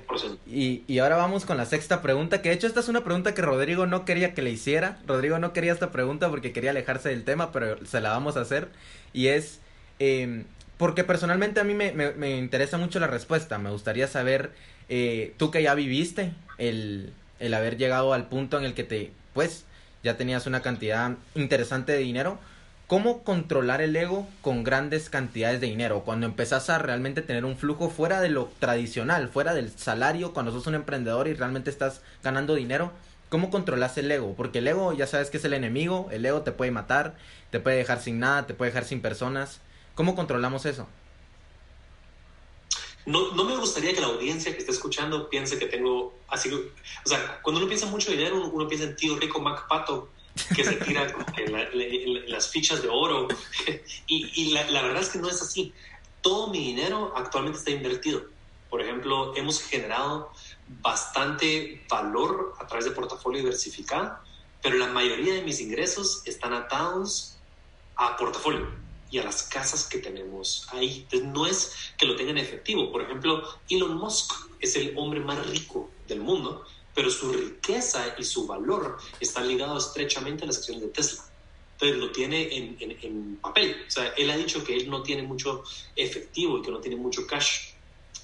Y, 0.45 0.83
y 0.89 0.99
ahora 0.99 1.17
vamos 1.17 1.45
con 1.45 1.57
la 1.57 1.67
sexta 1.67 2.03
pregunta, 2.03 2.43
que 2.43 2.49
de 2.49 2.57
hecho 2.57 2.67
esta 2.67 2.81
es 2.81 2.89
una 2.89 3.05
pregunta 3.05 3.33
que 3.33 3.43
Rodrigo 3.43 3.87
no 3.87 4.05
quería 4.05 4.35
que 4.35 4.43
le 4.43 4.51
hiciera. 4.51 4.99
Rodrigo 5.07 5.39
no 5.39 5.53
quería 5.53 5.73
esta 5.73 5.93
pregunta 5.93 6.29
porque 6.31 6.53
quería 6.53 6.71
alejarse 6.71 7.11
del 7.11 7.23
tema, 7.23 7.53
pero 7.53 7.87
se 7.87 8.01
la 8.01 8.11
vamos 8.11 8.37
a 8.37 8.41
hacer. 8.41 8.69
Y 9.13 9.29
es, 9.29 9.61
eh, 10.01 10.45
porque 10.79 11.05
personalmente 11.05 11.61
a 11.61 11.65
mí 11.65 11.75
me, 11.75 12.39
interesa 12.39 12.79
mucho 12.79 13.01
la 13.01 13.09
respuesta. 13.09 13.59
Me 13.59 13.71
gustaría 13.71 14.07
saber, 14.07 14.53
eh, 14.89 15.35
tú 15.37 15.51
que 15.51 15.63
ya 15.63 15.75
viviste 15.75 16.33
el, 16.57 17.13
el 17.41 17.55
haber 17.55 17.77
llegado 17.77 18.15
al 18.15 18.29
punto 18.29 18.59
en 18.59 18.65
el 18.65 18.75
que 18.75 18.85
te, 18.85 19.13
pues, 19.35 19.65
ya 20.03 20.17
tenías 20.17 20.47
una 20.47 20.63
cantidad 20.63 21.13
interesante 21.35 21.93
de 21.93 21.99
dinero. 21.99 22.39
¿Cómo 22.87 23.23
controlar 23.23 23.83
el 23.83 23.95
ego 23.97 24.27
con 24.41 24.65
grandes 24.65 25.11
cantidades 25.11 25.61
de 25.61 25.67
dinero? 25.67 26.05
Cuando 26.05 26.27
empezás 26.27 26.71
a 26.71 26.79
realmente 26.79 27.21
tener 27.21 27.45
un 27.45 27.59
flujo 27.59 27.91
fuera 27.91 28.21
de 28.23 28.31
lo 28.31 28.51
tradicional, 28.61 29.29
fuera 29.29 29.53
del 29.53 29.71
salario, 29.71 30.33
cuando 30.33 30.53
sos 30.53 30.67
un 30.67 30.75
emprendedor 30.75 31.29
y 31.29 31.35
realmente 31.35 31.69
estás 31.69 32.01
ganando 32.23 32.55
dinero, 32.55 32.93
¿cómo 33.29 33.51
controlas 33.51 33.99
el 33.99 34.11
ego? 34.11 34.35
Porque 34.35 34.61
el 34.61 34.69
ego 34.69 34.95
ya 34.95 35.07
sabes 35.07 35.29
que 35.29 35.37
es 35.37 35.45
el 35.45 35.53
enemigo, 35.53 36.09
el 36.13 36.25
ego 36.25 36.41
te 36.41 36.53
puede 36.53 36.71
matar, 36.71 37.15
te 37.51 37.61
puede 37.61 37.77
dejar 37.77 38.01
sin 38.01 38.21
nada, 38.21 38.47
te 38.47 38.55
puede 38.55 38.71
dejar 38.71 38.85
sin 38.85 39.03
personas. 39.03 39.61
¿Cómo 39.99 40.15
controlamos 40.15 40.65
eso? 40.65 40.87
no, 43.05 43.33
no 43.33 43.43
me 43.43 43.57
gustaría 43.57 43.93
que 43.93 44.01
la 44.01 44.07
audiencia 44.07 44.53
que 44.53 44.59
esté 44.59 44.71
escuchando 44.71 45.29
piense 45.29 45.59
que 45.59 45.67
tengo 45.67 46.17
así, 46.29 46.53
o 46.53 47.09
sea, 47.09 47.41
cuando 47.43 47.59
uno 47.59 47.67
piensa 47.67 47.87
en 47.87 47.91
mucho 47.91 48.13
dinero, 48.13 48.49
uno, 48.49 48.69
piensa 48.69 48.87
en 48.87 48.95
tío 48.95 49.17
rico 49.17 49.41
Mac 49.41 49.67
Pato, 49.67 50.11
que 50.55 50.63
se 50.63 50.77
tira 50.77 51.05
las 52.29 52.49
fichas 52.49 52.81
de 52.81 52.89
oro, 52.89 53.27
y, 54.07 54.31
y 54.41 54.51
la, 54.53 54.71
la 54.71 54.83
verdad 54.83 55.03
es 55.03 55.09
que 55.09 55.19
no 55.19 55.29
es 55.29 55.43
así. 55.43 55.73
Todo 56.21 56.47
mi 56.47 56.61
dinero 56.61 57.13
actualmente 57.17 57.59
está 57.59 57.73
invertido. 57.73 58.23
Por 58.71 58.81
ejemplo, 58.81 59.35
hemos 59.35 59.65
generado 59.65 60.31
bastante 60.81 61.85
valor 61.89 62.55
a 62.61 62.69
través 62.69 62.85
de 62.85 62.93
portafolio 62.93 63.41
diversificado, 63.41 64.17
pero 64.63 64.77
la 64.77 64.87
mayoría 64.87 65.35
de 65.35 65.43
mis 65.43 65.59
ingresos 65.61 66.23
están 66.25 66.53
atados 66.53 67.37
a 67.97 68.17
portafolio 68.17 68.87
y 69.11 69.19
a 69.19 69.25
las 69.25 69.45
casas 69.45 69.85
que 69.85 69.99
tenemos 69.99 70.67
ahí. 70.71 71.07
Entonces, 71.11 71.29
no 71.29 71.47
es 71.47 71.73
que 71.97 72.07
lo 72.07 72.17
tengan 72.17 72.39
efectivo. 72.39 72.91
Por 72.93 73.03
ejemplo, 73.03 73.43
Elon 73.69 73.97
Musk 73.97 74.33
es 74.61 74.77
el 74.77 74.95
hombre 74.97 75.21
más 75.21 75.47
rico 75.47 75.91
del 76.07 76.21
mundo, 76.21 76.65
pero 76.95 77.11
su 77.11 77.33
riqueza 77.33 78.15
y 78.19 78.25
su 78.25 78.47
valor 78.47 78.99
están 79.21 79.47
ligados 79.49 79.87
estrechamente 79.87 80.45
a 80.45 80.47
las 80.47 80.59
acciones 80.59 80.83
de 80.83 80.89
Tesla. 80.89 81.23
Entonces 81.75 81.99
lo 81.99 82.11
tiene 82.11 82.57
en, 82.57 82.77
en, 82.81 83.37
papel. 83.37 83.85
O 83.87 83.91
sea, 83.91 84.09
él 84.17 84.31
ha 84.31 84.37
dicho 84.37 84.65
que 84.65 84.77
él 84.77 84.91
no 84.91 85.03
tiene 85.03 85.23
mucho 85.23 85.63
efectivo 85.95 86.59
y 86.59 86.63
que 86.63 86.73
no 86.73 86.81
tiene 86.81 86.97
mucho 86.97 87.25
cash. 87.27 87.69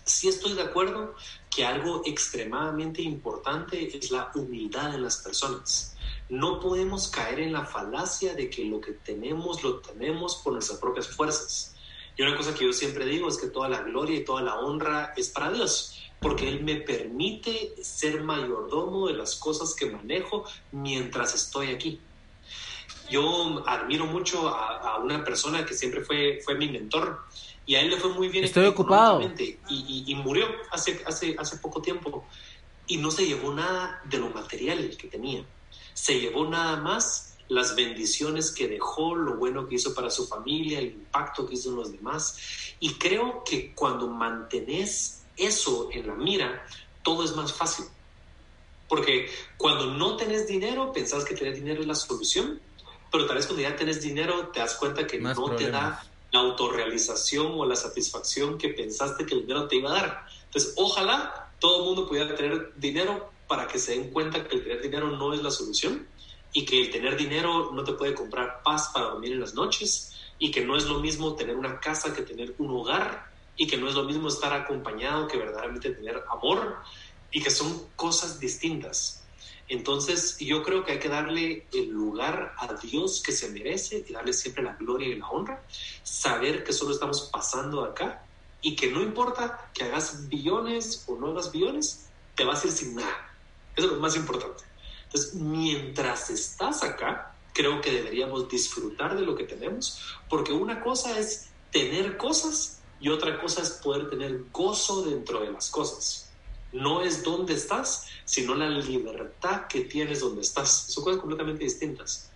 Sí 0.05 0.29
estoy 0.29 0.55
de 0.55 0.62
acuerdo 0.62 1.14
que 1.55 1.64
algo 1.64 2.03
extremadamente 2.05 3.01
importante 3.01 3.97
es 3.97 4.11
la 4.11 4.33
humildad 4.35 4.94
en 4.97 5.05
las 5.05 5.18
personas. 5.18 5.93
No 6.35 6.59
podemos 6.59 7.07
caer 7.07 7.38
en 7.38 7.53
la 7.53 7.64
falacia 7.64 8.35
de 8.35 8.51
que 8.51 8.64
lo 8.64 8.81
que 8.81 8.90
tenemos 8.90 9.62
lo 9.62 9.77
tenemos 9.77 10.35
por 10.42 10.53
nuestras 10.53 10.81
propias 10.81 11.07
fuerzas. 11.07 11.77
Y 12.16 12.23
una 12.23 12.37
cosa 12.37 12.53
que 12.53 12.64
yo 12.64 12.73
siempre 12.73 13.07
digo 13.07 13.29
es 13.29 13.38
que 13.38 13.47
toda 13.47 13.68
la 13.68 13.83
gloria 13.83 14.18
y 14.18 14.25
toda 14.25 14.42
la 14.42 14.59
honra 14.59 15.14
es 15.16 15.29
para 15.29 15.53
Dios, 15.53 15.97
porque 16.20 16.49
Él 16.49 16.64
me 16.64 16.77
permite 16.77 17.75
ser 17.81 18.25
mayordomo 18.25 19.07
de 19.07 19.14
las 19.14 19.37
cosas 19.37 19.77
que 19.77 19.87
manejo 19.87 20.44
mientras 20.73 21.37
estoy 21.37 21.68
aquí. 21.68 22.01
Yo 23.09 23.62
admiro 23.68 24.07
mucho 24.07 24.49
a, 24.49 24.99
una 24.99 25.23
persona 25.23 25.64
que 25.64 25.75
siempre 25.75 26.05
fue, 26.05 26.40
fue 26.44 26.57
mi 26.57 26.68
mentor 26.68 27.20
y 27.64 27.77
a 27.77 27.81
él 27.81 27.90
le 27.90 27.97
fue 27.99 28.11
muy 28.11 28.29
bien. 28.29 28.44
Estoy 28.44 28.66
ocupado. 28.66 29.20
Y, 29.68 30.05
y, 30.07 30.14
murió 30.16 30.47
hace, 30.73 31.01
hace, 31.07 31.37
hace 31.38 31.59
poco 31.59 31.81
tiempo 31.81 32.25
y 32.88 32.97
no 32.97 33.12
se 33.12 33.27
llevó 33.27 33.53
nada 33.53 34.03
de 34.05 34.18
lo 34.18 34.31
material 34.31 34.97
que 34.97 35.07
tenía 35.09 35.44
se 35.94 36.20
llevó 36.20 36.46
nada 36.46 36.76
más 36.76 37.37
las 37.48 37.76
bendiciones 37.76 38.50
que 38.50 38.68
dejó, 38.68 39.14
lo 39.14 39.37
bueno 39.37 39.66
que 39.66 39.76
hizo 39.76 39.94
para 39.94 40.11
su 40.11 40.26
familia, 40.26 40.78
el 40.78 40.87
impacto 40.87 41.46
que 41.46 41.54
hizo 41.54 41.70
en 41.70 41.76
los 41.76 41.92
demás. 41.92 42.37
Y 42.80 42.94
creo 42.94 43.42
que 43.44 43.74
cuando 43.74 44.09
mantenés 44.09 45.22
eso 45.37 45.88
en 45.92 46.07
la 46.07 46.14
mira, 46.14 46.66
todo 47.02 47.24
es 47.24 47.35
más 47.37 47.52
fácil. 47.52 47.87
Porque 48.88 49.30
cuando 49.57 49.87
no 49.87 50.16
tenés 50.16 50.46
dinero, 50.46 50.92
pensás 50.92 51.24
que 51.24 51.35
tener 51.35 51.54
dinero 51.54 51.80
es 51.80 51.87
la 51.87 51.94
solución, 51.94 52.61
pero 53.11 53.26
tal 53.26 53.37
vez 53.37 53.46
cuando 53.46 53.62
ya 53.62 53.76
tenés 53.76 54.02
dinero 54.02 54.48
te 54.48 54.61
das 54.61 54.74
cuenta 54.74 55.07
que 55.07 55.18
no 55.18 55.54
te 55.54 55.70
da 55.70 56.04
la 56.33 56.40
autorrealización 56.40 57.52
o 57.54 57.64
la 57.64 57.76
satisfacción 57.76 58.59
que 58.59 58.70
pensaste 58.70 59.24
que 59.24 59.35
el 59.35 59.42
dinero 59.42 59.68
te 59.68 59.76
iba 59.76 59.90
a 59.90 59.94
dar. 59.94 60.26
Entonces, 60.46 60.74
ojalá 60.76 61.52
todo 61.61 61.80
el 61.80 61.85
mundo 61.85 62.09
pudiera 62.09 62.35
tener 62.35 62.72
dinero 62.76 63.30
para 63.46 63.66
que 63.66 63.78
se 63.78 63.92
den 63.92 64.11
cuenta 64.11 64.46
que 64.46 64.57
el 64.57 64.62
tener 64.62 64.83
dinero 64.83 65.11
no 65.11 65.35
es 65.35 65.42
la 65.42 65.50
solución 65.50 66.07
y 66.52 66.64
que 66.64 66.80
el 66.80 66.90
tener 66.90 67.16
dinero 67.16 67.72
no 67.72 67.85
te 67.85 67.92
puede 67.92 68.14
comprar 68.14 68.62
paz 68.62 68.90
para 68.94 69.07
dormir 69.07 69.33
en 69.33 69.40
las 69.40 69.54
noches 69.54 70.12
y 70.38 70.50
que 70.50 70.64
no 70.64 70.76
es 70.76 70.85
lo 70.85 71.00
mismo 71.00 71.35
tener 71.35 71.57
una 71.57 71.80
casa 71.80 72.14
que 72.14 72.22
tener 72.22 72.54
un 72.59 72.70
hogar 72.70 73.26
y 73.57 73.66
que 73.66 73.76
no 73.76 73.88
es 73.88 73.94
lo 73.94 74.04
mismo 74.04 74.28
estar 74.28 74.52
acompañado 74.52 75.28
que 75.28 75.37
verdaderamente 75.37 75.90
tener 75.90 76.22
amor 76.30 76.76
y 77.30 77.42
que 77.42 77.50
son 77.50 77.88
cosas 77.96 78.38
distintas. 78.38 79.24
Entonces 79.66 80.37
yo 80.38 80.62
creo 80.62 80.85
que 80.85 80.92
hay 80.92 80.98
que 80.98 81.09
darle 81.09 81.66
el 81.72 81.88
lugar 81.88 82.54
a 82.59 82.74
Dios 82.74 83.22
que 83.24 83.33
se 83.33 83.50
merece 83.50 84.04
y 84.07 84.12
darle 84.12 84.33
siempre 84.33 84.62
la 84.62 84.74
gloria 84.74 85.09
y 85.09 85.16
la 85.16 85.28
honra, 85.28 85.62
saber 86.02 86.62
que 86.62 86.72
solo 86.72 86.92
estamos 86.92 87.30
pasando 87.33 87.83
acá 87.83 88.24
y 88.61 88.76
que 88.76 88.90
no 88.90 89.02
importa 89.02 89.70
que 89.74 89.85
hagas 89.85 90.28
billones 90.28 91.04
o 91.09 91.16
no 91.16 91.28
hagas 91.28 91.50
billones, 91.50 92.07
te 92.35 92.44
vas 92.44 92.64
a 92.64 92.66
ir 92.68 92.72
sin 92.72 92.94
nada 92.94 93.34
eso 93.77 93.87
es 93.87 93.93
lo 93.93 94.01
más 94.01 94.17
importante. 94.17 94.65
Entonces, 95.05 95.35
mientras 95.35 96.31
estás 96.31 96.83
acá, 96.83 97.35
creo 97.53 97.81
que 97.81 97.93
deberíamos 97.93 98.49
disfrutar 98.49 99.17
de 99.17 99.23
lo 99.23 99.37
que 99.37 99.45
tenemos, 99.45 100.01
porque 100.29 100.53
una 100.53 100.81
cosa 100.81 101.19
es 101.19 101.51
tener 101.71 102.17
cosas 102.17 102.81
y 103.01 103.09
otra 103.09 103.41
cosa 103.41 103.63
es 103.63 103.71
poder 103.71 104.11
tener 104.11 104.45
gozo 104.53 105.03
dentro 105.03 105.41
de 105.41 105.53
las 105.53 105.71
cosas. 105.71 106.31
No 106.73 107.03
es 107.03 107.23
dónde 107.23 107.55
estás, 107.55 108.07
sino 108.25 108.55
la 108.55 108.69
libertad 108.69 109.67
que 109.69 109.83
tienes 109.83 110.21
donde 110.21 110.43
estás. 110.43 110.87
Son 110.89 111.05
cosas 111.05 111.21
completamente 111.21 111.63
distintas. 111.63 112.31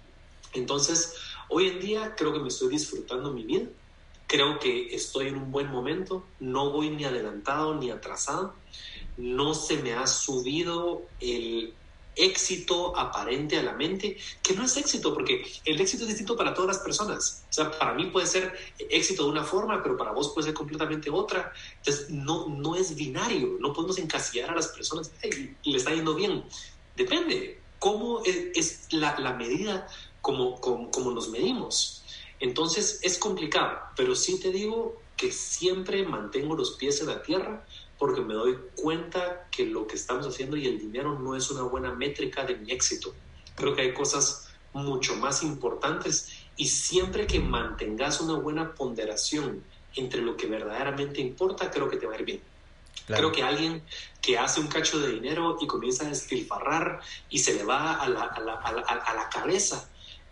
Entonces, 0.53 1.15
hoy 1.49 1.67
en 1.69 1.81
día 1.81 2.15
creo 2.17 2.33
que 2.33 2.39
me 2.39 2.49
estoy 2.49 2.69
disfrutando 2.69 3.33
mi 3.33 3.45
vida. 3.45 3.67
Creo 4.29 4.61
que 4.61 4.95
estoy 4.95 5.29
en 5.29 5.39
un 5.39 5.51
buen 5.51 5.69
momento. 5.69 6.25
No 6.39 6.71
voy 6.71 6.91
ni 6.91 7.05
adelantado 7.05 7.75
ni 7.75 7.91
atrasado 7.91 8.55
no 9.19 9.53
se 9.53 9.77
me 9.83 9.93
ha 9.93 10.07
subido 10.07 11.03
el 11.21 11.75
éxito 12.19 12.97
aparente 12.97 13.57
a 13.59 13.63
la 13.63 13.73
mente, 13.73 14.17
que 14.43 14.55
no 14.55 14.65
es 14.65 14.77
éxito, 14.77 15.15
porque 15.15 15.45
el 15.65 15.81
éxito 15.81 16.03
es 16.03 16.09
distinto 16.09 16.37
para 16.37 16.53
todas 16.53 16.77
las 16.77 16.85
personas. 16.85 17.45
O 17.49 17.53
sea, 17.53 17.71
para 17.71 17.95
mí 17.95 18.07
puede 18.07 18.27
ser 18.27 18.53
éxito 18.79 19.25
de 19.25 19.31
una 19.31 19.45
forma, 19.45 19.83
pero 19.83 19.97
para 19.97 20.13
vos 20.13 20.33
puede 20.35 20.47
ser 20.47 20.55
completamente 20.55 21.11
otra. 21.11 21.53
Entonces, 21.79 22.11
no, 22.11 22.49
no 22.49 22.75
es 22.75 22.97
binario, 22.97 23.57
no 23.61 23.73
podemos 23.73 23.99
encasillar 23.99 24.51
a 24.51 24.57
las 24.57 24.69
personas, 24.69 25.13
y 25.63 25.71
le 25.71 25.79
está 25.79 25.95
yendo 25.95 26.15
bien. 26.15 26.45
Depende, 26.97 27.61
cómo 27.79 28.23
es, 28.25 28.89
la, 28.91 29.33
medida 29.35 29.87
como, 30.21 30.61
como, 30.61 30.91
como 30.91 31.13
nos 31.13 31.29
medimos. 31.29 32.03
Entonces, 32.41 33.01
es 33.03 33.19
complicado, 33.19 33.79
pero 33.97 34.15
sí 34.15 34.41
te 34.41 34.51
digo 34.51 35.01
que 35.17 35.33
siempre 35.33 36.05
mantengo 36.05 36.55
los 36.55 36.73
pies 36.73 37.01
en 37.01 37.09
la 37.09 37.23
tierra 37.23 37.65
porque 37.99 38.21
me 38.21 38.35
doy 38.35 38.59
cuenta 38.77 39.49
que 39.51 39.67
lo 39.67 39.87
que 39.87 39.97
estamos 39.97 40.27
haciendo 40.27 40.57
y 40.57 40.67
el 40.67 40.79
dinero 40.79 41.19
no 41.19 41.35
es 41.35 41.51
una 41.51 41.63
buena 41.63 41.93
métrica 41.93 42.45
de 42.45 42.57
mi 42.57 42.71
éxito. 42.71 43.15
Creo 43.55 43.75
que 43.75 43.83
hay 43.83 43.93
cosas 43.93 44.49
mucho 44.73 45.17
más 45.17 45.43
importantes 45.43 46.31
y 46.57 46.69
siempre 46.69 47.27
que 47.27 47.41
mantengas 47.41 48.21
una 48.21 48.35
buena 48.35 48.75
ponderación 48.75 49.65
entre 49.97 50.23
lo 50.23 50.37
que 50.37 50.47
verdaderamente 50.47 51.21
importa, 51.21 51.71
creo 51.71 51.89
que 51.89 51.97
te 51.97 52.07
va 52.07 52.15
a 52.15 52.19
ir 52.19 52.25
bien. 52.25 52.43
Creo 53.07 53.33
que 53.33 53.43
alguien 53.43 53.83
que 54.21 54.37
hace 54.39 54.61
un 54.61 54.67
cacho 54.67 54.99
de 54.99 55.13
dinero 55.13 55.57
y 55.61 55.67
comienza 55.67 56.05
a 56.05 56.09
despilfarrar 56.09 57.01
y 57.31 57.39
se 57.39 57.55
le 57.55 57.65
va 57.65 57.95
a 57.95 58.09
la, 58.09 58.23
a 58.23 58.41
la, 58.41 58.55
a 58.55 59.15
la 59.15 59.29
cabeza, 59.31 59.89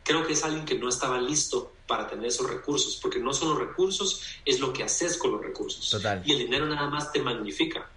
creo 0.06 0.24
que 0.24 0.34
es 0.34 0.44
alguien 0.44 0.64
que 0.64 0.78
no 0.78 0.88
estaba 0.88 1.20
listo 1.20 1.72
para 1.86 2.06
tener 2.06 2.26
esos 2.26 2.48
recursos, 2.48 2.96
porque 3.02 3.18
no 3.18 3.34
son 3.34 3.50
los 3.50 3.58
recursos, 3.58 4.22
es 4.44 4.60
lo 4.60 4.72
que 4.72 4.84
haces 4.84 5.16
con 5.16 5.32
los 5.32 5.42
recursos. 5.42 5.90
Total. 5.90 6.22
Y 6.24 6.32
el 6.32 6.38
dinero 6.38 6.66
nada 6.66 6.88
más 6.88 7.12
te 7.12 7.20
magnifica. 7.20 7.90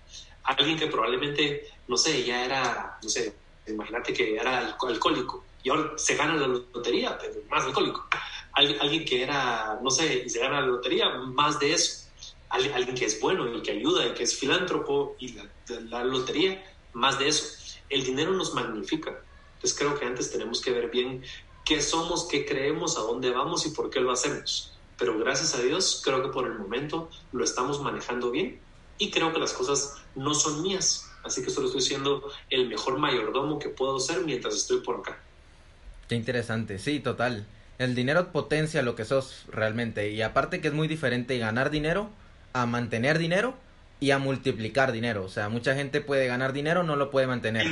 Alguien 0.44 0.78
que 0.78 0.88
probablemente, 0.88 1.68
no 1.88 1.96
sé, 1.96 2.24
ya 2.24 2.44
era, 2.44 2.98
no 3.04 3.10
sé, 3.10 3.36
imagínate 3.68 4.12
que 4.12 4.36
era 4.36 4.76
alcohólico 4.82 5.46
y 5.62 5.70
ahora 5.70 5.92
se 5.98 6.16
gana 6.16 6.36
la 6.36 6.48
lotería, 6.48 7.16
pero 7.18 7.36
más 7.48 7.64
alcohólico. 7.64 8.08
Alguien 8.54 9.06
que 9.06 9.22
era, 9.22 9.80
no 9.82 9.92
sé, 9.92 10.24
y 10.26 10.30
se 10.30 10.40
gana 10.40 10.62
la 10.62 10.68
lotería, 10.68 11.10
más 11.10 11.60
de 11.60 11.74
eso. 11.74 12.10
Alguien 12.50 12.96
que 12.96 13.06
es 13.06 13.22
bueno 13.22 13.56
y 13.56 13.62
que 13.62 13.72
ayuda 13.72 14.08
y 14.08 14.14
que 14.14 14.24
es 14.24 14.36
filántropo 14.36 15.16
y 15.20 15.34
la, 15.34 15.46
la 15.68 16.04
lotería, 16.04 16.64
más 16.94 17.20
de 17.20 17.28
eso. 17.28 17.46
El 17.88 18.04
dinero 18.04 18.32
nos 18.32 18.56
magnifica. 18.56 19.22
Entonces 19.56 19.78
creo 19.78 20.00
que 20.00 20.06
antes 20.06 20.32
tenemos 20.32 20.62
que 20.62 20.72
ver 20.72 20.90
bien 20.90 21.24
qué 21.70 21.84
somos, 21.84 22.28
qué 22.28 22.48
creemos, 22.48 22.98
a 22.98 23.02
dónde 23.02 23.30
vamos 23.30 23.68
y 23.68 23.70
por 23.70 23.92
qué 23.92 24.00
lo 24.02 24.12
hacemos. 24.12 24.74
Pero 24.98 25.20
gracias 25.20 25.54
a 25.54 25.62
Dios, 25.62 26.02
creo 26.04 26.24
que 26.24 26.30
por 26.30 26.48
el 26.48 26.58
momento 26.58 27.12
lo 27.32 27.44
estamos 27.44 27.80
manejando 27.80 28.32
bien 28.32 28.60
y 28.98 29.12
creo 29.12 29.32
que 29.32 29.40
las 29.40 29.54
cosas 29.54 29.98
no 30.16 30.34
son 30.34 30.64
mías. 30.64 31.08
Así 31.24 31.44
que 31.44 31.52
solo 31.52 31.68
estoy 31.68 31.84
siendo 31.84 32.24
el 32.50 32.68
mejor 32.68 32.98
mayordomo 32.98 33.60
que 33.60 33.70
puedo 33.70 34.00
ser 34.00 34.26
mientras 34.26 34.56
estoy 34.56 34.80
por 34.80 35.02
acá. 35.02 35.20
Qué 36.08 36.16
interesante, 36.16 36.80
sí, 36.80 37.00
total. 37.02 37.46
El 37.78 37.94
dinero 37.94 38.32
potencia 38.32 38.82
lo 38.82 38.96
que 38.96 39.06
sos 39.06 39.46
realmente. 39.50 40.10
Y 40.10 40.24
aparte 40.24 40.62
que 40.62 40.70
es 40.70 40.74
muy 40.74 40.88
diferente 40.88 41.38
ganar 41.38 41.70
dinero 41.70 42.10
a 42.52 42.66
mantener 42.66 43.20
dinero 43.20 43.54
y 44.00 44.10
a 44.10 44.18
multiplicar 44.18 44.92
dinero. 44.92 45.24
O 45.24 45.30
sea, 45.30 45.50
mucha 45.50 45.76
gente 45.76 46.02
puede 46.02 46.26
ganar 46.26 46.52
dinero, 46.52 46.82
no 46.82 46.96
lo 46.96 47.12
puede 47.12 47.28
mantener. 47.28 47.68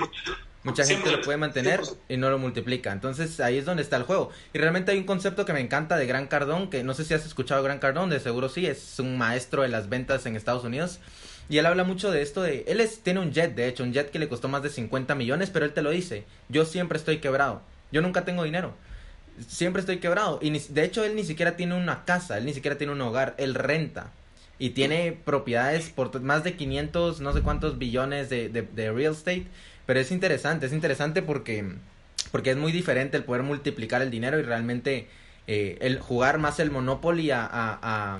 Mucha 0.68 0.86
gente 0.86 1.10
lo 1.10 1.22
puede 1.22 1.38
mantener 1.38 1.80
y 2.10 2.18
no 2.18 2.30
lo 2.30 2.38
multiplica. 2.38 2.92
Entonces 2.92 3.40
ahí 3.40 3.58
es 3.58 3.64
donde 3.64 3.84
está 3.84 3.96
el 3.96 4.04
juego. 4.04 4.32
Y 4.54 4.58
realmente 4.58 4.92
hay 4.92 4.98
un 4.98 5.06
concepto 5.06 5.46
que 5.46 5.54
me 5.54 5.62
encanta 5.62 5.96
de 5.96 6.06
Gran 6.06 6.28
Cardón, 6.28 6.70
que 6.70 6.84
no 6.84 6.94
sé 6.94 7.06
si 7.06 7.14
has 7.14 7.26
escuchado 7.26 7.64
Gran 7.64 7.80
Cardón, 7.80 8.10
de 8.10 8.20
seguro 8.20 8.50
sí, 8.50 8.66
es 8.66 9.00
un 9.00 9.18
maestro 9.18 9.62
de 9.62 9.70
las 9.70 9.88
ventas 9.88 10.26
en 10.26 10.36
Estados 10.36 10.66
Unidos. 10.66 11.00
Y 11.48 11.58
él 11.58 11.66
habla 11.66 11.86
mucho 11.86 12.12
de 12.12 12.22
esto 12.22 12.42
de... 12.42 12.66
Él 12.68 12.82
es, 12.82 13.00
tiene 13.00 13.22
un 13.22 13.32
jet, 13.32 13.56
de 13.56 13.70
hecho, 13.70 13.84
un 13.84 13.94
jet 13.94 14.12
que 14.12 14.20
le 14.20 14.28
costó 14.28 14.50
más 14.50 14.62
de 14.62 14.70
50 14.70 15.16
millones, 15.16 15.50
pero 15.52 15.64
él 15.64 15.72
te 15.72 15.82
lo 15.82 15.92
dice. 15.92 16.26
Yo 16.50 16.66
siempre 16.66 16.98
estoy 16.98 17.20
quebrado. 17.20 17.62
Yo 17.94 18.02
nunca 18.02 18.26
tengo 18.26 18.44
dinero. 18.44 18.74
Siempre 19.48 19.80
estoy 19.80 20.00
quebrado. 20.00 20.40
Y 20.42 20.50
de 20.50 20.84
hecho 20.84 21.06
él 21.06 21.16
ni 21.16 21.24
siquiera 21.24 21.56
tiene 21.56 21.76
una 21.76 22.04
casa, 22.04 22.38
él 22.38 22.46
ni 22.46 22.54
siquiera 22.54 22.78
tiene 22.78 22.92
un 22.92 23.00
hogar, 23.00 23.36
él 23.38 23.56
renta. 23.56 24.12
Y 24.60 24.72
tiene 24.72 25.18
propiedades 25.24 25.90
por 25.90 26.20
más 26.22 26.44
de 26.44 26.56
500, 26.56 27.22
no 27.22 27.34
sé 27.34 27.42
cuántos 27.42 27.78
billones 27.78 28.30
de, 28.30 28.50
de, 28.50 28.92
real 28.92 29.14
estate, 29.14 29.46
pero 29.86 30.00
es 30.00 30.12
interesante, 30.12 30.66
es 30.66 30.74
interesante 30.74 31.22
porque, 31.22 31.66
porque 32.32 32.52
es 32.52 32.58
muy 32.58 32.72
diferente 32.72 33.18
el 33.18 33.24
poder 33.24 33.44
multiplicar 33.44 34.02
el 34.02 34.10
dinero 34.10 34.40
y 34.40 34.44
realmente 34.44 35.08
eh, 35.46 35.78
el 35.82 36.00
jugar 36.00 36.40
más 36.40 36.60
el 36.60 36.72
Monopoly 36.72 37.32
a, 37.32 37.48
a, 37.52 38.20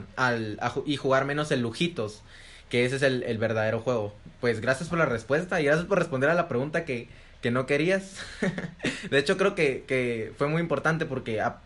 y 0.86 0.96
jugar 0.98 1.26
menos 1.26 1.52
el 1.52 1.62
Lujitos, 1.62 2.22
que 2.70 2.86
ese 2.86 2.98
es 2.98 3.02
el, 3.02 3.24
el, 3.24 3.38
verdadero 3.38 3.80
juego. 3.80 4.14
Pues 4.40 4.62
gracias 4.62 4.90
por 4.90 5.00
la 5.00 5.06
respuesta 5.06 5.60
y 5.60 5.66
gracias 5.66 5.88
por 5.88 5.98
responder 5.98 6.30
a 6.30 6.36
la 6.36 6.48
pregunta 6.48 6.86
que, 6.86 7.10
que 7.42 7.50
no 7.50 7.66
querías. 7.66 8.18
de 9.10 9.18
hecho 9.18 9.38
creo 9.38 9.56
que, 9.56 9.84
que 9.88 10.34
fue 10.38 10.48
muy 10.48 10.62
importante 10.62 11.06
porque 11.06 11.42
a, 11.42 11.58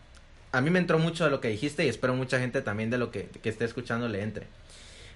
a 0.52 0.60
mí 0.60 0.70
me 0.70 0.78
entró 0.78 0.98
mucho 0.98 1.24
de 1.24 1.30
lo 1.30 1.40
que 1.40 1.48
dijiste 1.48 1.84
y 1.84 1.88
espero 1.88 2.14
mucha 2.14 2.38
gente 2.38 2.62
también 2.62 2.90
de 2.90 2.98
lo 2.98 3.10
que, 3.10 3.26
que 3.26 3.48
esté 3.48 3.66
escuchando 3.66 4.08
le 4.08 4.22
entre. 4.22 4.46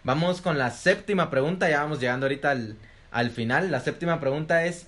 Vamos 0.06 0.40
con 0.40 0.56
la 0.56 0.70
séptima 0.70 1.30
pregunta, 1.30 1.68
ya 1.68 1.82
vamos 1.82 1.98
llegando 1.98 2.26
ahorita 2.26 2.52
al, 2.52 2.76
al 3.10 3.32
final. 3.32 3.72
La 3.72 3.80
séptima 3.80 4.20
pregunta 4.20 4.64
es, 4.64 4.86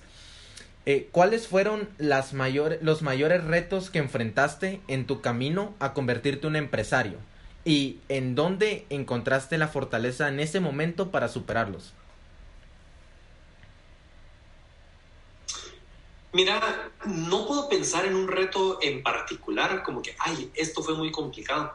eh, 0.85 1.09
¿cuáles 1.11 1.45
fueron 1.45 1.89
las 1.97 2.31
los 2.31 3.01
mayores 3.01 3.43
retos 3.43 3.89
que 3.89 3.99
enfrentaste 3.99 4.79
en 4.87 5.05
tu 5.05 5.19
camino 5.19 5.73
a 5.79 5.91
convertirte 5.93 6.47
en 6.47 6.51
un 6.51 6.55
empresario? 6.55 7.17
¿Y 7.65 7.97
en 8.07 8.33
dónde 8.33 8.85
encontraste 8.89 9.57
la 9.57 9.67
fortaleza 9.67 10.29
en 10.29 10.39
ese 10.39 10.61
momento 10.61 11.11
para 11.11 11.27
superarlos? 11.27 11.91
Mira, 16.31 16.91
no 17.03 17.45
puedo 17.45 17.67
pensar 17.67 18.05
en 18.05 18.15
un 18.15 18.29
reto 18.29 18.79
en 18.81 19.03
particular 19.03 19.83
como 19.83 20.01
que, 20.01 20.15
ay, 20.17 20.49
esto 20.55 20.81
fue 20.81 20.93
muy 20.95 21.11
complicado 21.11 21.73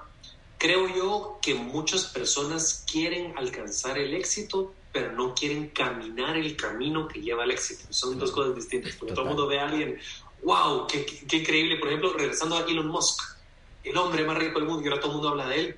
creo 0.59 0.89
yo 0.89 1.39
que 1.43 1.55
muchas 1.55 2.05
personas 2.07 2.85
quieren 2.91 3.35
alcanzar 3.37 3.99
el 3.99 4.15
éxito, 4.15 4.75
pero 4.93 5.13
no 5.13 5.35
quieren 5.35 5.69
caminar 5.71 6.37
el 6.37 6.57
camino 6.57 7.09
que 7.09 7.21
lleva 7.21 7.43
al 7.43 7.51
éxito. 7.51 7.85
Son 7.91 8.19
dos 8.19 8.31
cosas 8.31 8.55
distintas. 8.55 8.95
Porque 8.97 9.15
todo 9.15 9.23
el 9.23 9.29
mundo 9.29 9.47
ve 9.47 9.59
a 9.59 9.69
alguien, 9.69 9.99
wow, 10.43 10.87
qué, 10.87 11.05
qué, 11.05 11.39
increíble. 11.39 11.77
Por 11.79 11.89
ejemplo, 11.89 12.13
regresando 12.13 12.57
a 12.57 12.61
Elon 12.61 12.87
Musk, 12.87 13.21
el 13.83 13.97
hombre 13.97 14.25
más 14.25 14.39
rico 14.39 14.59
del 14.59 14.69
mundo, 14.69 14.83
y 14.83 14.89
ahora 14.89 15.01
todo 15.01 15.11
el 15.11 15.17
mundo 15.17 15.29
habla 15.31 15.49
de 15.49 15.61
él. 15.61 15.77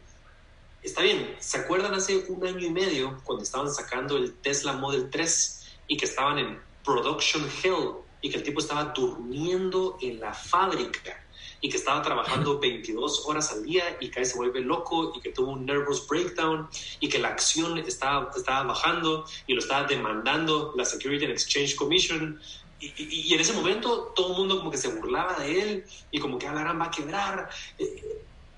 Está 0.82 1.02
bien, 1.02 1.34
¿se 1.40 1.58
acuerdan 1.58 1.94
hace 1.94 2.24
un 2.28 2.46
año 2.46 2.64
y 2.64 2.70
medio 2.70 3.20
cuando 3.24 3.42
estaban 3.42 3.72
sacando 3.72 4.16
el 4.16 4.34
Tesla 4.34 4.74
Model 4.74 5.10
3 5.10 5.66
y 5.88 5.96
que 5.96 6.04
estaban 6.04 6.38
en 6.38 6.60
Production 6.84 7.44
Hell 7.62 7.94
y 8.20 8.30
que 8.30 8.36
el 8.36 8.44
tipo 8.44 8.60
estaba 8.60 8.92
durmiendo 8.94 9.98
en 10.00 10.20
la 10.20 10.32
fábrica? 10.32 11.25
Y 11.66 11.68
que 11.68 11.78
estaba 11.78 12.00
trabajando 12.00 12.58
22 12.60 13.26
horas 13.26 13.50
al 13.50 13.64
día 13.64 13.96
y 14.00 14.08
que 14.08 14.24
se 14.24 14.36
vuelve 14.36 14.60
loco 14.60 15.12
y 15.16 15.20
que 15.20 15.32
tuvo 15.32 15.50
un 15.50 15.66
nervous 15.66 16.06
breakdown 16.06 16.68
y 17.00 17.08
que 17.08 17.18
la 17.18 17.28
acción 17.28 17.76
estaba, 17.78 18.30
estaba 18.36 18.62
bajando 18.62 19.24
y 19.48 19.54
lo 19.54 19.58
estaba 19.58 19.84
demandando 19.88 20.72
la 20.76 20.84
Security 20.84 21.24
and 21.24 21.34
Exchange 21.34 21.74
Commission. 21.74 22.40
Y, 22.78 22.92
y, 22.98 23.34
en 23.34 23.40
ese 23.40 23.52
momento 23.52 24.12
todo 24.14 24.32
el 24.32 24.38
mundo 24.38 24.58
como 24.58 24.70
que 24.70 24.76
se 24.76 24.88
burlaba 24.88 25.40
de 25.40 25.60
él 25.60 25.84
y 26.12 26.20
como 26.20 26.38
que 26.38 26.46
hablarán 26.46 26.80
va 26.80 26.84
a 26.84 26.90
quebrar. 26.92 27.50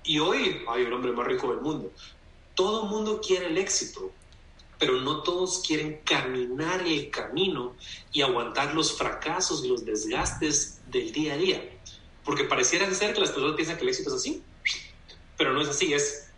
Y 0.03 0.19
hoy, 0.19 0.61
hay 0.67 0.83
el 0.83 0.93
hombre 0.93 1.11
más 1.11 1.25
rico 1.25 1.49
del 1.49 1.61
mundo. 1.61 1.91
Todo 2.53 2.83
el 2.83 2.89
mundo 2.89 3.21
quiere 3.25 3.47
el 3.47 3.57
éxito, 3.57 4.11
pero 4.77 5.01
no 5.01 5.23
todos 5.23 5.63
quieren 5.65 6.01
caminar 6.05 6.85
el 6.85 7.09
camino 7.09 7.75
y 8.11 8.21
aguantar 8.21 8.75
los 8.75 8.95
fracasos 8.95 9.63
y 9.65 9.67
los 9.67 9.83
desgastes 9.83 10.79
del 10.87 11.11
día 11.11 11.33
a 11.33 11.37
día. 11.37 11.78
Porque 12.29 12.43
pareciera 12.43 12.93
ser 12.93 13.15
que 13.15 13.21
las 13.21 13.31
personas 13.31 13.55
piensan 13.55 13.75
que 13.75 13.81
el 13.81 13.89
éxito 13.89 14.11
es 14.11 14.17
así, 14.17 14.43
pero 15.35 15.51
no 15.51 15.63
es 15.63 15.69
así, 15.69 15.91
es... 15.95 16.29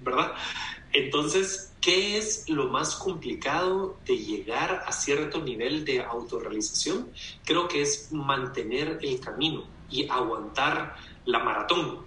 ¿Verdad? 0.00 0.32
Entonces, 0.94 1.74
¿qué 1.78 2.16
es 2.16 2.48
lo 2.48 2.68
más 2.68 2.94
complicado 2.94 3.98
de 4.06 4.16
llegar 4.16 4.84
a 4.86 4.90
cierto 4.90 5.42
nivel 5.42 5.84
de 5.84 6.02
autorrealización? 6.02 7.12
Creo 7.44 7.68
que 7.68 7.82
es 7.82 8.10
mantener 8.10 9.00
el 9.02 9.20
camino 9.20 9.68
y 9.90 10.08
aguantar 10.08 10.96
la 11.26 11.40
maratón. 11.40 12.06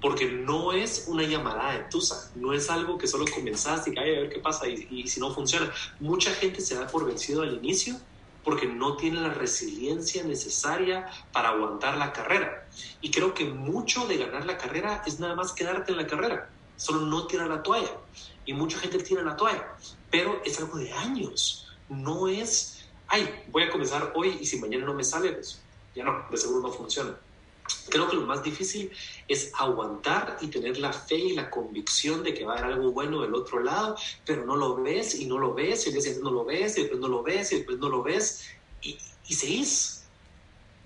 Porque 0.00 0.24
no 0.24 0.72
es 0.72 1.04
una 1.06 1.24
llamada 1.24 1.72
de 1.72 1.80
tusa, 1.90 2.32
no 2.34 2.54
es 2.54 2.70
algo 2.70 2.96
que 2.96 3.06
solo 3.06 3.26
comenzaste 3.26 3.92
y 3.94 3.98
a 3.98 4.04
ver 4.04 4.30
qué 4.30 4.38
pasa 4.38 4.66
y, 4.66 4.88
y 4.90 5.06
si 5.06 5.20
no 5.20 5.34
funciona. 5.34 5.70
Mucha 6.00 6.30
gente 6.30 6.62
se 6.62 6.76
da 6.76 6.86
por 6.86 7.04
vencido 7.04 7.42
al 7.42 7.52
inicio 7.52 8.00
porque 8.44 8.66
no 8.66 8.96
tiene 8.96 9.20
la 9.20 9.32
resiliencia 9.32 10.22
necesaria 10.22 11.10
para 11.32 11.50
aguantar 11.50 11.96
la 11.96 12.12
carrera. 12.12 12.68
Y 13.00 13.10
creo 13.10 13.34
que 13.34 13.46
mucho 13.46 14.06
de 14.06 14.18
ganar 14.18 14.44
la 14.44 14.58
carrera 14.58 15.02
es 15.06 15.18
nada 15.18 15.34
más 15.34 15.52
quedarte 15.52 15.92
en 15.92 15.98
la 15.98 16.06
carrera, 16.06 16.50
solo 16.76 17.00
no 17.00 17.26
tirar 17.26 17.48
la 17.48 17.62
toalla. 17.62 17.96
Y 18.44 18.52
mucha 18.52 18.78
gente 18.78 18.98
tira 18.98 19.22
la 19.22 19.36
toalla, 19.36 19.74
pero 20.10 20.42
es 20.44 20.58
algo 20.58 20.78
de 20.78 20.92
años, 20.92 21.66
no 21.88 22.28
es, 22.28 22.84
ay, 23.08 23.44
voy 23.50 23.62
a 23.62 23.70
comenzar 23.70 24.12
hoy 24.14 24.38
y 24.40 24.46
si 24.46 24.58
mañana 24.58 24.84
no 24.84 24.94
me 24.94 25.04
sale, 25.04 25.32
pues 25.32 25.60
ya 25.94 26.04
no, 26.04 26.26
de 26.30 26.36
seguro 26.36 26.68
no 26.68 26.72
funciona. 26.72 27.16
Creo 27.88 28.08
que 28.08 28.16
lo 28.16 28.22
más 28.22 28.42
difícil 28.42 28.90
es 29.26 29.52
aguantar 29.54 30.36
y 30.40 30.48
tener 30.48 30.78
la 30.78 30.92
fe 30.92 31.16
y 31.16 31.32
la 31.34 31.48
convicción 31.48 32.22
de 32.22 32.34
que 32.34 32.44
va 32.44 32.54
a 32.54 32.58
haber 32.58 32.72
algo 32.72 32.92
bueno 32.92 33.22
del 33.22 33.34
otro 33.34 33.62
lado, 33.62 33.96
pero 34.26 34.44
no 34.44 34.56
lo 34.56 34.76
ves 34.76 35.14
y 35.14 35.26
no 35.26 35.38
lo 35.38 35.54
ves 35.54 35.86
y 35.86 35.92
después 35.92 36.20
no 36.20 36.30
lo 36.30 36.44
ves 36.44 36.76
y 36.76 36.82
después 36.82 37.00
no 37.00 37.08
lo 37.08 37.22
ves 37.22 37.52
y 37.52 37.56
después 37.56 37.78
no 37.78 37.88
lo 37.88 38.02
ves 38.02 38.44
y, 38.82 38.98
y 39.28 39.34
seguís. 39.34 40.04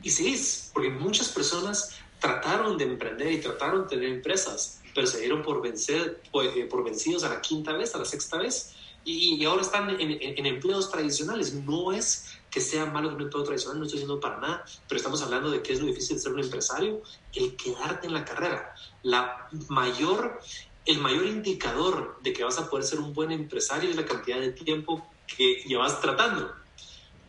Y 0.02 0.10
seguís, 0.10 0.70
porque 0.72 0.90
muchas 0.90 1.28
personas 1.30 1.98
trataron 2.20 2.78
de 2.78 2.84
emprender 2.84 3.32
y 3.32 3.40
trataron 3.40 3.82
de 3.82 3.88
tener 3.88 4.08
empresas, 4.10 4.80
pero 4.94 5.06
se 5.06 5.18
dieron 5.18 5.42
por, 5.42 5.60
vencer, 5.60 6.20
por, 6.30 6.44
eh, 6.44 6.66
por 6.66 6.84
vencidos 6.84 7.24
a 7.24 7.28
la 7.28 7.40
quinta 7.40 7.72
vez, 7.72 7.94
a 7.94 7.98
la 7.98 8.04
sexta 8.04 8.38
vez, 8.38 8.74
y, 9.10 9.44
ahora 9.46 9.62
están 9.62 9.88
en, 9.88 10.18
en, 10.20 10.46
empleos 10.46 10.90
tradicionales. 10.90 11.54
No 11.54 11.92
es 11.92 12.26
que 12.50 12.60
sea 12.60 12.86
malo 12.86 13.08
un 13.08 13.20
empleo 13.20 13.42
tradicional, 13.42 13.78
no 13.78 13.84
estoy 13.84 14.00
diciendo 14.00 14.20
para 14.20 14.38
nada, 14.38 14.64
pero 14.86 14.98
estamos 14.98 15.22
hablando 15.22 15.50
de 15.50 15.62
que 15.62 15.72
es 15.72 15.80
lo 15.80 15.86
difícil 15.86 16.16
de 16.16 16.22
ser 16.22 16.32
un 16.32 16.40
empresario, 16.40 17.02
el 17.34 17.56
quedarte 17.56 18.06
en 18.06 18.12
la 18.12 18.24
carrera. 18.24 18.74
La 19.02 19.48
mayor, 19.68 20.40
el 20.84 20.98
mayor 20.98 21.24
indicador 21.24 22.18
de 22.22 22.32
que 22.34 22.44
vas 22.44 22.58
a 22.58 22.68
poder 22.68 22.84
ser 22.84 23.00
un 23.00 23.14
buen 23.14 23.32
empresario 23.32 23.88
es 23.88 23.96
la 23.96 24.04
cantidad 24.04 24.40
de 24.40 24.52
tiempo 24.52 25.06
que 25.26 25.62
llevas 25.66 26.00
tratando. 26.00 26.52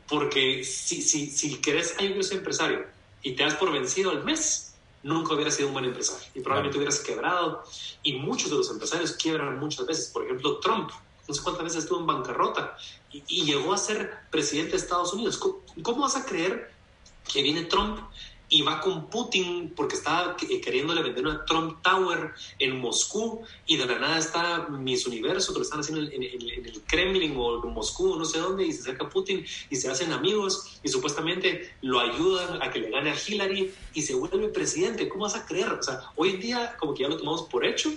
Porque 0.07 0.63
si, 0.65 1.01
si, 1.01 1.27
si 1.27 1.61
querés, 1.61 1.95
ay, 1.97 2.13
yo 2.13 2.23
soy 2.23 2.37
empresario 2.37 2.85
y 3.21 3.33
te 3.33 3.43
das 3.43 3.55
por 3.55 3.71
vencido 3.71 4.11
al 4.11 4.25
mes, 4.25 4.73
nunca 5.03 5.33
hubieras 5.33 5.55
sido 5.55 5.69
un 5.69 5.75
buen 5.75 5.85
empresario 5.85 6.27
y 6.33 6.41
probablemente 6.41 6.77
hubieras 6.77 6.99
quebrado. 6.99 7.63
Y 8.03 8.13
muchos 8.13 8.49
de 8.49 8.57
los 8.57 8.69
empresarios 8.69 9.13
quiebran 9.13 9.59
muchas 9.59 9.85
veces. 9.85 10.09
Por 10.09 10.25
ejemplo, 10.25 10.59
Trump 10.59 10.89
no 11.29 11.35
sé 11.35 11.43
cuántas 11.43 11.63
veces 11.63 11.83
estuvo 11.83 11.99
en 11.99 12.07
bancarrota 12.07 12.75
y, 13.11 13.43
llegó 13.43 13.71
a 13.71 13.77
ser 13.77 14.11
presidente 14.31 14.71
de 14.71 14.77
Estados 14.77 15.13
Unidos. 15.13 15.37
¿Cómo, 15.37 16.01
vas 16.01 16.15
a 16.15 16.25
creer 16.25 16.71
que 17.31 17.43
viene 17.43 17.65
Trump 17.65 17.99
y 18.49 18.63
va 18.63 18.81
con 18.81 19.11
Putin 19.11 19.73
porque 19.75 19.95
estaba 19.95 20.35
queriéndole 20.35 21.03
vender 21.03 21.27
una 21.27 21.45
Trump 21.45 21.83
Tower 21.83 22.33
en 22.57 22.79
Moscú 22.81 23.43
y 23.67 23.77
de 23.77 23.85
la 23.85 23.99
nada 23.99 24.17
está 24.17 24.67
Miss 24.69 25.05
Universo 25.05 25.53
que 25.53 25.59
lo 25.59 25.63
están 25.63 25.81
haciendo 25.81 26.01
en, 26.11 26.23
el 26.23 26.81
Kremlin 26.87 27.35
o 27.37 27.63
en 27.63 27.73
Moscú, 27.73 28.15
no 28.15 28.25
sé 28.25 28.39
dónde, 28.39 28.65
y 28.65 28.73
se 28.73 28.81
acerca 28.81 29.07
Putin 29.07 29.45
y 29.69 29.75
se 29.75 29.87
hacen 29.87 30.11
amigos 30.11 30.79
y 30.81 30.89
supuestamente 30.89 31.75
lo 31.83 31.99
ayudan 31.99 32.59
a 32.63 32.71
que 32.71 32.79
le 32.79 32.89
gane 32.89 33.11
a 33.11 33.15
Hillary 33.15 33.71
y 33.93 34.01
se 34.01 34.15
vuelve 34.15 34.47
presidente. 34.47 35.07
¿Cómo 35.07 35.25
vas 35.25 35.35
a 35.35 35.45
creer? 35.45 35.71
O 35.73 35.83
sea, 35.83 36.11
hoy 36.15 36.31
en 36.31 36.39
día 36.39 36.75
como 36.79 36.95
que 36.95 37.03
ya 37.03 37.09
lo 37.09 37.17
tomamos 37.17 37.43
por 37.43 37.63
hecho, 37.63 37.91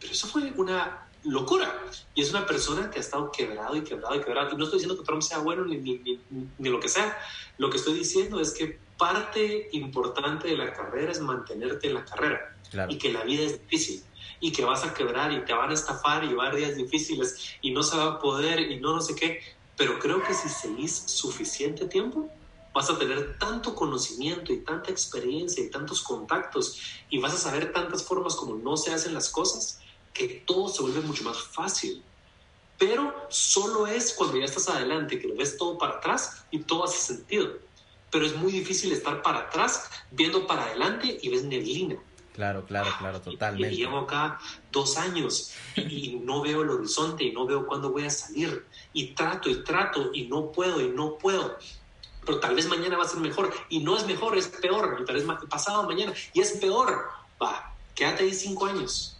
pero 0.00 0.12
eso 0.12 0.26
fue 0.26 0.52
una 0.56 1.05
locura. 1.26 1.82
Y 2.14 2.22
es 2.22 2.30
una 2.30 2.46
persona 2.46 2.90
que 2.90 2.98
ha 2.98 3.00
estado 3.00 3.30
quebrado 3.30 3.76
y 3.76 3.82
quebrado 3.82 4.14
y 4.14 4.20
quebrado. 4.20 4.52
Y 4.52 4.56
no 4.56 4.64
estoy 4.64 4.78
diciendo 4.78 4.98
que 4.98 5.04
Trump 5.04 5.22
sea 5.22 5.38
bueno 5.38 5.64
ni, 5.64 5.76
ni, 5.76 6.20
ni, 6.58 6.68
lo 6.68 6.80
que 6.80 6.88
sea. 6.88 7.18
Lo 7.58 7.70
que 7.70 7.76
estoy 7.76 7.94
diciendo 7.94 8.40
es 8.40 8.52
que 8.52 8.78
parte 8.96 9.68
importante 9.72 10.48
de 10.48 10.56
la 10.56 10.72
carrera 10.72 11.12
es 11.12 11.20
mantenerte 11.20 11.88
en 11.88 11.94
la 11.94 12.04
carrera. 12.04 12.56
Y 12.88 12.98
que 12.98 13.12
la 13.12 13.24
vida 13.24 13.44
es 13.44 13.60
difícil. 13.60 14.02
Y 14.40 14.52
que 14.52 14.64
vas 14.64 14.84
a 14.84 14.94
quebrar 14.94 15.32
y 15.32 15.44
te 15.44 15.52
van 15.52 15.70
a 15.70 15.74
estafar 15.74 16.24
y 16.24 16.34
va 16.34 16.44
a 16.44 16.48
haber 16.48 16.60
días 16.60 16.76
difíciles 16.76 17.56
y 17.62 17.70
no 17.70 17.82
se 17.82 17.96
va 17.96 18.04
a 18.04 18.18
poder 18.18 18.60
y 18.60 18.80
no 18.80 18.94
no 18.94 19.00
sé 19.00 19.14
qué. 19.14 19.40
Pero 19.76 19.98
creo 19.98 20.22
que 20.22 20.34
si 20.34 20.48
seguís 20.48 20.94
suficiente 20.94 21.86
tiempo, 21.86 22.30
vas 22.76 22.90
a 22.90 22.98
tener 22.98 23.38
tanto 23.38 23.74
conocimiento 23.74 24.52
y 24.52 24.58
tanta 24.58 24.90
experiencia 24.90 25.64
y 25.64 25.70
tantos 25.70 26.02
contactos 26.02 26.78
y 27.08 27.18
vas 27.18 27.32
a 27.32 27.38
saber 27.38 27.72
tantas 27.72 28.04
formas 28.04 28.34
como 28.34 28.56
no 28.56 28.76
se 28.76 28.92
hacen 28.92 29.14
las 29.14 29.30
cosas 29.30 29.80
que 30.16 30.42
todo 30.46 30.68
se 30.68 30.82
vuelve 30.82 31.00
mucho 31.00 31.24
más 31.24 31.38
fácil. 31.38 32.02
Pero 32.78 33.14
solo 33.28 33.86
es 33.86 34.12
cuando 34.14 34.38
ya 34.38 34.44
estás 34.44 34.68
adelante, 34.68 35.18
que 35.18 35.28
lo 35.28 35.36
ves 35.36 35.56
todo 35.56 35.78
para 35.78 35.94
atrás 35.94 36.44
y 36.50 36.60
todo 36.60 36.84
hace 36.84 37.14
sentido. 37.14 37.58
Pero 38.10 38.26
es 38.26 38.36
muy 38.36 38.52
difícil 38.52 38.92
estar 38.92 39.22
para 39.22 39.40
atrás, 39.40 39.90
viendo 40.10 40.46
para 40.46 40.64
adelante 40.64 41.18
y 41.20 41.28
ves 41.28 41.44
neblina. 41.44 41.96
Claro, 42.34 42.66
claro, 42.66 42.90
claro, 42.98 43.20
totalmente. 43.20 43.74
Y, 43.74 43.78
llevo 43.78 43.98
acá 43.98 44.38
dos 44.70 44.98
años 44.98 45.52
y, 45.74 46.20
no 46.22 46.42
veo 46.42 46.62
el 46.62 46.70
horizonte 46.70 47.24
y 47.24 47.32
no 47.32 47.46
veo 47.46 47.66
cuándo 47.66 47.90
voy 47.90 48.04
a 48.04 48.10
salir. 48.10 48.66
Y 48.92 49.14
trato 49.14 49.48
y 49.48 49.64
trato 49.64 50.10
y 50.12 50.26
no 50.26 50.52
puedo 50.52 50.80
y 50.80 50.88
no 50.88 51.16
puedo. 51.16 51.56
Pero 52.26 52.40
tal 52.40 52.54
vez 52.54 52.68
mañana 52.68 52.98
va 52.98 53.04
a 53.04 53.08
ser 53.08 53.20
mejor. 53.20 53.52
Y 53.70 53.80
no 53.80 53.96
es 53.96 54.06
mejor, 54.06 54.36
es 54.36 54.48
peor. 54.48 55.02
tal 55.06 55.16
vez 55.16 55.24
pasado 55.48 55.84
mañana 55.84 56.12
y 56.34 56.40
es 56.40 56.52
peor. 56.52 57.08
Va, 57.42 57.74
quédate 57.94 58.24
ahí 58.24 58.34
cinco 58.34 58.66
años 58.66 59.15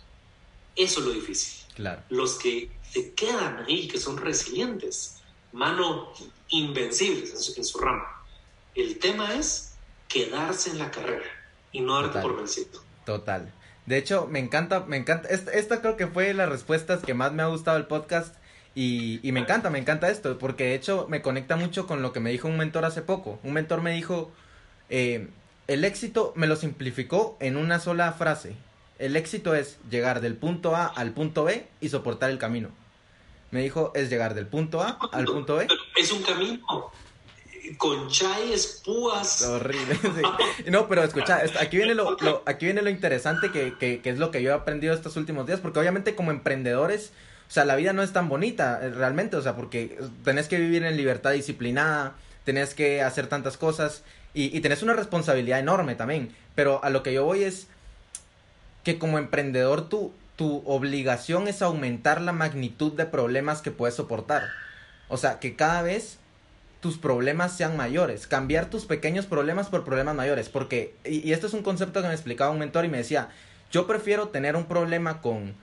Eso 0.77 1.01
es 1.01 1.07
lo 1.07 1.13
difícil. 1.13 1.65
Claro. 1.75 2.03
Los 2.11 2.39
que 2.39 2.71
se 2.89 3.13
quedan 3.15 3.65
ahí, 3.67 3.89
que 3.89 3.99
son 3.99 4.17
resilientes, 4.19 5.17
mano, 5.53 6.13
invencibles 6.49 7.31
en 7.31 7.39
su, 7.39 7.55
en 7.57 7.65
su 7.65 7.79
rama. 7.79 8.23
El 8.75 8.99
tema 8.99 9.35
es 9.35 9.73
quedarse 10.09 10.71
en 10.71 10.79
la 10.79 10.91
carrera 10.91 11.27
y 11.73 11.81
no 11.81 12.01
darte 12.01 12.21
por 12.21 12.37
vencido. 12.37 12.83
Total. 13.05 13.53
De 13.87 13.99
hecho, 13.99 14.27
me 14.27 14.39
encanta, 14.39 14.81
me 14.81 14.97
encanta. 14.97 15.29
Esta, 15.29 15.53
esta 15.53 15.81
creo 15.81 15.97
que 15.97 16.07
fue 16.07 16.35
las 16.35 16.49
respuestas 16.49 17.03
que 17.03 17.15
más 17.15 17.33
me 17.33 17.43
ha 17.43 17.47
gustado 17.47 17.77
el 17.77 17.87
podcast. 17.87 18.35
Y, 18.75 19.21
y 19.27 19.33
me 19.33 19.41
encanta, 19.41 19.71
me 19.71 19.79
encanta 19.79 20.11
esto. 20.11 20.39
Porque 20.39 20.65
de 20.65 20.75
hecho 20.75 21.07
me 21.09 21.23
conecta 21.23 21.57
mucho 21.57 21.87
con 21.87 22.03
lo 22.03 22.13
que 22.13 22.21
me 22.21 22.31
dijo 22.31 22.49
un 22.49 22.59
mentor 22.59 22.85
hace 22.85 23.03
poco. 23.03 23.39
Un 23.43 23.53
mentor 23.53 23.83
me 23.83 23.93
dijo: 23.93 24.31
eh, 24.91 25.29
El 25.69 25.85
éxito 25.85 26.33
me 26.37 26.47
lo 26.47 26.57
simplificó 26.57 27.37
en 27.41 27.57
una 27.57 27.79
sola 27.79 28.13
frase. 28.13 28.57
El 28.99 29.17
éxito 29.17 29.55
es 29.55 29.79
llegar 29.91 30.21
del 30.21 30.35
punto 30.37 30.75
A 30.77 30.87
al 30.87 31.13
punto 31.13 31.45
B 31.45 31.67
y 31.81 31.89
soportar 31.89 32.31
el 32.31 32.39
camino. 32.39 32.71
Me 33.51 33.61
dijo: 33.63 33.93
Es 33.95 34.09
llegar 34.11 34.35
del 34.35 34.47
punto 34.47 34.81
A 34.83 34.99
al 35.13 35.25
punto 35.27 35.57
B 35.57 35.67
es 35.97 36.13
un 36.13 36.23
camino 36.23 36.91
con 37.79 38.09
chayes, 38.09 38.81
púas. 38.85 39.43
Horrible, 39.43 39.95
sí. 40.65 40.71
No, 40.71 40.87
pero 40.89 41.03
escucha, 41.03 41.43
aquí 41.61 41.77
viene 41.77 41.95
lo, 41.95 42.17
lo- 42.21 42.43
aquí 42.47 42.65
viene 42.67 42.81
lo 42.83 42.91
interesante 42.91 43.51
que, 43.51 43.75
que, 43.79 44.01
que 44.01 44.11
es 44.11 44.19
lo 44.19 44.31
que 44.31 44.41
yo 44.43 44.51
he 44.51 44.55
aprendido 44.55 44.95
estos 44.95 45.17
últimos 45.17 45.47
días, 45.47 45.59
porque 45.61 45.81
obviamente 45.81 46.15
como 46.15 46.31
emprendedores, 46.31 47.13
o 47.49 47.51
sea, 47.53 47.65
la 47.65 47.75
vida 47.75 47.93
no 47.93 48.03
es 48.05 48.13
tan 48.13 48.29
bonita 48.29 48.79
eh, 48.83 48.91
realmente, 48.91 49.37
o 49.37 49.43
sea, 49.43 49.57
porque 49.57 49.99
tenés 50.25 50.47
que 50.47 50.59
vivir 50.61 50.85
en 50.85 50.97
libertad 50.97 51.33
disciplinada, 51.33 52.15
tenés 52.45 52.73
que 52.75 53.03
hacer 53.03 53.27
tantas 53.27 53.57
cosas 53.57 54.05
y, 54.33 54.57
y 54.57 54.61
tenés 54.61 54.83
una 54.85 54.93
responsabilidad 54.93 55.59
enorme 55.59 55.97
también, 55.97 56.35
pero 56.55 56.83
a 56.85 56.91
lo 56.91 57.03
que 57.03 57.13
yo 57.13 57.25
voy 57.25 57.43
es 57.43 57.67
que 58.87 59.01
como 59.01 59.19
emprendedor 59.19 59.89
tu, 59.89 60.13
tu 60.37 60.63
obligación 60.65 61.49
es 61.49 61.61
aumentar 61.61 62.21
la 62.21 62.31
magnitud 62.31 62.93
de 62.93 63.05
problemas 63.05 63.61
que 63.61 63.73
puedes 63.73 63.97
soportar. 63.97 64.45
O 65.09 65.17
sea, 65.17 65.41
que 65.41 65.57
cada 65.57 65.83
vez 65.83 66.19
tus 66.79 66.97
problemas 66.97 67.57
sean 67.57 67.77
mayores, 67.77 68.29
cambiar 68.29 68.71
tus 68.71 68.85
pequeños 68.85 69.27
problemas 69.27 69.67
por 69.71 69.83
problemas 69.83 70.15
mayores, 70.15 70.49
porque, 70.49 70.95
y, 71.05 71.33
esto 71.33 71.49
es 71.49 71.53
un 71.53 71.65
concepto 71.65 72.01
que 72.01 72.07
me 72.07 72.15
explicaba 72.15 72.53
un 72.53 72.61
mentor 72.61 72.85
y 72.85 72.89
me 72.89 72.99
decía, 72.99 73.29
yo 73.73 73.89
prefiero 73.89 74.29
tener 74.29 74.55
un 74.55 74.67
problema 74.67 75.21
con 75.21 75.57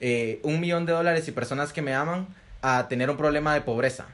eh, 0.00 0.40
un 0.42 0.58
millón 0.58 0.86
de 0.86 0.94
dólares 0.94 1.28
y 1.28 1.32
personas 1.32 1.74
que 1.74 1.82
me 1.82 1.92
aman 1.92 2.28
a 2.62 2.88
tener 2.88 3.10
un 3.10 3.18
problema 3.18 3.52
de 3.52 3.60
pobreza. 3.60 4.06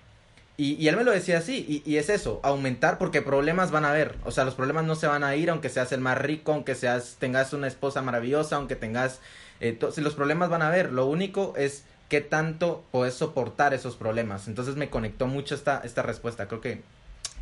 Y, 0.59 0.89
él 0.89 0.97
me 0.97 1.05
lo 1.05 1.13
decía 1.13 1.37
así, 1.37 1.83
y, 1.85 1.97
es 1.97 2.09
eso, 2.09 2.41
aumentar 2.43 2.97
porque 2.97 3.21
problemas 3.21 3.71
van 3.71 3.85
a 3.85 3.91
haber, 3.91 4.17
o 4.25 4.31
sea, 4.31 4.47
los 4.47 4.55
problemas 4.55 4.87
no 4.87 4.95
se 4.95 5.07
van 5.07 5.23
a 5.23 5.37
ir 5.37 5.51
aunque 5.51 5.69
seas 5.69 5.93
el 5.93 6.01
más 6.01 6.17
rico, 6.17 6.53
aunque 6.55 6.75
seas, 6.75 7.17
tengas 7.19 7.53
una 7.53 7.67
esposa 7.67 8.01
maravillosa, 8.01 8.57
aunque 8.57 8.75
tengas, 8.75 9.21
eh, 9.61 9.79
los 9.99 10.15
problemas 10.15 10.49
van 10.49 10.63
a 10.63 10.69
haber, 10.69 10.93
lo 10.93 11.05
único 11.05 11.53
es 11.59 11.85
qué 12.09 12.23
tanto 12.23 12.85
puedes 12.91 13.13
soportar 13.13 13.75
esos 13.75 13.97
problemas. 13.97 14.49
Entonces 14.49 14.77
me 14.77 14.89
conectó 14.89 15.27
mucho 15.27 15.55
esta, 15.55 15.83
esta 15.85 16.03
respuesta, 16.03 16.49
creo 16.49 16.63
que, 16.63 16.81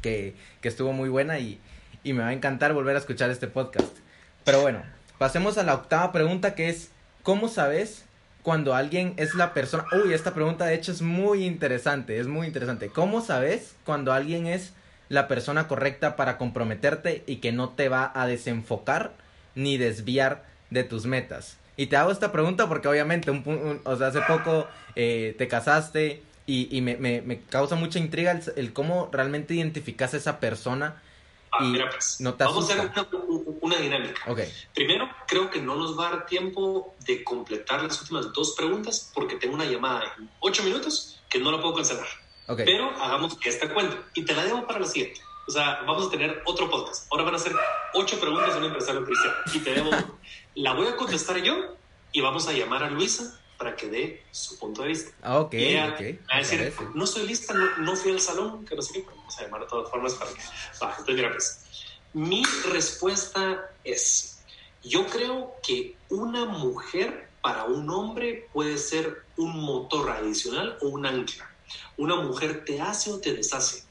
que, 0.02 0.34
que 0.60 0.68
estuvo 0.68 0.92
muy 0.92 1.08
buena 1.08 1.38
y, 1.38 1.60
y 2.02 2.14
me 2.14 2.22
va 2.22 2.30
a 2.30 2.32
encantar 2.32 2.72
volver 2.72 2.96
a 2.96 2.98
escuchar 2.98 3.30
este 3.30 3.46
podcast. 3.46 3.96
Pero 4.42 4.60
bueno, 4.60 4.82
pasemos 5.18 5.56
a 5.56 5.62
la 5.62 5.74
octava 5.74 6.10
pregunta 6.10 6.56
que 6.56 6.68
es, 6.68 6.90
¿cómo 7.22 7.46
sabes 7.46 8.06
cuando 8.44 8.74
alguien 8.76 9.14
es 9.16 9.34
la 9.34 9.54
persona? 9.54 9.86
Uy, 10.04 10.12
esta 10.14 10.34
pregunta 10.34 10.66
de 10.66 10.74
hecho 10.76 10.92
es 10.92 11.02
muy 11.02 11.44
interesante, 11.44 12.20
es 12.20 12.28
muy 12.28 12.46
interesante. 12.46 12.90
¿Cómo 12.90 13.20
sabes 13.22 13.74
cuando 13.84 14.12
alguien 14.12 14.46
es 14.46 14.72
la 15.08 15.26
persona 15.28 15.66
correcta 15.66 16.14
para 16.14 16.38
comprometerte 16.38 17.24
y 17.26 17.36
que 17.38 17.52
no 17.52 17.70
te 17.70 17.88
va 17.88 18.12
a 18.14 18.28
desenfocar 18.28 19.12
ni 19.56 19.78
desviar 19.78 20.44
de 20.70 20.84
tus 20.84 21.06
metas? 21.06 21.56
Y 21.76 21.86
te 21.86 21.96
hago 21.96 22.12
esta 22.12 22.30
pregunta 22.32 22.68
porque 22.68 22.86
obviamente, 22.88 23.32
un, 23.32 23.42
un- 23.46 23.80
o 23.84 23.96
sea, 23.96 24.08
hace 24.08 24.20
poco 24.22 24.68
eh, 24.94 25.34
te 25.38 25.48
casaste 25.48 26.22
y, 26.46 26.68
y 26.76 26.82
me, 26.82 26.96
me- 26.98 27.22
me 27.22 27.40
causa 27.40 27.74
mucha 27.76 27.98
intriga 27.98 28.30
el, 28.30 28.42
el 28.56 28.72
cómo 28.72 29.08
realmente 29.12 29.54
identificas 29.54 30.14
a 30.14 30.18
esa 30.18 30.38
persona. 30.38 31.02
Ah, 31.58 31.62
mira, 31.62 31.88
pues, 31.90 32.20
no 32.20 32.34
vamos 32.36 32.68
a 32.70 32.72
hacer 32.74 32.90
asusta. 32.94 33.16
una, 33.16 33.58
una 33.60 33.76
dinámica. 33.76 34.22
Ok, 34.30 34.40
Primero, 34.74 35.08
creo 35.26 35.50
que 35.50 35.60
no 35.60 35.76
nos 35.76 35.98
va 35.98 36.08
a 36.08 36.10
dar 36.10 36.26
tiempo 36.26 36.94
de 37.06 37.22
completar 37.22 37.82
las 37.82 38.00
últimas 38.00 38.32
dos 38.32 38.54
preguntas 38.56 39.10
porque 39.14 39.36
tengo 39.36 39.54
una 39.54 39.64
llamada 39.64 40.02
en 40.18 40.30
ocho 40.40 40.62
minutos 40.62 41.20
que 41.28 41.38
no 41.38 41.50
la 41.50 41.60
puedo 41.60 41.74
cancelar. 41.74 42.06
ok. 42.48 42.60
Pero 42.64 42.90
hagamos 43.00 43.36
esta 43.44 43.72
cuenta 43.72 43.96
y 44.14 44.24
te 44.24 44.34
la 44.34 44.44
debo 44.44 44.66
para 44.66 44.80
la 44.80 44.86
siguiente. 44.86 45.20
O 45.46 45.50
sea, 45.50 45.82
vamos 45.86 46.06
a 46.06 46.10
tener 46.10 46.42
otro 46.46 46.70
podcast. 46.70 47.06
Ahora 47.10 47.24
van 47.24 47.34
a 47.34 47.38
ser 47.38 47.52
ocho 47.92 48.18
preguntas 48.18 48.54
de 48.54 48.60
un 48.60 48.66
empresario 48.66 49.04
cristiano 49.04 49.36
y 49.52 49.58
te 49.58 49.74
debo. 49.74 49.90
la 50.54 50.72
voy 50.72 50.86
a 50.86 50.96
contestar 50.96 51.36
yo 51.42 51.76
y 52.12 52.20
vamos 52.20 52.48
a 52.48 52.52
llamar 52.52 52.82
a 52.82 52.90
Luisa 52.90 53.40
para 53.56 53.76
que 53.76 53.88
dé 53.88 54.24
su 54.30 54.58
punto 54.58 54.82
de 54.82 54.88
vista. 54.88 55.12
Ah, 55.22 55.38
ok, 55.40 55.54
Y 55.54 55.64
ella 55.64 55.94
ok. 55.94 56.00
va 56.28 56.36
a 56.36 56.38
decir, 56.38 56.72
no 56.94 57.04
estoy 57.04 57.26
lista, 57.26 57.54
no, 57.54 57.76
no 57.78 57.96
fui 57.96 58.12
al 58.12 58.20
salón, 58.20 58.64
que 58.64 58.74
no 58.74 58.82
sé 58.82 58.94
qué, 58.94 59.00
pero 59.00 59.16
vamos 59.16 59.38
a 59.38 59.42
llamar 59.42 59.60
de 59.62 59.66
todas 59.68 59.90
formas 59.90 60.14
para 60.14 60.30
que... 60.32 60.40
Va, 60.82 60.90
entonces 60.90 61.14
mira 61.14 61.30
pues, 61.30 61.64
mi 62.12 62.44
respuesta 62.70 63.70
es, 63.82 64.38
yo 64.82 65.06
creo 65.06 65.54
que 65.66 65.96
una 66.10 66.44
mujer 66.44 67.28
para 67.42 67.64
un 67.64 67.90
hombre 67.90 68.48
puede 68.52 68.78
ser 68.78 69.24
un 69.36 69.60
motor 69.60 70.10
adicional 70.10 70.78
o 70.80 70.88
un 70.88 71.06
ancla. 71.06 71.50
Una 71.96 72.16
mujer 72.16 72.64
te 72.64 72.80
hace 72.80 73.10
o 73.12 73.18
te 73.18 73.34
deshace. 73.34 73.84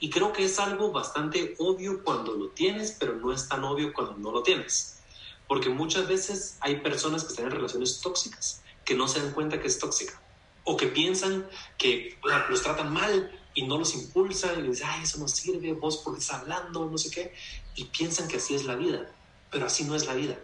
Y 0.00 0.10
creo 0.10 0.32
que 0.32 0.44
es 0.44 0.58
algo 0.58 0.92
bastante 0.92 1.54
obvio 1.58 2.02
cuando 2.02 2.32
lo 2.34 2.48
tienes, 2.48 2.96
pero 2.98 3.16
no 3.16 3.32
es 3.32 3.48
tan 3.48 3.64
obvio 3.64 3.92
cuando 3.92 4.16
no 4.16 4.32
lo 4.32 4.42
tienes. 4.42 5.00
Porque 5.46 5.68
muchas 5.68 6.08
veces 6.08 6.56
hay 6.60 6.76
personas 6.80 7.24
que 7.24 7.30
están 7.30 7.46
en 7.46 7.52
relaciones 7.52 8.00
tóxicas 8.00 8.62
que 8.88 8.94
no 8.94 9.06
se 9.06 9.20
dan 9.20 9.32
cuenta 9.32 9.60
que 9.60 9.66
es 9.66 9.78
tóxica 9.78 10.18
o 10.64 10.74
que 10.74 10.86
piensan 10.86 11.46
que 11.76 12.18
los 12.48 12.62
tratan 12.62 12.90
mal 12.90 13.38
y 13.52 13.66
no 13.66 13.76
los 13.76 13.94
impulsan 13.94 14.64
y 14.64 14.68
dicen, 14.68 14.86
ay, 14.90 15.02
eso 15.02 15.18
no 15.18 15.28
sirve, 15.28 15.74
vos 15.74 15.98
porque 16.02 16.20
estás 16.20 16.40
hablando, 16.40 16.88
no 16.90 16.96
sé 16.96 17.10
qué, 17.10 17.34
y 17.74 17.84
piensan 17.84 18.28
que 18.28 18.38
así 18.38 18.54
es 18.54 18.64
la 18.64 18.76
vida, 18.76 19.14
pero 19.50 19.66
así 19.66 19.84
no 19.84 19.94
es 19.94 20.06
la 20.06 20.14
vida. 20.14 20.38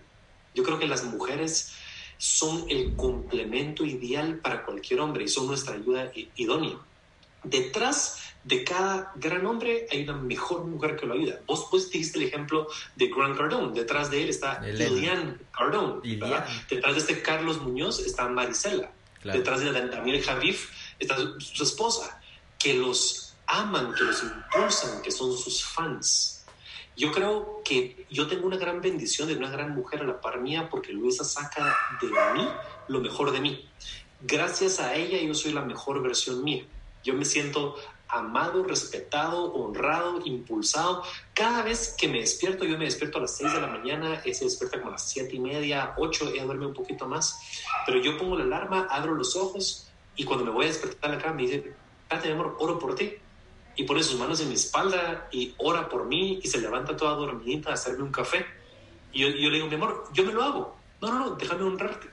Yo 0.54 0.62
creo 0.62 0.78
que 0.78 0.86
las 0.86 1.04
mujeres 1.04 1.72
son 2.18 2.66
el 2.68 2.94
complemento 2.96 3.82
ideal 3.86 4.40
para 4.40 4.66
cualquier 4.66 5.00
hombre 5.00 5.24
y 5.24 5.28
son 5.28 5.46
nuestra 5.46 5.76
ayuda 5.76 6.12
idónea. 6.36 6.78
Detrás 7.44 8.23
de 8.44 8.62
cada 8.62 9.12
gran 9.16 9.44
hombre 9.46 9.86
hay 9.90 10.04
una 10.04 10.14
mejor 10.14 10.64
mujer 10.64 10.96
que 10.96 11.06
lo 11.06 11.14
ayuda. 11.14 11.40
Vos, 11.46 11.68
vos 11.70 11.90
dijiste 11.90 12.18
el 12.18 12.26
ejemplo 12.26 12.68
de 12.94 13.08
Grant 13.08 13.36
Cardone. 13.36 13.72
Detrás 13.72 14.10
de 14.10 14.22
él 14.22 14.28
está. 14.28 14.60
Lilian 14.60 15.40
Cardone. 15.50 16.00
Detrás 16.68 16.94
de 16.94 17.00
este 17.00 17.22
Carlos 17.22 17.60
Muñoz 17.60 18.00
está 18.00 18.28
Marisela. 18.28 18.92
Claro. 19.22 19.38
Detrás 19.38 19.60
de 19.60 19.72
Daniel 19.72 20.22
Javif 20.22 20.70
está 20.98 21.16
su, 21.16 21.40
su 21.40 21.62
esposa, 21.62 22.20
que 22.58 22.74
los 22.74 23.34
aman, 23.46 23.94
que 23.94 24.04
los 24.04 24.22
impulsan, 24.22 25.00
que 25.02 25.10
son 25.10 25.36
sus 25.36 25.64
fans. 25.64 26.44
Yo 26.96 27.10
creo 27.10 27.62
que 27.64 28.06
yo 28.10 28.28
tengo 28.28 28.46
una 28.46 28.56
gran 28.56 28.80
bendición 28.80 29.26
de 29.26 29.34
una 29.34 29.50
gran 29.50 29.74
mujer 29.74 30.02
a 30.02 30.04
la 30.04 30.20
par 30.20 30.40
mía 30.40 30.68
porque 30.70 30.92
Luisa 30.92 31.24
saca 31.24 31.74
de 32.00 32.08
mí 32.08 32.48
lo 32.88 33.00
mejor 33.00 33.32
de 33.32 33.40
mí. 33.40 33.68
Gracias 34.20 34.78
a 34.78 34.94
ella 34.94 35.20
yo 35.20 35.34
soy 35.34 35.52
la 35.52 35.62
mejor 35.62 36.02
versión 36.02 36.44
mía. 36.44 36.64
Yo 37.02 37.14
me 37.14 37.24
siento 37.24 37.76
amado, 38.14 38.62
respetado, 38.64 39.52
honrado, 39.52 40.20
impulsado. 40.24 41.02
Cada 41.34 41.62
vez 41.62 41.94
que 41.98 42.08
me 42.08 42.20
despierto, 42.20 42.64
yo 42.64 42.78
me 42.78 42.84
despierto 42.84 43.18
a 43.18 43.22
las 43.22 43.36
6 43.36 43.52
de 43.52 43.60
la 43.60 43.66
mañana, 43.66 44.22
se 44.22 44.44
despierta 44.44 44.78
como 44.78 44.90
a 44.90 44.92
las 44.92 45.08
7 45.08 45.34
y 45.34 45.40
media, 45.40 45.94
8, 45.98 46.30
ella 46.32 46.44
duerme 46.44 46.66
un 46.66 46.74
poquito 46.74 47.06
más, 47.06 47.38
pero 47.84 48.00
yo 48.00 48.16
pongo 48.16 48.36
la 48.36 48.44
alarma, 48.44 48.86
abro 48.90 49.14
los 49.14 49.36
ojos 49.36 49.88
y 50.16 50.24
cuando 50.24 50.44
me 50.44 50.50
voy 50.52 50.66
a 50.66 50.68
despertar 50.68 51.10
la 51.10 51.18
cama 51.18 51.34
me 51.34 51.42
dice, 51.42 51.74
espérate 52.02 52.28
mi 52.28 52.34
amor, 52.34 52.56
oro 52.58 52.78
por 52.78 52.94
ti. 52.94 53.14
Y 53.76 53.82
pone 53.82 54.04
sus 54.04 54.20
manos 54.20 54.40
en 54.40 54.48
mi 54.48 54.54
espalda 54.54 55.28
y 55.32 55.52
ora 55.58 55.88
por 55.88 56.04
mí 56.04 56.38
y 56.40 56.46
se 56.46 56.60
levanta 56.60 56.96
toda 56.96 57.16
dormidita 57.16 57.70
a 57.70 57.74
hacerme 57.74 58.04
un 58.04 58.12
café. 58.12 58.46
Y 59.12 59.22
yo, 59.22 59.28
yo 59.28 59.50
le 59.50 59.56
digo, 59.56 59.66
mi 59.66 59.74
amor, 59.74 60.04
yo 60.12 60.24
me 60.24 60.32
lo 60.32 60.44
hago. 60.44 60.76
No, 61.00 61.12
no, 61.12 61.18
no, 61.18 61.30
déjame 61.32 61.64
honrarte. 61.64 62.08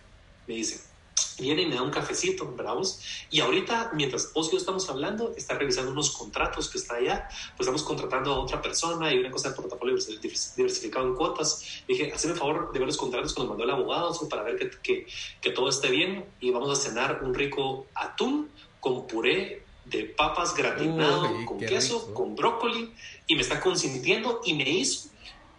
Me 0.48 0.56
dice, 0.56 0.91
viene 1.40 1.64
y 1.64 1.66
me 1.66 1.76
da 1.76 1.82
un 1.82 1.90
cafecito, 1.92 2.46
bravos. 2.46 3.00
Y 3.32 3.40
ahorita, 3.40 3.92
mientras 3.94 4.32
vos 4.34 4.48
y 4.50 4.52
yo 4.52 4.58
estamos 4.58 4.88
hablando, 4.90 5.34
está 5.36 5.56
revisando 5.58 5.92
unos 5.92 6.12
contratos 6.12 6.70
que 6.70 6.78
está 6.78 6.96
allá, 6.96 7.28
pues 7.58 7.62
estamos 7.62 7.82
contratando 7.84 8.34
a 8.34 8.40
otra 8.40 8.62
persona 8.62 9.12
y 9.12 9.18
una 9.18 9.32
cosa 9.32 9.50
de 9.50 9.56
portafolio 9.56 9.96
divers- 9.96 10.56
diversificado 10.56 11.08
en 11.08 11.16
cuotas. 11.16 11.64
dije, 11.88 12.12
hazme 12.14 12.34
el 12.34 12.38
favor 12.38 12.72
de 12.72 12.80
ver 12.80 12.88
los 12.88 12.98
contratos 12.98 13.34
cuando 13.34 13.54
mandó 13.54 13.64
el 13.64 13.72
abogado 13.72 14.14
para 14.30 14.44
ver 14.44 14.58
que, 14.58 14.70
que, 14.82 15.08
que 15.42 15.50
todo 15.52 15.70
esté 15.70 15.90
bien 15.90 16.26
y 16.40 16.52
vamos 16.52 16.70
a 16.78 16.82
cenar 16.82 17.22
un 17.24 17.34
rico 17.34 17.88
atún 17.96 18.50
con 18.80 19.08
puré 19.08 19.64
de 19.86 20.04
papas 20.06 20.54
gratinado, 20.56 21.32
Uy, 21.32 21.46
con 21.46 21.60
queso, 21.60 22.00
rico. 22.08 22.14
con 22.14 22.36
brócoli 22.36 22.94
y 23.26 23.36
me 23.36 23.42
está 23.42 23.60
consintiendo 23.60 24.42
y 24.46 24.54
me 24.54 24.70
hizo 24.70 25.10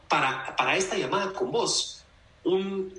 para, 0.09 0.55
para 0.57 0.77
esta 0.77 0.97
llamada 0.97 1.33
con 1.33 1.51
vos 1.51 2.05
un 2.45 2.93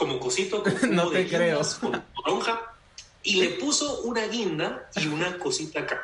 como 0.00 0.18
cosito 0.18 0.62
con 0.62 0.74
No 0.96 1.10
te 1.10 1.18
de 1.18 1.28
creo. 1.28 1.58
guindas, 1.58 1.74
con 1.74 2.04
toronja 2.14 2.74
y 3.22 3.36
le 3.36 3.50
puso 3.50 4.00
una 4.00 4.26
guinda 4.28 4.88
y 4.96 5.06
una 5.08 5.38
cosita 5.38 5.80
acá. 5.80 6.00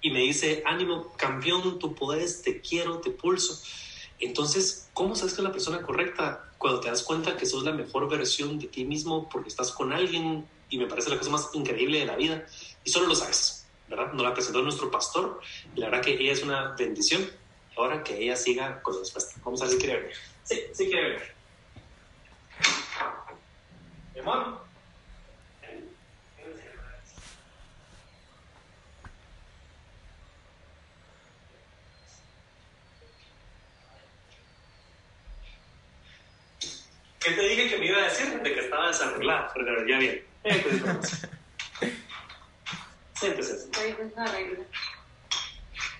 Y 0.00 0.10
me 0.10 0.20
dice, 0.20 0.62
ánimo, 0.64 1.12
campeón, 1.14 1.78
tú 1.78 1.94
puedes, 1.94 2.40
te 2.40 2.62
quiero, 2.62 3.00
te 3.00 3.10
pulso. 3.10 3.62
Entonces, 4.18 4.88
¿cómo 4.94 5.14
sabes 5.14 5.34
que 5.34 5.42
es 5.42 5.44
la 5.44 5.52
persona 5.52 5.82
correcta? 5.82 6.50
Cuando 6.56 6.80
te 6.80 6.88
das 6.88 7.02
cuenta 7.02 7.36
que 7.36 7.44
sos 7.44 7.64
la 7.64 7.72
mejor 7.72 8.08
versión 8.08 8.58
de 8.58 8.68
ti 8.68 8.86
mismo 8.86 9.28
porque 9.28 9.50
estás 9.50 9.72
con 9.72 9.92
alguien 9.92 10.48
y 10.70 10.78
me 10.78 10.86
parece 10.86 11.10
la 11.10 11.18
cosa 11.18 11.30
más 11.30 11.50
increíble 11.52 11.98
de 11.98 12.06
la 12.06 12.16
vida 12.16 12.46
y 12.82 12.88
solo 12.88 13.08
lo 13.08 13.14
sabes, 13.14 13.66
¿verdad? 13.90 14.10
Nos 14.14 14.22
la 14.22 14.32
presentó 14.32 14.62
nuestro 14.62 14.90
pastor 14.90 15.38
y 15.76 15.80
la 15.80 15.90
verdad 15.90 16.02
que 16.02 16.14
ella 16.14 16.32
es 16.32 16.42
una 16.42 16.74
bendición. 16.78 17.28
Ahora 17.76 18.02
que 18.02 18.16
ella 18.22 18.36
siga 18.36 18.80
con 18.82 18.94
la 18.94 19.00
respuesta. 19.00 19.34
Vamos 19.44 19.60
a 19.60 19.64
ver 19.66 19.74
si 19.74 19.78
quiere 19.78 20.00
venir. 20.00 20.16
Sí, 20.44 20.60
sí 20.72 20.86
quiere 20.86 21.10
venir. 21.10 21.39
¿Qué 37.20 37.30
te 37.32 37.42
dije 37.42 37.68
que 37.70 37.78
me 37.78 37.86
iba 37.86 37.98
a 37.98 38.04
decir? 38.04 38.40
De 38.42 38.54
que 38.54 38.60
estaba 38.60 38.88
desarreglada, 38.88 39.50
pero 39.54 39.86
ya 39.86 39.98
bien. 39.98 40.22
Siéntese. 43.14 43.70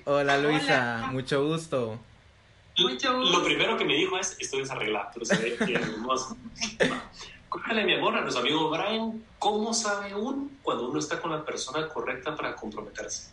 Hola 0.05 0.39
Luisa, 0.39 1.09
mucho 1.13 1.47
gusto. 1.47 1.99
Mucho 2.79 3.19
gusto. 3.19 3.39
Lo 3.39 3.45
primero 3.45 3.77
que 3.77 3.85
me 3.85 3.95
dijo 3.95 4.19
es, 4.19 4.37
estoy 4.39 4.61
desarreglada, 4.61 5.11
pero 5.13 5.27
se 5.27 5.37
ve 5.37 5.57
hermoso. 5.75 6.37
Cuéntale, 7.51 7.85
mi 7.85 7.95
amor, 7.95 8.17
a 8.17 8.21
nuestro 8.21 8.43
amigo 8.43 8.71
Brian, 8.71 9.27
¿cómo 9.41 9.75
sabe 9.75 10.15
uno 10.15 10.49
cuando 10.63 10.89
uno 10.89 11.01
está 11.01 11.21
con 11.21 11.33
la 11.33 11.45
persona 11.45 11.89
correcta 11.89 12.37
para 12.37 12.55
comprometerse? 12.55 13.33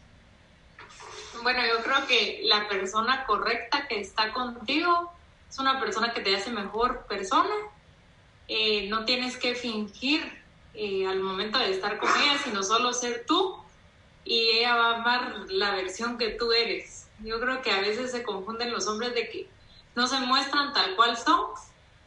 Bueno, 1.43 1.59
yo 1.67 1.83
creo 1.83 2.07
que 2.07 2.41
la 2.45 2.67
persona 2.67 3.25
correcta 3.25 3.87
que 3.87 3.99
está 3.99 4.33
contigo 4.33 5.13
es 5.47 5.59
una 5.59 5.79
persona 5.79 6.13
que 6.13 6.21
te 6.21 6.35
hace 6.35 6.49
mejor 6.49 7.05
persona 7.07 7.53
eh, 8.47 8.87
no 8.87 9.03
tienes 9.05 9.37
que 9.37 9.55
fingir 9.55 10.23
eh, 10.73 11.05
al 11.05 11.19
momento 11.19 11.59
de 11.59 11.71
estar 11.71 11.99
con 11.99 12.09
ella, 12.09 12.39
sino 12.43 12.63
solo 12.63 12.93
ser 12.93 13.25
tú 13.27 13.57
y 14.23 14.49
ella 14.49 14.75
va 14.75 14.91
a 14.91 14.95
amar 14.95 15.45
la 15.49 15.71
versión 15.71 16.17
que 16.17 16.29
tú 16.29 16.51
eres. 16.53 17.07
Yo 17.19 17.39
creo 17.39 17.61
que 17.61 17.71
a 17.71 17.81
veces 17.81 18.11
se 18.11 18.23
confunden 18.23 18.71
los 18.71 18.87
hombres 18.87 19.13
de 19.13 19.29
que 19.29 19.49
no 19.95 20.07
se 20.07 20.19
muestran 20.21 20.73
tal 20.73 20.95
cual 20.95 21.17
son 21.17 21.51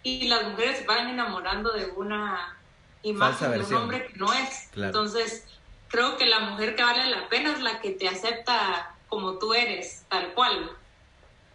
y 0.03 0.29
las 0.29 0.49
mujeres 0.49 0.79
se 0.79 0.85
van 0.85 1.09
enamorando 1.09 1.73
de 1.73 1.87
una 1.97 2.59
imagen 3.03 3.53
de 3.53 3.59
un 3.59 3.75
hombre 3.75 4.07
que 4.07 4.19
no 4.19 4.33
es. 4.33 4.71
Entonces, 4.75 5.47
creo 5.89 6.17
que 6.17 6.27
la 6.27 6.41
mujer 6.41 6.77
que 6.77 6.83
vale 6.83 7.07
la 7.07 7.29
pena 7.29 7.53
es 7.53 7.61
la 7.61 7.81
que 7.81 7.91
te 7.91 8.09
acepta 8.09 8.95
como 9.09 9.39
tú 9.39 9.53
eres, 9.55 10.05
tal 10.09 10.33
cual, 10.35 10.71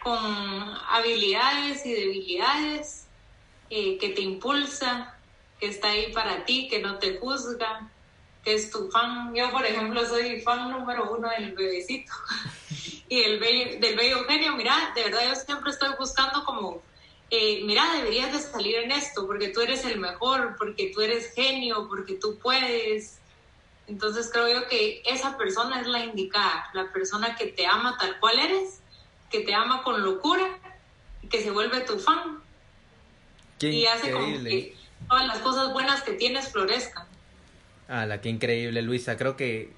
con 0.03 0.19
habilidades 0.89 1.85
y 1.85 1.93
debilidades 1.93 3.07
eh, 3.69 3.97
que 3.97 4.09
te 4.09 4.21
impulsa, 4.21 5.17
que 5.59 5.67
está 5.67 5.89
ahí 5.89 6.11
para 6.11 6.45
ti, 6.45 6.67
que 6.67 6.79
no 6.79 6.99
te 6.99 7.17
juzga, 7.17 7.89
que 8.43 8.53
es 8.53 8.69
tu 8.69 8.91
fan. 8.91 9.33
Yo, 9.33 9.49
por 9.51 9.65
ejemplo, 9.65 10.05
soy 10.05 10.41
fan 10.41 10.69
número 10.69 11.11
uno 11.11 11.29
del 11.29 11.53
bebecito 11.53 12.11
y 13.09 13.23
el 13.23 13.39
del 13.39 13.95
bello 13.95 14.19
Eugenio. 14.19 14.55
Mira, 14.55 14.91
de 14.93 15.05
verdad 15.05 15.21
yo 15.29 15.35
siempre 15.35 15.71
estoy 15.71 15.89
buscando 15.97 16.43
como, 16.43 16.83
eh, 17.29 17.61
mira, 17.63 17.93
deberías 17.93 18.31
de 18.31 18.39
salir 18.39 18.75
en 18.77 18.91
esto 18.91 19.25
porque 19.25 19.49
tú 19.49 19.61
eres 19.61 19.85
el 19.85 19.99
mejor, 19.99 20.55
porque 20.57 20.91
tú 20.93 21.01
eres 21.01 21.33
genio, 21.33 21.87
porque 21.87 22.15
tú 22.15 22.37
puedes. 22.39 23.19
Entonces 23.87 24.29
creo 24.31 24.47
yo 24.47 24.67
que 24.67 25.01
esa 25.05 25.37
persona 25.37 25.81
es 25.81 25.87
la 25.87 26.03
indicada, 26.03 26.69
la 26.73 26.91
persona 26.91 27.35
que 27.35 27.47
te 27.47 27.65
ama 27.65 27.97
tal 27.99 28.19
cual 28.19 28.39
eres, 28.39 28.79
que 29.29 29.41
te 29.41 29.53
ama 29.53 29.83
con 29.83 30.03
locura 30.03 30.59
y 31.21 31.27
que 31.27 31.41
se 31.43 31.51
vuelve 31.51 31.81
tu 31.81 31.99
fan 31.99 32.43
y 33.59 33.85
hace 33.85 34.11
como 34.11 34.43
que 34.43 34.75
todas 35.07 35.27
las 35.27 35.39
cosas 35.39 35.71
buenas 35.73 36.01
que 36.01 36.13
tienes 36.13 36.49
florezcan. 36.49 37.05
Ah, 37.87 38.05
la 38.05 38.19
que 38.19 38.29
increíble, 38.29 38.81
Luisa. 38.81 39.15
Creo 39.15 39.37
que 39.37 39.71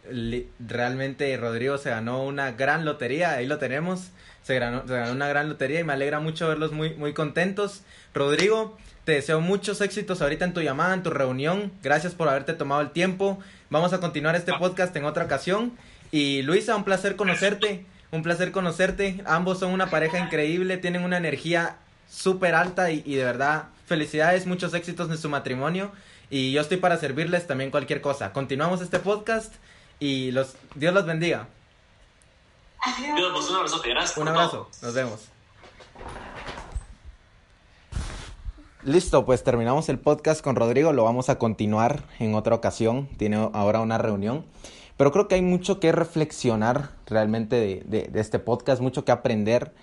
realmente 0.59 1.35
Rodrigo 1.35 1.77
se 1.77 1.89
ganó 1.89 2.23
una 2.23 2.53
gran 2.53 2.85
lotería. 2.85 3.33
Ahí 3.33 3.45
lo 3.45 3.57
tenemos. 3.57 4.11
Se 4.47 4.57
ganó, 4.59 4.87
se 4.87 4.93
ganó 4.93 5.11
una 5.11 5.27
gran 5.27 5.49
lotería 5.49 5.81
y 5.81 5.83
me 5.83 5.91
alegra 5.91 6.21
mucho 6.21 6.47
verlos 6.47 6.71
muy, 6.71 6.93
muy 6.93 7.11
contentos. 7.11 7.81
Rodrigo, 8.13 8.77
te 9.03 9.11
deseo 9.11 9.41
muchos 9.41 9.81
éxitos 9.81 10.21
ahorita 10.21 10.45
en 10.45 10.53
tu 10.53 10.61
llamada, 10.61 10.93
en 10.93 11.03
tu 11.03 11.09
reunión. 11.09 11.73
Gracias 11.83 12.15
por 12.15 12.29
haberte 12.29 12.53
tomado 12.53 12.79
el 12.79 12.91
tiempo. 12.91 13.39
Vamos 13.69 13.91
a 13.91 13.99
continuar 13.99 14.37
este 14.37 14.53
podcast 14.53 14.95
en 14.95 15.03
otra 15.03 15.25
ocasión. 15.25 15.73
Y 16.11 16.43
Luisa, 16.43 16.77
un 16.77 16.85
placer 16.85 17.17
conocerte. 17.17 17.85
Un 18.09 18.23
placer 18.23 18.53
conocerte. 18.53 19.21
Ambos 19.25 19.59
son 19.59 19.73
una 19.73 19.89
pareja 19.89 20.17
increíble, 20.17 20.77
tienen 20.77 21.03
una 21.03 21.17
energía 21.17 21.75
súper 22.09 22.55
alta 22.55 22.89
y, 22.89 23.01
de 23.01 23.25
verdad, 23.25 23.65
felicidades, 23.85 24.47
muchos 24.47 24.73
éxitos 24.73 25.09
en 25.11 25.17
su 25.17 25.27
matrimonio 25.27 25.91
y 26.29 26.53
yo 26.53 26.61
estoy 26.61 26.77
para 26.77 26.95
servirles 26.95 27.47
también 27.47 27.69
cualquier 27.69 27.99
cosa. 27.99 28.31
Continuamos 28.31 28.79
este 28.79 28.99
podcast 28.99 29.53
y 29.99 30.31
los 30.31 30.55
Dios 30.75 30.93
los 30.93 31.05
bendiga. 31.05 31.49
Dios, 33.15 33.49
un 33.49 33.55
abrazo, 33.55 33.81
gracias. 33.83 34.17
Un 34.17 34.27
abrazo, 34.27 34.69
nos 34.81 34.93
vemos. 34.93 35.29
Listo, 38.83 39.25
pues 39.25 39.43
terminamos 39.43 39.89
el 39.89 39.99
podcast 39.99 40.41
con 40.41 40.55
Rodrigo, 40.55 40.93
lo 40.93 41.03
vamos 41.03 41.29
a 41.29 41.37
continuar 41.37 42.03
en 42.19 42.35
otra 42.35 42.55
ocasión, 42.55 43.07
tiene 43.17 43.49
ahora 43.53 43.81
una 43.81 43.97
reunión, 43.97 44.45
pero 44.95 45.11
creo 45.11 45.27
que 45.27 45.35
hay 45.35 45.41
mucho 45.41 45.79
que 45.79 45.91
reflexionar 45.91 46.91
realmente 47.05 47.83
de 47.85 48.09
este 48.13 48.39
podcast, 48.39 48.81
mucho 48.81 49.03
que 49.03 49.11
aprender 49.11 49.73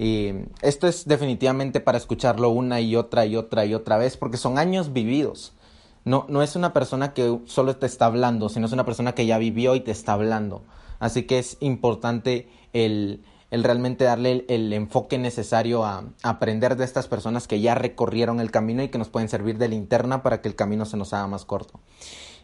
y 0.00 0.32
esto 0.62 0.88
es 0.88 1.06
definitivamente 1.06 1.78
para 1.78 1.98
escucharlo 1.98 2.48
una 2.48 2.80
y 2.80 2.96
otra 2.96 3.26
y 3.26 3.36
otra 3.36 3.66
y 3.66 3.74
otra 3.74 3.98
vez, 3.98 4.16
porque 4.16 4.38
son 4.38 4.56
años 4.56 4.94
vividos. 4.94 5.52
No, 6.06 6.24
no 6.30 6.42
es 6.42 6.56
una 6.56 6.72
persona 6.72 7.12
que 7.12 7.38
solo 7.44 7.76
te 7.76 7.84
está 7.84 8.06
hablando, 8.06 8.48
sino 8.48 8.64
es 8.64 8.72
una 8.72 8.86
persona 8.86 9.12
que 9.12 9.26
ya 9.26 9.36
vivió 9.36 9.74
y 9.74 9.80
te 9.80 9.90
está 9.90 10.14
hablando. 10.14 10.62
Así 11.00 11.24
que 11.24 11.40
es 11.40 11.56
importante 11.58 12.48
el, 12.72 13.24
el 13.50 13.64
realmente 13.64 14.04
darle 14.04 14.44
el, 14.48 14.72
enfoque 14.72 15.18
necesario 15.18 15.84
a, 15.84 16.04
a, 16.22 16.28
aprender 16.28 16.76
de 16.76 16.84
estas 16.84 17.08
personas 17.08 17.48
que 17.48 17.60
ya 17.60 17.74
recorrieron 17.74 18.38
el 18.38 18.52
camino 18.52 18.82
y 18.84 18.88
que 18.88 18.98
nos 18.98 19.08
pueden 19.08 19.28
servir 19.28 19.58
de 19.58 19.68
linterna 19.68 20.22
para 20.22 20.40
que 20.40 20.48
el 20.48 20.54
camino 20.54 20.84
se 20.84 20.96
nos 20.96 21.12
haga 21.12 21.26
más 21.26 21.44
corto. 21.44 21.80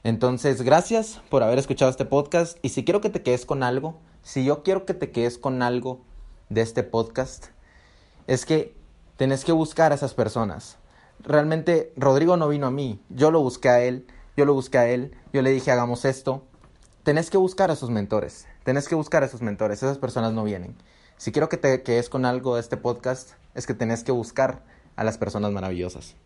Entonces, 0.03 0.63
gracias 0.63 1.21
por 1.31 1.45
haber 1.45 1.59
escuchado 1.59 1.91
este 1.91 2.05
podcast 2.05 2.59
y 2.63 2.71
si 2.71 2.85
quiero 2.85 3.01
que 3.01 3.11
te 3.11 3.23
quedes 3.23 3.47
con 3.47 3.63
algo, 3.63 4.01
si 4.23 4.45
yo 4.45 4.65
quiero 4.65 4.85
que 4.87 4.95
te 4.95 5.13
quedes 5.13 5.39
con 5.39 5.63
algo 5.63 6.01
de 6.49 6.61
este 6.61 6.83
podcast 6.83 7.47
es 8.27 8.45
que 8.45 8.77
tenés 9.17 9.45
que 9.45 9.53
buscar 9.53 9.93
a 9.93 9.95
esas 9.95 10.15
personas. 10.15 10.79
Realmente 11.21 11.93
Rodrigo 11.97 12.37
no 12.37 12.49
vino 12.49 12.67
a 12.67 12.71
mí, 12.71 13.01
yo 13.09 13.31
lo 13.31 13.41
busqué 13.41 13.69
a 13.69 13.83
él, 13.83 14.07
yo 14.37 14.45
lo 14.45 14.55
busqué 14.55 14.79
a 14.79 14.89
él, 14.89 15.15
yo 15.33 15.43
le 15.43 15.51
dije 15.51 15.71
hagamos 15.71 16.05
esto. 16.05 16.45
Tenés 17.07 17.31
que 17.31 17.39
buscar 17.39 17.71
a 17.71 17.75
esos 17.75 17.89
mentores, 17.89 18.49
tenés 18.65 18.89
que 18.89 18.97
buscar 18.97 19.23
a 19.23 19.27
esos 19.27 19.41
mentores, 19.41 19.81
esas 19.81 19.97
personas 19.97 20.33
no 20.33 20.43
vienen. 20.43 20.75
Si 21.17 21.31
quiero 21.31 21.49
que 21.49 21.57
te 21.57 21.85
quedes 21.85 22.09
con 22.09 22.25
algo 22.25 22.57
de 22.57 22.61
este 22.61 22.77
podcast, 22.77 23.35
es 23.55 23.65
que 23.65 23.75
tenés 23.75 24.03
que 24.03 24.11
buscar 24.11 24.65
a 24.97 25.05
las 25.05 25.17
personas 25.17 25.53
maravillosas. 25.53 26.17